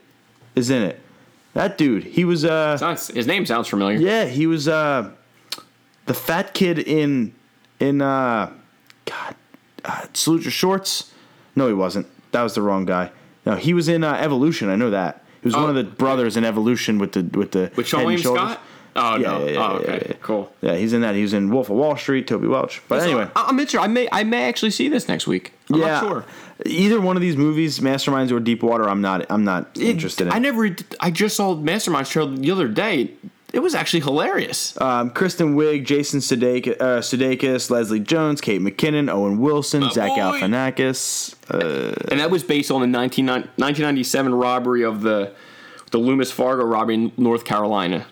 [0.55, 1.01] is in it.
[1.55, 3.99] That dude, he was uh Sounds- his name sounds familiar.
[3.99, 5.11] yeah, he was uh
[6.07, 7.35] the fat kid in
[7.81, 8.51] in uh
[9.05, 9.35] God
[9.85, 11.13] uh, Salute Your Shorts.
[11.57, 12.07] No, he wasn't.
[12.33, 13.11] That was the wrong guy.
[13.47, 14.69] No, he was in uh, Evolution.
[14.69, 15.25] I know that.
[15.41, 15.69] He was one Oh.
[15.69, 18.43] of the brothers in Evolution with the with the With Seann William shoulders.
[18.43, 18.61] Scott.
[18.97, 19.45] Oh Yeah, no.
[19.47, 20.07] yeah, yeah, oh, okay.
[20.11, 20.17] yeah.
[20.21, 20.53] Cool.
[20.61, 21.15] Yeah, he's in that.
[21.15, 22.83] He was in Wolf of Wall Street, Toby Welch.
[22.89, 23.81] But anyway, So, I- I'm interested.
[23.81, 25.53] I may I may actually see this next week.
[25.73, 26.25] I'm yeah, not sure.
[26.67, 29.27] Either one of these movies, Masterminds or Deepwater, I'm not.
[29.31, 30.33] I'm not interested in.
[30.33, 30.75] I never.
[31.01, 33.13] I just saw Mastermind trailer the other day.
[33.51, 34.79] It was actually hilarious.
[34.79, 40.17] Um, Kristen Wiig, Jason Sudeikis, uh, Sudeikis, Leslie Jones, Kate McKinnon, Owen Wilson, Zach boy.
[40.17, 41.35] Galifianakis.
[41.51, 45.33] Uh, and that was based on the 19, 1997 robbery of the
[45.91, 48.07] the Loomis Fargo robbery in North Carolina.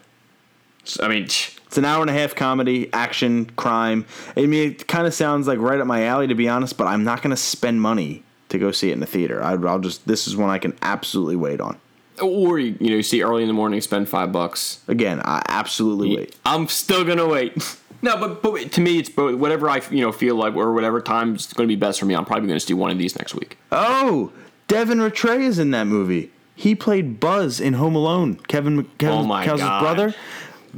[0.85, 4.07] So, I mean, it's an hour and a half comedy, action, crime.
[4.37, 6.79] I mean, it kind of sounds like right up my alley, to be honest.
[6.79, 9.43] But I'm not going to spend money to go see it in the theater.
[9.43, 10.07] I, I'll just.
[10.07, 11.79] This is one I can absolutely wait on.
[12.23, 14.81] or you you know, you see early in the morning, spend five bucks.
[14.89, 16.37] Again, I absolutely wait.
[16.45, 17.55] I'm still gonna wait.
[18.03, 19.37] No, but, but to me, it's both.
[19.37, 22.05] Whatever I you know feel like, or whatever time is going to be best for
[22.05, 22.15] me.
[22.15, 23.57] I'm probably going to see one of these next week.
[23.73, 24.31] Oh,
[24.69, 26.31] Devin Ratray is in that movie.
[26.55, 28.37] He played Buzz in Home Alone.
[28.49, 29.81] Kevin, Kevin Oh my Kel's God.
[29.81, 30.15] brother.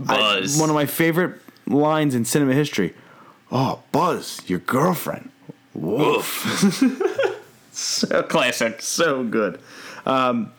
[0.07, 0.59] I- Buzz.
[0.61, 2.95] one of my favorite lines in cinema history.
[3.51, 5.31] Oh, Buzz, your girlfriend.
[5.75, 6.73] Woof.
[8.09, 8.83] so Classic.
[8.83, 9.61] so good.
[10.05, 10.53] Um,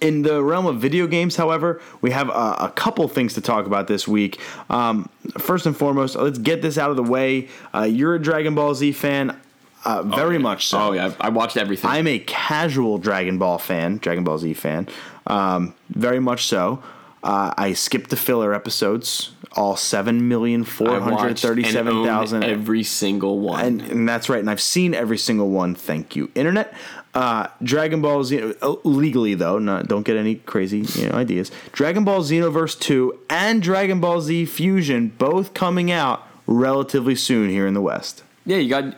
[0.00, 3.66] in the realm of video games, however, we have a, a couple things to talk
[3.66, 4.40] about this week.
[4.68, 5.08] Um,
[5.38, 7.48] first and foremost, let's get this out of the way.
[7.72, 9.38] Uh, you're a Dragon Ball Z fan,
[9.84, 10.78] uh, very much so.
[10.78, 11.88] Oh yeah, I watched everything.
[11.90, 14.88] I'm a casual Dragon Ball fan, Dragon Ball Z fan,
[15.28, 16.82] um, very much so.
[17.22, 23.40] Uh, I skipped the filler episodes, all seven million four hundred thirty-seven thousand, every single
[23.40, 23.64] one.
[23.64, 24.40] and, and that's right.
[24.40, 25.74] And I've seen every single one.
[25.74, 26.74] Thank you, internet.
[27.14, 31.50] Uh, Dragon Ball Z uh, legally though, not don't get any crazy you know ideas.
[31.72, 37.66] Dragon Ball Xenoverse two and Dragon Ball Z Fusion both coming out relatively soon here
[37.66, 38.22] in the West.
[38.44, 38.96] yeah, you got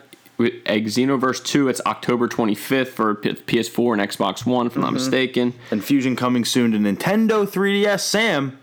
[0.67, 1.67] Egg Xenoverse 2.
[1.67, 5.53] It's October 25th for PS4 and Xbox One, if I'm not mistaken.
[5.71, 8.01] And Fusion coming soon to Nintendo 3DS.
[8.01, 8.59] Sam,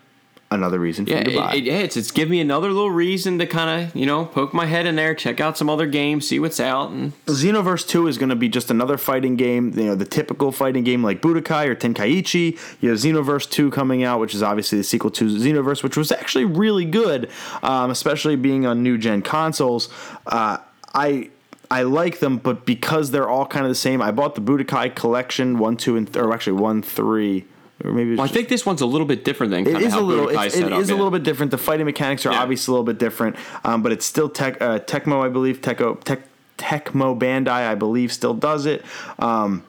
[0.50, 1.54] another reason for Yeah, you to it, buy.
[1.54, 4.54] it, yeah, it's it's give me another little reason to kind of you know poke
[4.54, 8.06] my head in there, check out some other games, see what's out, and Xenoverse 2
[8.06, 11.20] is going to be just another fighting game, you know, the typical fighting game like
[11.20, 12.58] Budokai or Tenkaichi.
[12.80, 16.12] You have Xenoverse 2 coming out, which is obviously the sequel to Xenoverse, which was
[16.12, 17.28] actually really good,
[17.62, 19.88] um, especially being on new gen consoles.
[20.26, 20.58] Uh,
[20.94, 21.30] I
[21.70, 24.94] I like them, but because they're all kind of the same, I bought the Budokai
[24.94, 27.44] collection 1, 2, and th- or actually 1, 3.
[27.82, 29.76] Or maybe it's Well, I think this one's a little bit different than it kind
[29.76, 30.28] of is how a little.
[30.28, 31.50] It's, set it up, is a little bit different.
[31.50, 32.42] The fighting mechanics are Yeah.
[32.42, 35.60] obviously a little bit different, um, but it's still tech, uh, Tecmo, I believe.
[35.60, 36.22] Teco, Tec,
[36.56, 38.84] Tecmo Bandai, I believe, still does it.
[39.18, 39.64] Um,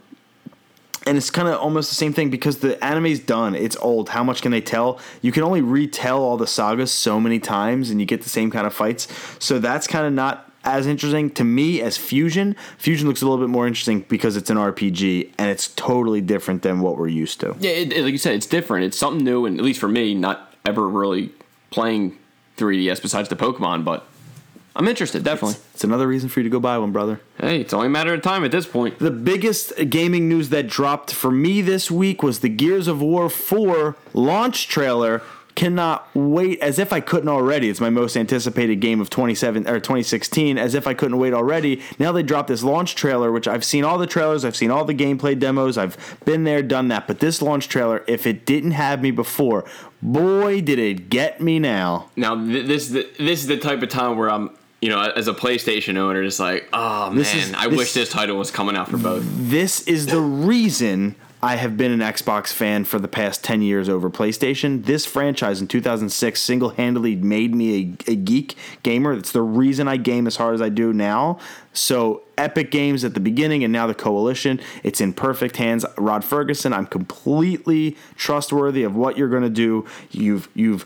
[1.07, 3.53] and it's kind of almost the same thing because the anime's done.
[3.55, 4.09] It's old.
[4.09, 4.99] How much can they tell?
[5.21, 8.49] You can only retell all the sagas so many times, and you get the same
[8.49, 9.07] kind of fights.
[9.39, 12.55] So that's kind of not as interesting to me as Fusion.
[12.77, 16.63] Fusion looks a little bit more interesting because it's an RPG and it's totally different
[16.63, 17.55] than what we're used to.
[17.59, 18.85] Yeah, it, it- like you said, it's different.
[18.85, 21.29] It's something new, and at least for me, not ever really
[21.69, 22.17] playing
[22.57, 24.05] 3DS besides the Pokemon, but
[24.75, 25.57] I'm interested, definitely.
[25.73, 27.21] It's another reason for you to go buy one, brother.
[27.39, 28.99] Hey, it's only a matter of time at this point.
[28.99, 33.29] The biggest gaming news that dropped for me this week was the Gears of War
[33.29, 35.21] 4 launch trailer.
[35.55, 37.69] Cannot wait as if I couldn't already.
[37.69, 41.81] It's my most anticipated game of 27 or 2016 as if I couldn't wait already.
[41.97, 44.83] Now they dropped this launch trailer which I've seen all the trailers, I've seen all
[44.83, 47.07] the gameplay demos, I've been there, done that.
[47.07, 49.63] But this launch trailer, if it didn't have me before,
[50.01, 52.09] boy did it get me now.
[52.17, 54.49] Now, th- this is the, this is the type of time where I'm,
[54.81, 58.09] you know, as a PlayStation owner, just like, oh man, is- I this- wish this
[58.09, 59.23] title was coming out for both.
[59.25, 61.15] This is the reason
[61.45, 64.83] I have been an Xbox fan for the past 10 years over PlayStation.
[64.83, 69.13] This franchise in 2006 single handedly made me a, a geek gamer.
[69.13, 71.37] It's the reason I game as hard as I do now.
[71.71, 74.59] So, Epic Games at the beginning and now the Coalition.
[74.81, 75.85] It's in perfect hands.
[75.99, 79.85] Rod Fergusson, I'm completely trustworthy of what you're going to do.
[80.09, 80.83] You've, you've,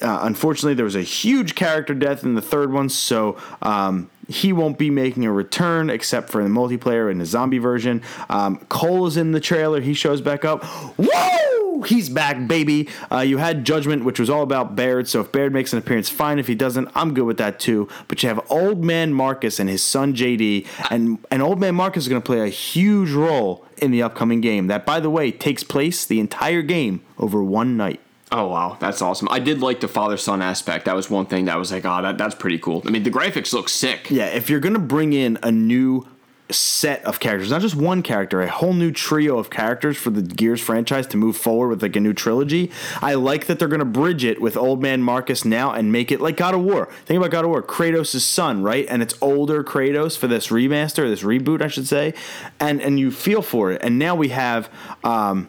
[0.00, 4.52] uh, unfortunately, there was a huge character death in the third one, so um, he
[4.52, 8.02] won't be making a return except for the multiplayer and the zombie version.
[8.28, 9.80] Um, Cole is in the trailer.
[9.80, 10.62] He shows back up.
[10.64, 11.82] Whoa!
[11.82, 12.88] He's back, baby.
[13.10, 16.08] Uh, you had Judgment, which was all about Baird, so if Baird makes an appearance,
[16.08, 16.38] fine.
[16.38, 17.88] If he doesn't, I'm good with that too.
[18.08, 22.04] But you have Old Man Marcus and his son JD, and, and Old Man Marcus
[22.04, 24.66] is going to play a huge role in the upcoming game.
[24.66, 28.00] That, by the way, takes place the entire game over one night.
[28.30, 29.28] Oh wow, that's awesome.
[29.30, 30.84] I did like the father son aspect.
[30.84, 32.82] That was one thing that was like, oh, that, that's pretty cool.
[32.86, 34.10] I mean, the graphics look sick.
[34.10, 36.06] Yeah, if you're gonna bring in a new
[36.50, 40.22] set of characters, not just one character, a whole new trio of characters for the
[40.22, 42.70] Gears franchise to move forward with like a new trilogy.
[43.00, 46.20] I like that they're gonna bridge it with Old Man Marcus now and make it
[46.20, 46.90] like God of War.
[47.06, 48.86] Think about God of War, Kratos' son, right?
[48.90, 52.12] And it's older Kratos for this remaster, this reboot, I should say,
[52.60, 53.82] and and you feel for it.
[53.82, 54.68] And now we have.
[55.02, 55.48] Um,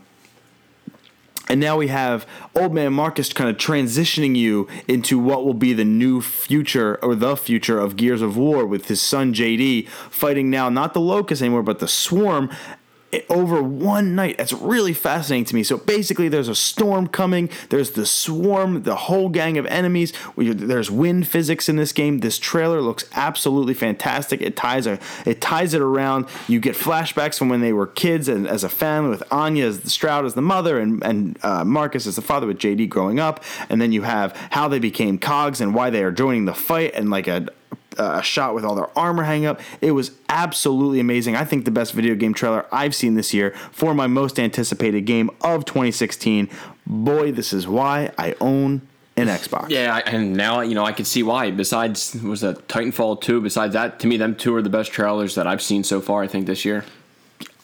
[1.50, 5.74] and now we have old man Marcus kind of transitioning you into what will be
[5.74, 10.50] the new future or the future of Gears of War with his son JD fighting
[10.50, 12.52] now not the Locust anymore but the Swarm
[13.30, 14.38] over one night.
[14.38, 15.64] That's really fascinating to me.
[15.64, 17.50] So basically, there's a storm coming.
[17.70, 20.14] There's the swarm, the whole gang of enemies.
[20.38, 22.20] There's wind physics in this game.
[22.20, 24.42] This trailer looks absolutely fantastic.
[24.42, 26.28] It ties a, it ties it around.
[26.48, 29.82] You get flashbacks from when they were kids and as a family with Anya as
[29.82, 33.20] the Stroud as the mother and and uh, Marcus as the father with JD growing
[33.20, 33.44] up.
[33.70, 36.94] And then you have how they became cogs and why they are joining the fight
[36.94, 37.48] and like a
[38.00, 39.60] a shot with all their armor hang up.
[39.82, 41.36] It was absolutely amazing.
[41.36, 45.02] I think the best video game trailer I've seen this year for my most anticipated
[45.02, 46.50] game of 2016.
[46.88, 48.82] Boy, this is why I own
[49.18, 49.70] an Xbox.
[49.70, 51.52] Yeah, and now you know I can see why.
[51.52, 53.42] Besides, was that Titanfall two?
[53.42, 56.24] Besides that, to me, them two are the best trailers that I've seen so far.
[56.24, 56.86] I think this year.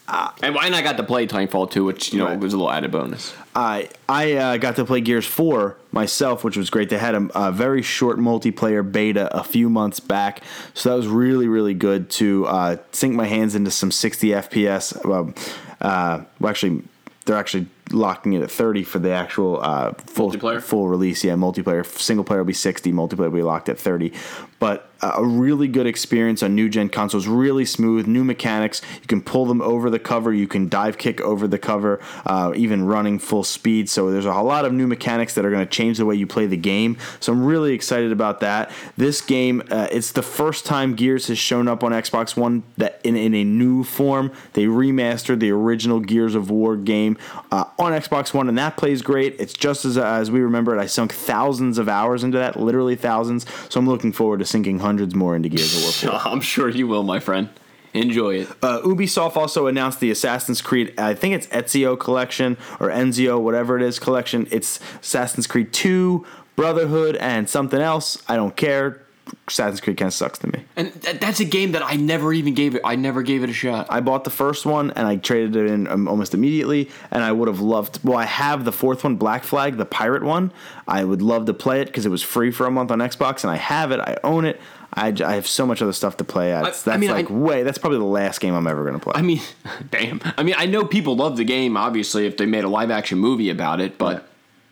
[0.08, 2.40] And and I got to play Titanfall two, which you know Right.
[2.40, 3.34] was a little added bonus.
[3.56, 6.90] I I uh, got to play Gears 4 myself, which was great.
[6.90, 10.44] They had a, a very short multiplayer beta a few months back,
[10.74, 15.06] so that was really really good to uh, sink my hands into some 60 FPS.
[15.06, 15.34] Um,
[15.82, 16.84] uh, well, actually,
[17.26, 20.62] they're actually locking it at 30 for the actual uh, full Multiplayer?
[20.62, 21.24] full release.
[21.24, 24.14] Yeah, multiplayer single player will be 60, multiplayer will be locked at 30.
[24.60, 28.82] But uh, a really good experience on new gen consoles, really smooth, new mechanics.
[29.02, 32.54] You can pull them over the cover, you can dive kick over the cover, uh,
[32.56, 33.90] even running full speed.
[33.90, 36.26] So there's a lot of new mechanics that are going to change the way you
[36.26, 36.98] play the game.
[37.20, 38.72] So I'm really excited about that.
[38.98, 43.02] This game, uh, it's the first time Gears has shown up on Xbox One that
[43.04, 44.32] in, in a new form.
[44.54, 47.18] They remastered the original Gears of War game
[47.52, 49.36] uh, on Xbox One, and that plays great.
[49.40, 50.80] It's just as as we remember it.
[50.80, 53.46] I sunk thousands of hours into that, literally thousands.
[53.70, 56.32] So I'm looking forward to sinking hundreds more into Gears of War 4.
[56.32, 57.50] I'm sure you will, my friend.
[57.94, 58.50] Enjoy it.
[58.62, 63.78] Uh, Ubisoft also announced the Assassin's Creed, I think it's Ezio collection or Enzio, whatever
[63.78, 64.50] it is, collection.
[64.52, 66.26] It's Assassin's Creed 2,
[66.58, 68.22] Brotherhood, and something else.
[68.28, 69.05] I don't care.
[69.48, 70.64] Assassin's Creed kind of sucks to me.
[70.76, 72.82] And th- that's a game that I never even gave it.
[72.84, 73.88] I never gave it a shot.
[73.90, 77.32] I bought the first one and I traded it in um, almost immediately, and I
[77.32, 78.00] would have loved.
[78.04, 80.52] Well, I have the fourth one, Black Flag, the pirate one.
[80.88, 83.44] I would love to play it because it was free for a month on Xbox,
[83.44, 84.00] and I have it.
[84.00, 84.60] I own it.
[84.98, 86.52] I have so much other stuff to play.
[86.52, 87.64] That's, I that's mean, like I- way.
[87.64, 89.14] That's probably the last game I'm ever going to play.
[89.16, 89.42] I mean,
[89.92, 90.22] damn.
[90.38, 91.76] I mean, I know people love the game.
[91.76, 94.26] Obviously, if they made a live action movie about it, but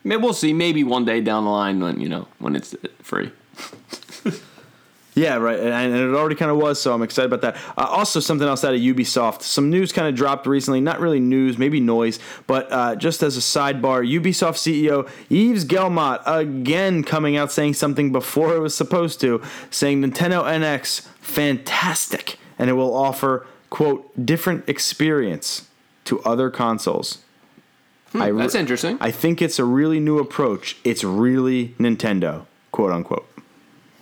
[0.06, 0.54] maybe we'll see.
[0.54, 3.32] Maybe one day down the line when you know when it's free.
[5.16, 7.62] Yeah, right, and, and it already kind of was, so I'm excited about that.
[7.78, 9.44] Uh, also, something else out of Ubisoft.
[9.44, 10.82] Some news kind of dropped recently.
[10.82, 16.22] Not really news, maybe noise, but uh, just as a sidebar, Ubisoft CEO Yves Guillemot
[16.26, 22.70] again coming out saying something before it was supposed to, saying Nintendo NX fantastic, and
[22.70, 25.68] it will offer quote different experience
[26.06, 27.20] to other consoles.
[28.14, 28.98] I re- That's interesting.
[29.02, 30.78] I think it's a really new approach.
[30.84, 33.28] It's really Nintendo, quote unquote.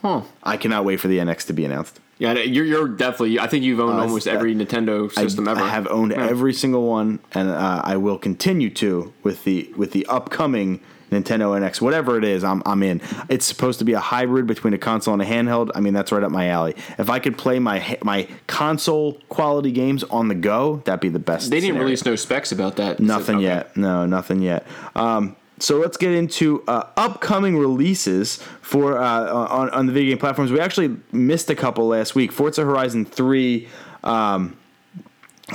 [0.01, 0.21] Huh.
[0.43, 1.99] I cannot wait for the NX to be announced.
[2.17, 3.39] Yeah, you're, you're definitely.
[3.39, 5.61] I think you've owned Uh, almost it's- every Nintendo system I, ever.
[5.61, 6.27] I have owned Yeah.
[6.27, 11.59] every single one, and uh, I will continue to with the with the upcoming Nintendo
[11.59, 12.43] NX, whatever it is.
[12.43, 13.01] I'm I'm in.
[13.27, 15.71] It's supposed to be a hybrid between a console and a handheld.
[15.73, 16.75] I mean, that's right up my alley.
[16.99, 21.17] If I could play my my console quality games on the go, that'd be the
[21.19, 21.49] best.
[21.49, 21.85] They didn't scenario.
[21.85, 22.99] release no specs about that.
[22.99, 23.45] Nothing Okay.
[23.45, 23.75] yet.
[23.75, 24.65] No, nothing yet.
[24.95, 30.17] Um, so let's get into uh, upcoming releases for uh, on, on the video game
[30.17, 30.51] platforms.
[30.51, 32.31] We actually missed a couple last week.
[32.31, 33.67] Forza Horizon 3
[34.03, 34.57] um,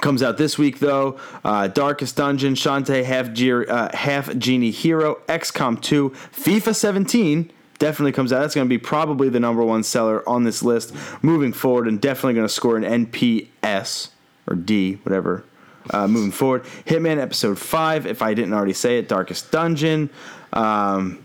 [0.01, 1.19] comes out this week, though.
[1.45, 8.33] Uh, Darkest Dungeon, Shantae, Half, uh, Half Genie Hero, XCOM 2, FIFA 17 definitely comes
[8.33, 8.41] out.
[8.41, 12.01] That's going to be probably the number one seller on this list moving forward and
[12.01, 14.11] definitely going to score an NPS
[14.47, 15.45] or D, whatever.
[15.91, 18.07] Uh, moving forward, Hitman Episode Five.
[18.07, 20.11] If I didn't already say it, Darkest Dungeon.
[20.53, 21.25] Um,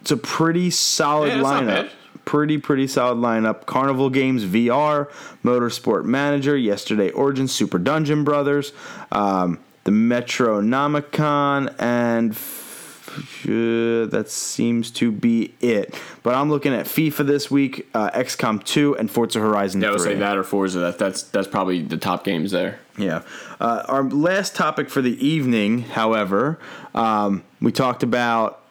[0.00, 1.90] it's a pretty solid Yeah, lineup.
[2.24, 3.64] Pretty pretty solid lineup.
[3.66, 5.08] Carnival Games VR,
[5.44, 8.72] Motorsport Manager, Yesterday Origins, Super Dungeon Brothers,
[9.12, 13.08] um, the Metronomicon, and f-
[13.46, 15.94] uh, that seems to be it.
[16.22, 19.90] But I'm looking at FIFA this week, uh, XCOM 2, and Forza Horizon Yeah, I
[19.92, 19.98] 3.
[19.98, 20.78] would say that or Forza.
[20.80, 22.78] That, that's that's probably the top games there.
[22.98, 23.22] Yeah.
[23.60, 26.58] Uh, our last topic for the evening, however,
[26.94, 28.62] um, we talked about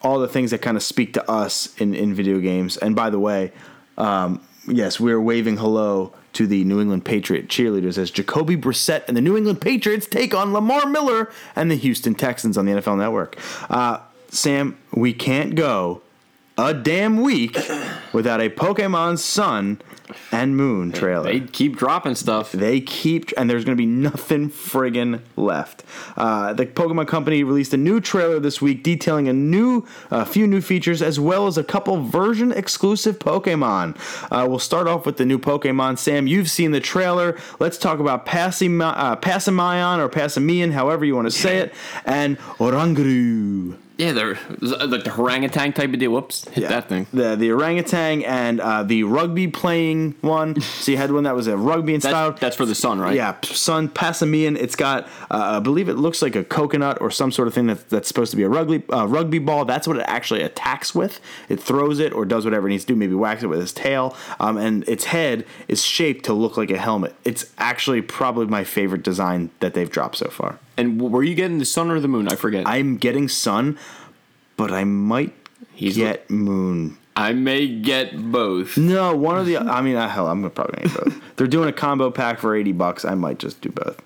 [0.00, 2.76] all the things that kind of speak to us in, in video games.
[2.76, 3.52] And by the way,
[3.98, 9.16] um, yes, we're waving hello to the New England Patriot cheerleaders as Jacoby Brissett and
[9.16, 12.98] the New England Patriots take on Lamar Miller and the Houston Texans on the NFL
[12.98, 13.38] Network.
[13.70, 16.02] Uh, Sam, we can't go
[16.58, 17.56] a damn week
[18.12, 19.80] without a Pokemon Sun
[20.32, 21.24] and Moon trailer.
[21.24, 22.52] They keep dropping stuff.
[22.52, 25.84] They keep, and there's going to be nothing friggin' left.
[26.16, 30.46] Uh, the Pokemon Company released a new trailer this week detailing a new, a few
[30.46, 33.96] new features as well as a couple version exclusive Pokemon.
[34.30, 35.98] Uh, we'll start off with the new Pokemon.
[35.98, 37.38] Sam, you've seen the trailer.
[37.58, 41.74] Let's talk about Passim- uh, Passimion or Passimian, however you want to say it,
[42.04, 43.76] and Oranguru.
[43.96, 46.10] Yeah, they're like the orangutan type of deal.
[46.10, 47.06] Whoops, hit that thing.
[47.12, 50.60] The the orangutan and uh, the rugby playing one.
[50.60, 52.30] so you had one that was a rugby in style.
[52.30, 53.14] That's, that's for the sun, right?
[53.14, 54.56] Yeah, Sun Passimian.
[54.56, 57.68] It's got, uh, I believe it looks like a coconut or some sort of thing
[57.68, 59.64] that, that's supposed to be a rugby uh, rugby ball.
[59.64, 61.20] That's what it actually attacks with.
[61.48, 62.96] It throws it or does whatever it needs to do.
[62.96, 64.16] Maybe whacks it with its tail.
[64.40, 67.14] Um, and its head is shaped to look like a helmet.
[67.24, 70.58] It's actually probably my favorite design that they've dropped so far.
[70.76, 72.28] And were you getting the sun or the moon?
[72.28, 72.66] I forget.
[72.66, 73.78] I'm getting Sun,
[74.56, 75.32] but I might
[75.74, 76.96] He's get Moon.
[77.16, 78.76] I may get both.
[78.76, 79.58] No, one of the.
[79.58, 81.20] I mean, uh, hell, I'm probably gonna get both.
[81.36, 83.04] They're doing a combo pack for eighty bucks.
[83.04, 84.00] I might just do both.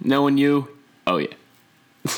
[0.00, 0.68] Knowing you,
[1.06, 1.34] oh yeah.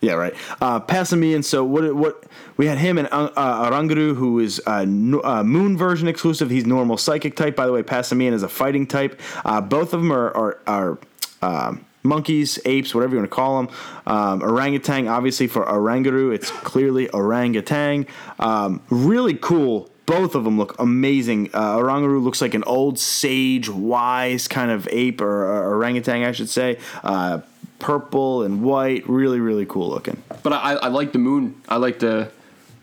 [0.00, 0.34] Yeah, right.
[0.60, 1.42] Uh, Passimian.
[1.42, 1.94] So what?
[1.96, 2.24] What
[2.58, 6.50] we had him and uh, uh, Oranguru, who is uh, n- uh, Moon version exclusive.
[6.50, 7.56] He's normal psychic type.
[7.56, 9.18] By the way, Passimian is a fighting type.
[9.46, 10.98] Uh, both of them are are, are
[11.40, 13.74] um monkeys, apes, whatever you want to call them.
[14.06, 18.06] Um, orangutan, obviously for Oranguru, it's clearly orangutan.
[18.38, 19.90] Um, really cool.
[20.06, 21.50] Both of them look amazing.
[21.54, 26.32] Uh, Oranguru looks like an old sage, wise kind of ape or, or orangutan, I
[26.32, 26.78] should say.
[27.02, 27.40] Uh,
[27.78, 30.22] purple and white, really, really cool looking.
[30.42, 31.60] But I, I like the moon.
[31.68, 32.30] I like the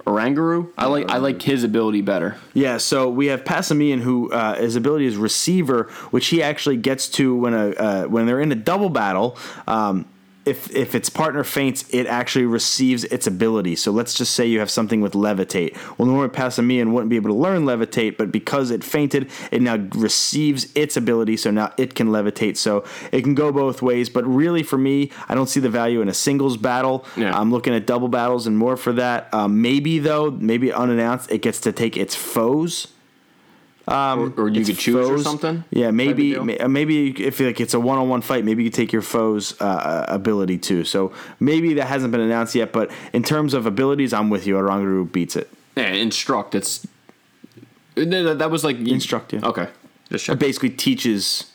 [0.05, 0.71] Oranguru.
[0.77, 2.37] I like I like his ability better.
[2.53, 7.07] Yeah, so we have Passimian, who uh, his ability is receiver, which he actually gets
[7.09, 9.37] to when a uh, when they're in a double battle.
[9.67, 10.05] Um,
[10.45, 13.75] if if its partner faints, it actually receives its ability.
[13.75, 15.77] So let's just say you have something with levitate.
[15.97, 19.77] Well, normally Passimian wouldn't be able to learn levitate, but because it fainted, it now
[19.95, 21.37] receives its ability.
[21.37, 22.57] So now it can levitate.
[22.57, 24.09] So it can go both ways.
[24.09, 27.05] But really, for me, I don't see the value in a singles battle.
[27.15, 27.37] Yeah.
[27.37, 29.31] I'm looking at double battles and more for that.
[29.33, 32.87] Um, maybe though, maybe unannounced, it gets to take its foes.
[33.91, 35.63] Or, or you could choose or something.
[35.69, 38.91] Yeah, maybe uh, maybe if like it's a one on one fight, maybe you take
[38.91, 40.83] your foe's uh, ability too.
[40.83, 42.71] So maybe that hasn't been announced yet.
[42.71, 44.55] But in terms of abilities, I'm with you.
[44.55, 45.49] Oranguru beats it.
[45.75, 46.55] Yeah, instruct.
[46.55, 46.87] It's
[47.97, 49.41] no, that was like Instruct, yeah.
[49.43, 49.67] Okay.
[50.09, 51.51] It basically teaches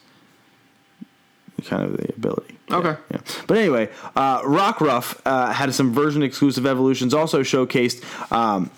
[1.64, 2.58] kind of the ability.
[2.70, 2.96] Okay.
[3.10, 3.20] Yeah.
[3.46, 8.02] But anyway, uh, Rockruff uh, had some version exclusive evolutions also showcased.
[8.32, 8.70] Um,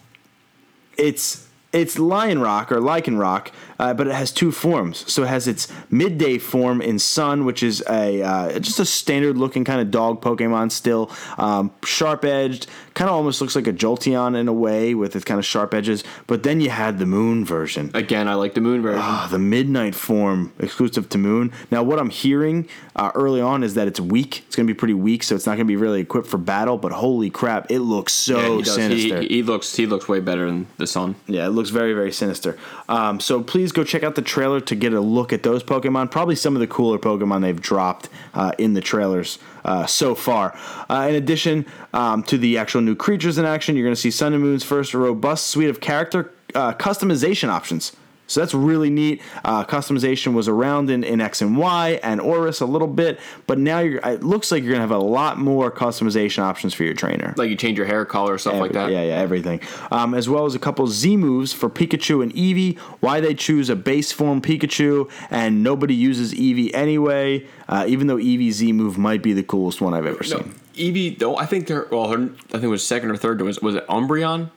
[0.97, 5.10] it's it's Lion Rock or Lycanroc, uh, but it has two forms.
[5.10, 9.36] So it has its midday form in Sun, which is a uh, just a standard
[9.36, 13.72] looking kind of dog Pokemon, still um, sharp edged, kind of almost looks like a
[13.72, 16.05] Jolteon in a way with its kind of sharp edges.
[16.26, 17.90] But then you had the Moon version.
[17.94, 19.00] Again, I like the moon version.
[19.02, 21.52] Ah, the midnight form exclusive to Moon.
[21.70, 24.44] Now, what I'm hearing uh, early on is that it's weak.
[24.46, 26.38] It's going to be pretty weak, so it's not going to be really equipped for
[26.38, 26.78] battle.
[26.78, 29.20] But holy crap, it looks so Yeah, he, sinister.
[29.20, 31.14] He, he looks he looks way better than the sun.
[31.26, 32.59] Yeah, it looks very, very sinister.
[32.88, 36.10] Um, so please go check out the trailer to get a look at those Pokemon.
[36.10, 40.56] Probably some of the cooler Pokemon they've dropped uh, in the trailers uh, so far.
[40.88, 44.10] Uh, in addition um, to the actual new creatures in action, you're going to see
[44.10, 47.92] Sun and Moon's first robust suite of character uh, customization options.
[48.28, 49.20] So that's really neat.
[49.44, 53.18] Uh, customization was around in, in X and Y and ORAS a little bit,
[53.48, 56.74] but now you're, it looks like you're going to have a lot more customization options
[56.74, 57.34] for your trainer.
[57.36, 58.90] Like you change your hair color or stuff like that.
[58.92, 59.60] Yeah, yeah, everything.
[59.90, 62.78] Um, as well as a couple Z moves for Pikachu and Eevee.
[63.00, 68.18] Why they choose a base form Pikachu and nobody uses Eevee anyway, uh, even though
[68.18, 70.55] Eevee Z move might be the coolest one I've ever No, seen.
[70.74, 71.18] Eevee.
[71.18, 72.09] Though I think they're well.
[72.09, 73.40] Her, I think it was second or third.
[73.40, 74.50] Was was it Umbreon?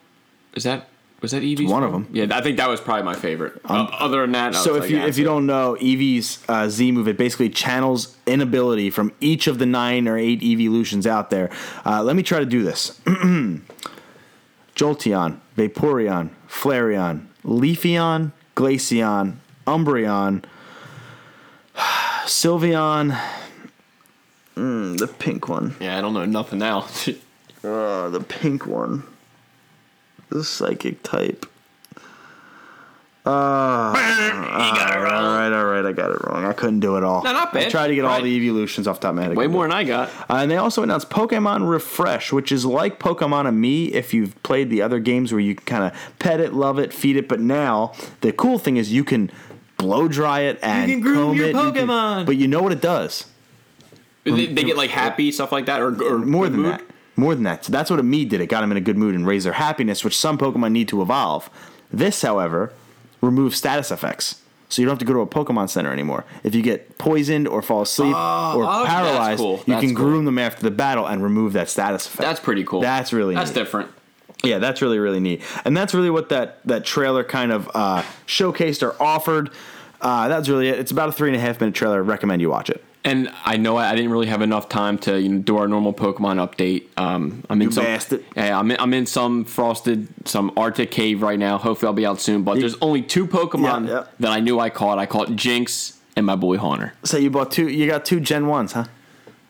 [0.56, 0.89] Is that
[1.22, 2.07] was that Eevee's one of them.
[2.11, 3.61] Yeah, I think that was probably my favorite.
[3.64, 5.45] Uh, other than that, I So was if like, you yeah, if you that's don't
[5.45, 10.18] know Eevee's uh, Z move, it basically channels inability from each of the nine or
[10.18, 11.49] eight evolutions out there.
[11.85, 12.99] Uh, let me try to do this.
[14.76, 19.35] Jolteon, Vaporeon, Flareon, Leafeon, Glaceon,
[19.68, 20.43] Umbreon,
[22.26, 23.19] Sylveon.
[24.56, 25.76] Mm, the pink one.
[25.80, 26.88] yeah, I don't know nothing now.
[27.64, 29.03] Uh, the pink one.
[30.32, 31.45] The psychic type.
[33.24, 36.44] Uh, all right, all right, I got it wrong.
[36.44, 37.22] I couldn't do it all.
[37.24, 37.70] No, not I bad.
[37.72, 38.24] tried to get all Right.
[38.24, 39.38] the evolutions off the top of my head.
[39.38, 40.10] Way more than I got.
[40.28, 44.82] Uh, and they also announced Pokemon Refresh, which is like Pokemon-Amie if you've played the
[44.82, 47.30] other games where you can kind of pet it, love it, feed it.
[47.30, 49.30] But now the cool thing is you can
[49.78, 51.56] blow dry it and can groom comb your it.
[51.56, 52.26] you can- Pokemon.
[52.26, 53.28] but you know what it does?
[54.24, 56.74] They, they get like happy stuff like that, or, or More than mood?
[56.74, 56.82] that.
[57.22, 57.65] More than that.
[57.65, 58.41] So that's what Amie did.
[58.41, 60.88] It got them in a good mood and raised their happiness, which some Pokemon need
[60.88, 61.52] to evolve.
[61.93, 62.73] This, however,
[63.22, 64.41] removes status effects.
[64.69, 66.26] So you don't have to go to a Pokemon Center anymore.
[66.43, 69.57] If you get poisoned or fall asleep or oh, paralyzed, cool.
[69.57, 70.06] you That's can cool.
[70.06, 72.22] groom them after the battle and remove that status effect.
[72.22, 72.81] That's pretty cool.
[72.81, 73.56] That's really that's neat.
[73.56, 73.91] different.
[74.43, 78.02] Yeah, that's really really neat, and that's really what that that trailer kind of uh,
[78.26, 79.52] showcased or offered.
[80.02, 80.80] Uh, that's really it.
[80.80, 81.98] It's about a three and a half minute trailer.
[81.98, 82.84] I recommend you watch it.
[83.03, 85.91] And I know I didn't really have enough time to you know, do our normal
[85.91, 86.84] Pokemon update.
[86.98, 87.84] Um, I'm in You some.
[87.86, 88.23] bastard.
[88.36, 91.57] Yeah, I'm in, I'm in some frosted, some Arctic cave right now.
[91.57, 92.44] Hopefully, I'll be out soon.
[92.44, 94.03] But there's only two Pokemon Yeah, yeah.
[94.19, 94.99] that I knew I caught.
[94.99, 96.94] I caught Jynx and my boy Haunter.
[97.03, 97.68] So you bought two.
[97.69, 98.86] You got two Gen ones, huh?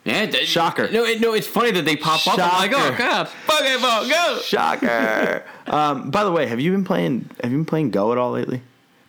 [0.05, 0.89] Yeah, Shocker.
[0.89, 2.39] No, it, no, it's funny that they pop up.
[2.39, 2.97] I'm like, oh Shocker.
[2.97, 4.39] god, Pokemon, go!
[4.41, 5.43] Shocker.
[5.67, 7.29] um, by the way, have you been playing?
[7.43, 8.61] Have you been playing Go at all lately?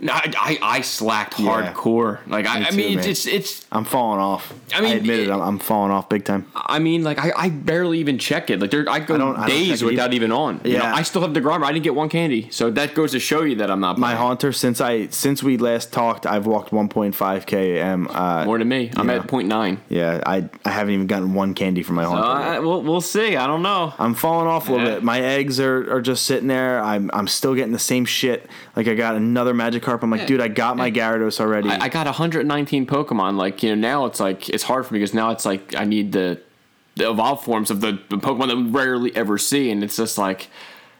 [0.04, 1.72] No, I, I, I slacked Yeah.
[1.72, 2.18] hardcore.
[2.26, 4.52] Like I, Me I mean, it's, it's it's I'm falling off.
[4.74, 5.28] I mean, I admit it.
[5.28, 6.44] it- I'm, I'm falling off big time.
[6.56, 8.58] I mean, like I, I barely even check it.
[8.58, 10.60] Like there, I go I don't- I don't days without even on.
[10.64, 10.94] You know, Yeah.
[10.94, 11.62] I still have the Grimer.
[11.64, 14.16] I didn't get one candy, so that goes to show you that I'm not My
[14.16, 18.06] haunter since I since we last talked, I've walked 1.5 km.
[18.12, 18.90] Uh, more than me.
[18.96, 19.16] I'm Yeah.
[19.20, 19.78] at point 0.9.
[19.88, 22.24] yeah, I I haven't even gotten one candy from my haunter.
[22.24, 22.60] Uh.
[22.60, 23.36] We'll we'll see.
[23.36, 23.94] I don't know.
[24.00, 24.94] I'm falling off a little Yeah.
[24.96, 25.04] bit.
[25.04, 26.82] My eggs are, are just sitting there.
[26.82, 28.48] I'm I'm still getting the same shit.
[28.74, 29.54] Like I got another
[29.98, 30.02] Magikarp.
[30.02, 30.26] I'm like, Yeah.
[30.26, 31.68] dude, I got my Gyarados already.
[31.68, 33.36] I, I got 119 Pokemon.
[33.36, 35.84] Like you know, now it's like it's hard for me because now it's like I
[35.84, 36.40] need the
[36.94, 40.18] the evolved forms of the, the Pokemon that we rarely ever see, and it's just
[40.18, 40.48] like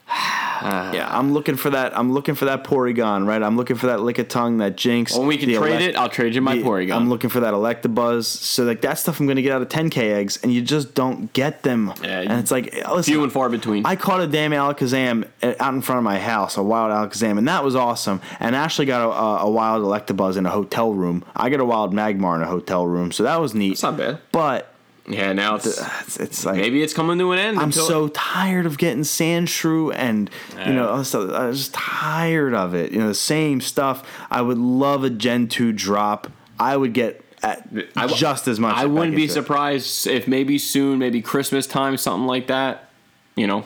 [0.62, 1.96] yeah, I'm looking for that.
[1.98, 3.42] I'm looking for that Porygon, right?
[3.42, 5.16] I'm looking for that Lickitung, that Jynx.
[5.16, 6.94] when we can trade Elec- it, I'll trade you my the- Porygon.
[6.94, 8.24] I'm looking for that Electabuzz.
[8.24, 10.94] So like that stuff I'm going to get out of 10k eggs, and you just
[10.94, 11.92] don't get them.
[12.02, 13.84] Yeah, and it's like, listen, few and far between.
[13.86, 17.38] I caught a damn Alakazam uh, out in front of my house, a wild Alakazam,
[17.38, 18.20] and that was awesome.
[18.38, 21.24] And Ashley got a, a, a wild Electabuzz in a hotel room.
[21.34, 23.72] I got a wild Magmar in a hotel room, so that was neat.
[23.72, 24.20] it's not bad.
[24.30, 24.71] But
[25.08, 27.58] Yeah, now it's it's, it's like maybe it's coming to an end.
[27.58, 30.30] I'm so tired of getting Sandshrew and
[30.66, 31.36] you know Yeah.
[31.36, 32.92] I was just tired of it.
[32.92, 34.08] You know, the same stuff.
[34.30, 36.28] I would love a Gen two drop.
[36.58, 38.76] I would get at I just as much.
[38.76, 39.42] I wouldn't be into it.
[39.42, 42.88] surprised if maybe soon, maybe Christmas time, something like that.
[43.34, 43.64] You know,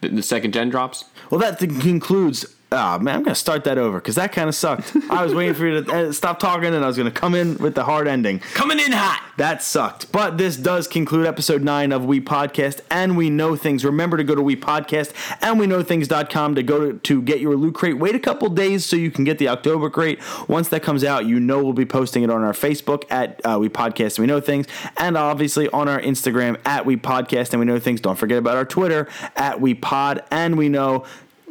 [0.00, 1.04] the, the second gen drops.
[1.30, 2.46] Well, that th- concludes.
[2.72, 4.96] Ah man, I'm gonna start that over because that kind of sucked.
[5.08, 7.56] I was waiting for you to uh, stop talking, and I was gonna come in
[7.58, 8.40] with the hard ending.
[8.54, 9.22] Coming in hot.
[9.36, 10.10] That sucked.
[10.12, 13.84] But this does conclude episode 9 of We Podcast and We Know Things.
[13.84, 17.40] Remember to go to We Podcast and We Know Things.com to go to, to get
[17.40, 17.98] your loot crate.
[17.98, 20.20] Wait a couple days so you can get the October crate.
[20.48, 23.58] Once that comes out, you know we'll be posting it on our Facebook at uh,
[23.60, 24.66] We Podcast and We Know Things
[24.96, 28.00] and obviously on our Instagram at We Podcast and We Know Things.
[28.00, 31.04] Don't forget about our Twitter at We Pod and We Know.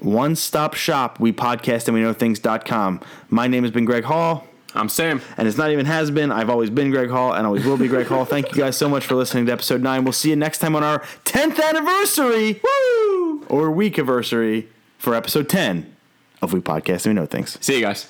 [0.04, 1.20] One stop shop.
[1.20, 3.02] We podcast and we know things.com.
[3.30, 4.48] My name has been Greg Hall.
[4.76, 5.22] I'm Sam.
[5.38, 6.32] And it's not even has been.
[6.32, 8.26] I've always been Greg Hall and always will be Greg Hall.
[8.26, 10.04] Thank you guys so much for listening to episode nine.
[10.04, 12.60] We'll see you next time on our 10th anniversary.
[12.64, 13.44] Woo!
[13.50, 14.68] Or week anniversary
[14.98, 15.96] for episode 10
[16.42, 17.58] of We Podcast and We Know Things.
[17.62, 18.10] See you guys.